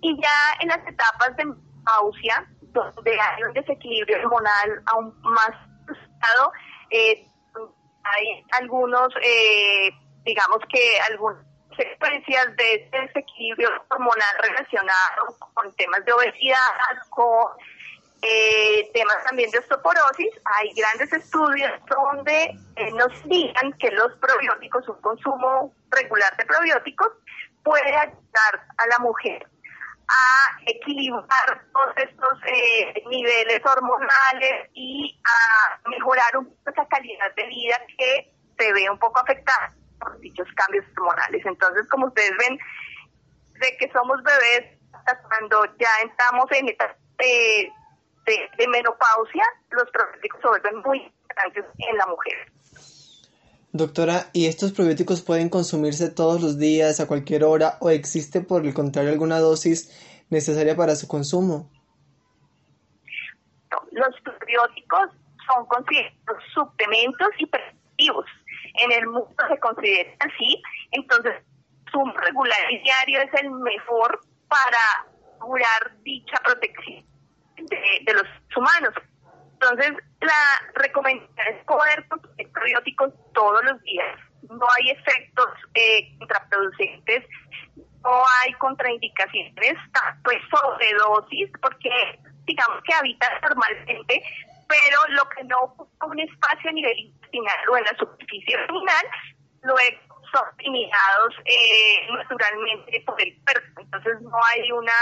Y 0.00 0.20
ya 0.20 0.60
en 0.60 0.68
las 0.68 0.86
etapas 0.86 1.36
de 1.36 1.44
menopausia, 1.44 2.46
donde 2.60 3.20
hay 3.20 3.42
un 3.42 3.52
desequilibrio 3.52 4.18
hormonal 4.18 4.82
aún 4.86 5.14
más 5.22 5.50
asustado, 5.84 6.52
eh, 6.90 7.26
hay 8.04 8.44
algunos, 8.60 9.14
eh, 9.22 9.90
digamos 10.24 10.58
que 10.68 11.00
algunas 11.10 11.51
secuencias 11.76 12.56
de 12.56 12.88
desequilibrio 12.92 13.70
hormonal 13.88 14.36
relacionado 14.40 15.36
con 15.54 15.74
temas 15.74 16.04
de 16.04 16.12
obesidad, 16.12 16.56
con 17.10 17.50
eh, 18.22 18.90
temas 18.94 19.24
también 19.24 19.50
de 19.50 19.58
osteoporosis. 19.58 20.30
Hay 20.44 20.72
grandes 20.74 21.12
estudios 21.12 21.72
donde 21.88 22.54
nos 22.94 23.28
digan 23.28 23.72
que 23.78 23.90
los 23.90 24.12
probióticos, 24.18 24.88
un 24.88 25.00
consumo 25.00 25.74
regular 25.90 26.36
de 26.36 26.44
probióticos, 26.44 27.08
puede 27.62 27.94
ayudar 27.96 28.66
a 28.78 28.86
la 28.86 28.98
mujer 28.98 29.46
a 30.08 30.60
equilibrar 30.66 31.64
todos 31.72 31.96
estos 31.96 32.38
eh, 32.46 33.02
niveles 33.08 33.60
hormonales 33.64 34.68
y 34.74 35.18
a 35.24 35.88
mejorar 35.88 36.36
un 36.36 36.44
poco 36.46 36.70
esa 36.70 36.86
calidad 36.86 37.34
de 37.34 37.46
vida 37.46 37.76
que 37.96 38.32
se 38.58 38.72
ve 38.72 38.90
un 38.90 38.98
poco 38.98 39.20
afectada 39.20 39.72
por 40.02 40.18
dichos 40.20 40.46
cambios 40.56 40.84
hormonales. 40.96 41.44
Entonces, 41.46 41.88
como 41.88 42.06
ustedes 42.06 42.32
ven, 42.38 42.58
de 43.60 43.76
que 43.78 43.90
somos 43.92 44.22
bebés, 44.22 44.78
hasta 44.92 45.22
cuando 45.22 45.64
ya 45.78 45.88
entramos 46.02 46.46
en 46.52 46.68
etapa 46.68 46.96
de, 47.18 47.70
de, 48.26 48.68
menopausia, 48.68 49.44
los 49.70 49.90
probióticos 49.90 50.40
se 50.40 50.48
vuelven 50.48 50.76
muy 50.84 50.98
importantes 51.02 51.64
en 51.78 51.96
la 51.96 52.06
mujer. 52.06 52.52
Doctora, 53.72 54.26
¿y 54.32 54.48
estos 54.48 54.72
probióticos 54.72 55.22
pueden 55.22 55.48
consumirse 55.48 56.10
todos 56.10 56.42
los 56.42 56.58
días, 56.58 57.00
a 57.00 57.06
cualquier 57.06 57.44
hora, 57.44 57.78
o 57.80 57.90
existe 57.90 58.42
por 58.42 58.66
el 58.66 58.74
contrario 58.74 59.10
alguna 59.10 59.38
dosis 59.38 60.24
necesaria 60.28 60.76
para 60.76 60.94
su 60.94 61.08
consumo? 61.08 61.70
los 63.92 64.20
probióticos 64.22 65.10
son 65.46 65.66
considerados 65.66 66.42
suplementos 66.54 67.28
y 67.38 67.46
preventivos. 67.46 68.26
En 68.74 68.92
el 68.92 69.06
mundo 69.06 69.34
se 69.48 69.58
consideran 69.58 70.14
así, 70.20 70.62
entonces 70.92 71.34
su 71.90 72.04
regular 72.04 72.58
diario 72.82 73.20
es 73.20 73.34
el 73.42 73.50
mejor 73.50 74.20
para 74.48 75.06
curar 75.38 75.96
dicha 76.02 76.36
protección 76.44 77.04
de, 77.56 78.14
los 78.14 78.26
humanos. 78.56 78.94
Entonces, 79.52 79.92
la 80.20 80.72
recomendación 80.74 81.46
es 81.48 81.64
consumir 81.64 82.50
probióticos 82.52 83.12
todos 83.34 83.62
los 83.64 83.80
días. 83.82 84.18
No 84.48 84.66
hay 84.76 84.90
efectos 84.90 85.48
eh, 85.74 86.16
contraproducentes, 86.18 87.24
no 87.76 88.24
hay 88.40 88.52
contraindicaciones, 88.54 89.74
tanto 89.92 90.30
es 90.30 90.42
sobredosis, 90.50 91.50
porque 91.60 91.90
digamos 92.44 92.82
que 92.84 92.94
habitan 92.94 93.32
normalmente, 93.40 94.22
pero 94.66 94.96
lo 95.10 95.28
que 95.28 95.44
no 95.44 95.58
ocupa 95.60 96.06
un 96.06 96.18
espacio 96.18 96.70
a 96.70 96.72
nivel 96.72 97.12
intestinal 97.32 97.68
o 97.70 97.76
en 97.76 97.84
la 97.84 97.98
superficie 97.98 98.56
abdominal, 98.56 99.06
luego 99.62 99.98
son 100.32 100.44
eliminados 100.58 101.34
eh, 101.44 102.08
naturalmente 102.10 103.02
por 103.06 103.20
el 103.20 103.36
cuerpo. 103.44 103.80
Entonces 103.80 104.20
no 104.22 104.38
hay 104.50 104.72
una 104.72 104.92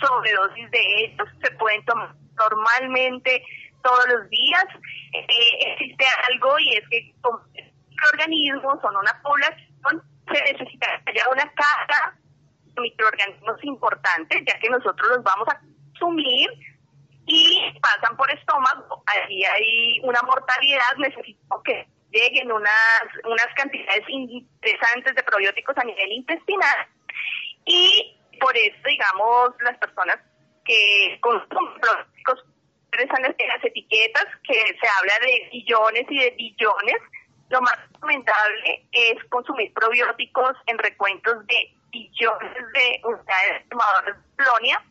sobredosis 0.00 0.70
de 0.70 1.04
ellos, 1.04 1.28
se 1.42 1.50
pueden 1.52 1.84
tomar 1.84 2.14
normalmente 2.36 3.42
todos 3.82 4.06
los 4.08 4.28
días. 4.30 4.66
Eh, 5.14 5.72
existe 5.72 6.04
algo 6.30 6.58
y 6.60 6.76
es 6.76 6.88
que 6.88 7.14
como 7.20 7.40
microorganismos 7.52 8.80
son 8.80 8.96
una 8.96 9.20
población, 9.22 10.02
se 10.32 10.52
necesita 10.52 10.86
haya 11.06 11.28
una 11.30 11.52
carga 11.52 12.16
de 12.64 12.80
microorganismos 12.80 13.62
importantes, 13.64 14.42
ya 14.46 14.58
que 14.58 14.70
nosotros 14.70 15.08
los 15.08 15.22
vamos 15.22 15.48
a 15.48 15.60
consumir 15.60 16.48
y 17.26 17.72
pasan 17.80 18.16
por 18.16 18.30
estómago, 18.30 19.02
allí 19.06 19.44
hay 19.44 20.00
una 20.02 20.20
mortalidad, 20.22 20.96
necesitamos 20.98 21.62
que 21.64 21.86
lleguen 22.10 22.50
unas, 22.52 23.04
unas 23.24 23.46
cantidades 23.56 24.04
interesantes 24.08 25.14
de 25.14 25.22
probióticos 25.22 25.76
a 25.78 25.84
nivel 25.84 26.12
intestinal. 26.12 26.88
Y 27.64 28.16
por 28.40 28.56
eso, 28.56 28.76
digamos, 28.84 29.50
las 29.60 29.78
personas 29.78 30.18
que 30.64 31.18
consumen 31.20 31.80
probióticos 31.80 32.44
en 32.92 33.48
las 33.48 33.64
etiquetas 33.64 34.26
que 34.46 34.54
se 34.54 34.88
habla 34.98 35.14
de 35.20 35.48
billones 35.50 36.04
y 36.10 36.18
de 36.18 36.30
billones, 36.32 36.96
lo 37.48 37.60
más 37.62 37.78
recomendable 37.92 38.86
es 38.92 39.24
consumir 39.30 39.72
probióticos 39.72 40.56
en 40.66 40.78
recuentos 40.78 41.46
de 41.46 41.74
billones 41.90 42.54
de 42.74 43.00
unidades 43.04 43.68
de 43.68 44.14
plonia 44.36 44.82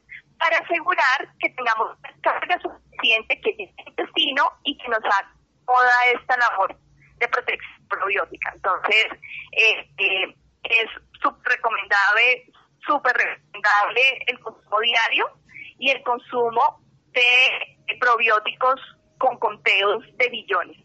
para 0.42 0.58
asegurar 0.58 1.30
que 1.40 1.50
tengamos 1.50 1.96
carga 2.22 2.60
suficiente 2.62 3.40
que 3.42 3.54
tiene 3.54 3.74
el 3.78 3.90
intestino 3.90 4.44
y 4.64 4.76
que 4.76 4.88
nos 4.88 5.04
haga 5.06 5.32
toda 5.68 5.92
esta 6.16 6.36
labor 6.38 6.76
de 7.20 7.28
protección 7.28 7.88
probiótica. 7.88 8.52
Entonces, 8.56 9.06
eh, 9.52 10.36
es 10.64 10.88
súper 11.22 11.58
recomendable, 11.58 12.52
súper 12.88 13.14
recomendable 13.14 14.02
el 14.26 14.40
consumo 14.40 14.80
diario 14.80 15.30
y 15.78 15.92
el 15.92 16.02
consumo 16.02 16.82
de 17.14 17.98
probióticos 18.00 18.82
con 19.20 19.38
conteos 19.38 20.04
de 20.18 20.30
billones. 20.30 20.78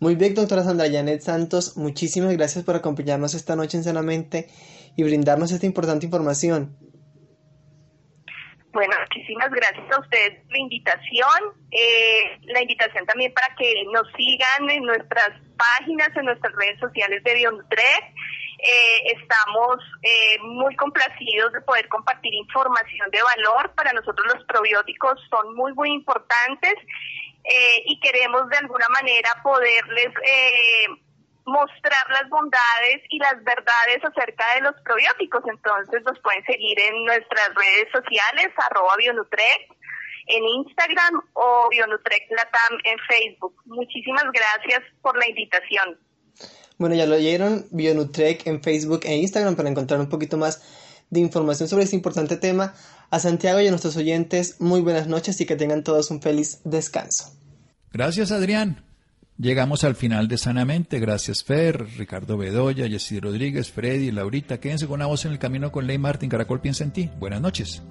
Muy 0.00 0.14
bien, 0.14 0.34
doctora 0.34 0.64
Sandra 0.64 0.90
Janet 0.90 1.20
Santos, 1.20 1.76
muchísimas 1.76 2.32
gracias 2.32 2.64
por 2.64 2.76
acompañarnos 2.76 3.34
esta 3.34 3.56
noche 3.56 3.76
en 3.76 3.84
Sanamente 3.84 4.48
y 4.96 5.02
brindarnos 5.02 5.52
esta 5.52 5.66
importante 5.66 6.06
información. 6.06 6.91
Bueno, 8.72 8.96
muchísimas 9.00 9.50
gracias 9.50 9.84
a 9.92 10.00
ustedes 10.00 10.40
por 10.40 10.52
la 10.52 10.58
invitación. 10.58 11.40
Eh, 11.70 12.38
la 12.44 12.62
invitación 12.62 13.04
también 13.04 13.32
para 13.34 13.54
que 13.54 13.84
nos 13.92 14.06
sigan 14.16 14.70
en 14.70 14.82
nuestras 14.84 15.30
páginas, 15.56 16.08
en 16.16 16.24
nuestras 16.24 16.54
redes 16.54 16.80
sociales 16.80 17.22
de 17.22 17.34
Biontrek. 17.34 18.04
Eh, 18.64 19.12
estamos 19.18 19.76
eh, 20.02 20.38
muy 20.42 20.74
complacidos 20.76 21.52
de 21.52 21.60
poder 21.62 21.86
compartir 21.88 22.32
información 22.32 23.10
de 23.10 23.18
valor. 23.22 23.74
Para 23.74 23.92
nosotros 23.92 24.26
los 24.34 24.44
probióticos 24.44 25.20
son 25.28 25.54
muy, 25.54 25.74
muy 25.74 25.90
importantes 25.90 26.74
eh, 27.44 27.82
y 27.84 28.00
queremos 28.00 28.48
de 28.48 28.56
alguna 28.56 28.86
manera 28.88 29.30
poderles 29.42 30.14
mostrar 31.46 32.04
las 32.10 32.28
bondades 32.28 33.02
y 33.10 33.18
las 33.18 33.42
verdades 33.44 34.04
acerca 34.04 34.44
de 34.54 34.62
los 34.62 34.74
probióticos. 34.82 35.42
Entonces 35.46 36.02
nos 36.04 36.18
pueden 36.20 36.44
seguir 36.44 36.78
en 36.80 37.04
nuestras 37.04 37.48
redes 37.54 37.88
sociales, 37.92 38.52
arroba 38.70 38.96
Bionutrec, 38.96 39.76
en 40.26 40.44
Instagram 40.44 41.20
o 41.34 41.68
Bionutrec 41.70 42.30
Latam 42.30 42.78
en 42.84 42.98
Facebook. 43.08 43.54
Muchísimas 43.64 44.24
gracias 44.32 44.82
por 45.00 45.16
la 45.18 45.28
invitación. 45.28 45.98
Bueno, 46.78 46.94
ya 46.94 47.06
lo 47.06 47.16
oyeron, 47.16 47.66
Bionutrec 47.70 48.46
en 48.46 48.62
Facebook 48.62 49.00
e 49.04 49.16
Instagram 49.16 49.56
para 49.56 49.68
encontrar 49.68 50.00
un 50.00 50.08
poquito 50.08 50.36
más 50.36 50.62
de 51.10 51.20
información 51.20 51.68
sobre 51.68 51.84
este 51.84 51.96
importante 51.96 52.36
tema. 52.36 52.74
A 53.10 53.18
Santiago 53.18 53.60
y 53.60 53.66
a 53.66 53.70
nuestros 53.70 53.96
oyentes, 53.96 54.60
muy 54.60 54.80
buenas 54.80 55.06
noches 55.06 55.40
y 55.40 55.46
que 55.46 55.56
tengan 55.56 55.84
todos 55.84 56.10
un 56.10 56.22
feliz 56.22 56.60
descanso. 56.64 57.36
Gracias, 57.92 58.32
Adrián. 58.32 58.91
Llegamos 59.38 59.82
al 59.84 59.94
final 59.96 60.28
de 60.28 60.38
Sanamente. 60.38 61.00
Gracias, 61.00 61.42
Fer, 61.42 61.86
Ricardo 61.96 62.36
Bedoya, 62.36 62.88
Jessy 62.88 63.18
Rodríguez, 63.18 63.72
Freddy, 63.72 64.10
Laurita. 64.10 64.60
Quédense 64.60 64.86
con 64.86 64.96
una 64.96 65.06
voz 65.06 65.24
en 65.24 65.32
el 65.32 65.38
camino 65.38 65.72
con 65.72 65.86
Ley 65.86 65.98
Martin. 65.98 66.30
Caracol 66.30 66.60
piensa 66.60 66.84
en 66.84 66.92
ti. 66.92 67.10
Buenas 67.18 67.40
noches. 67.40 67.82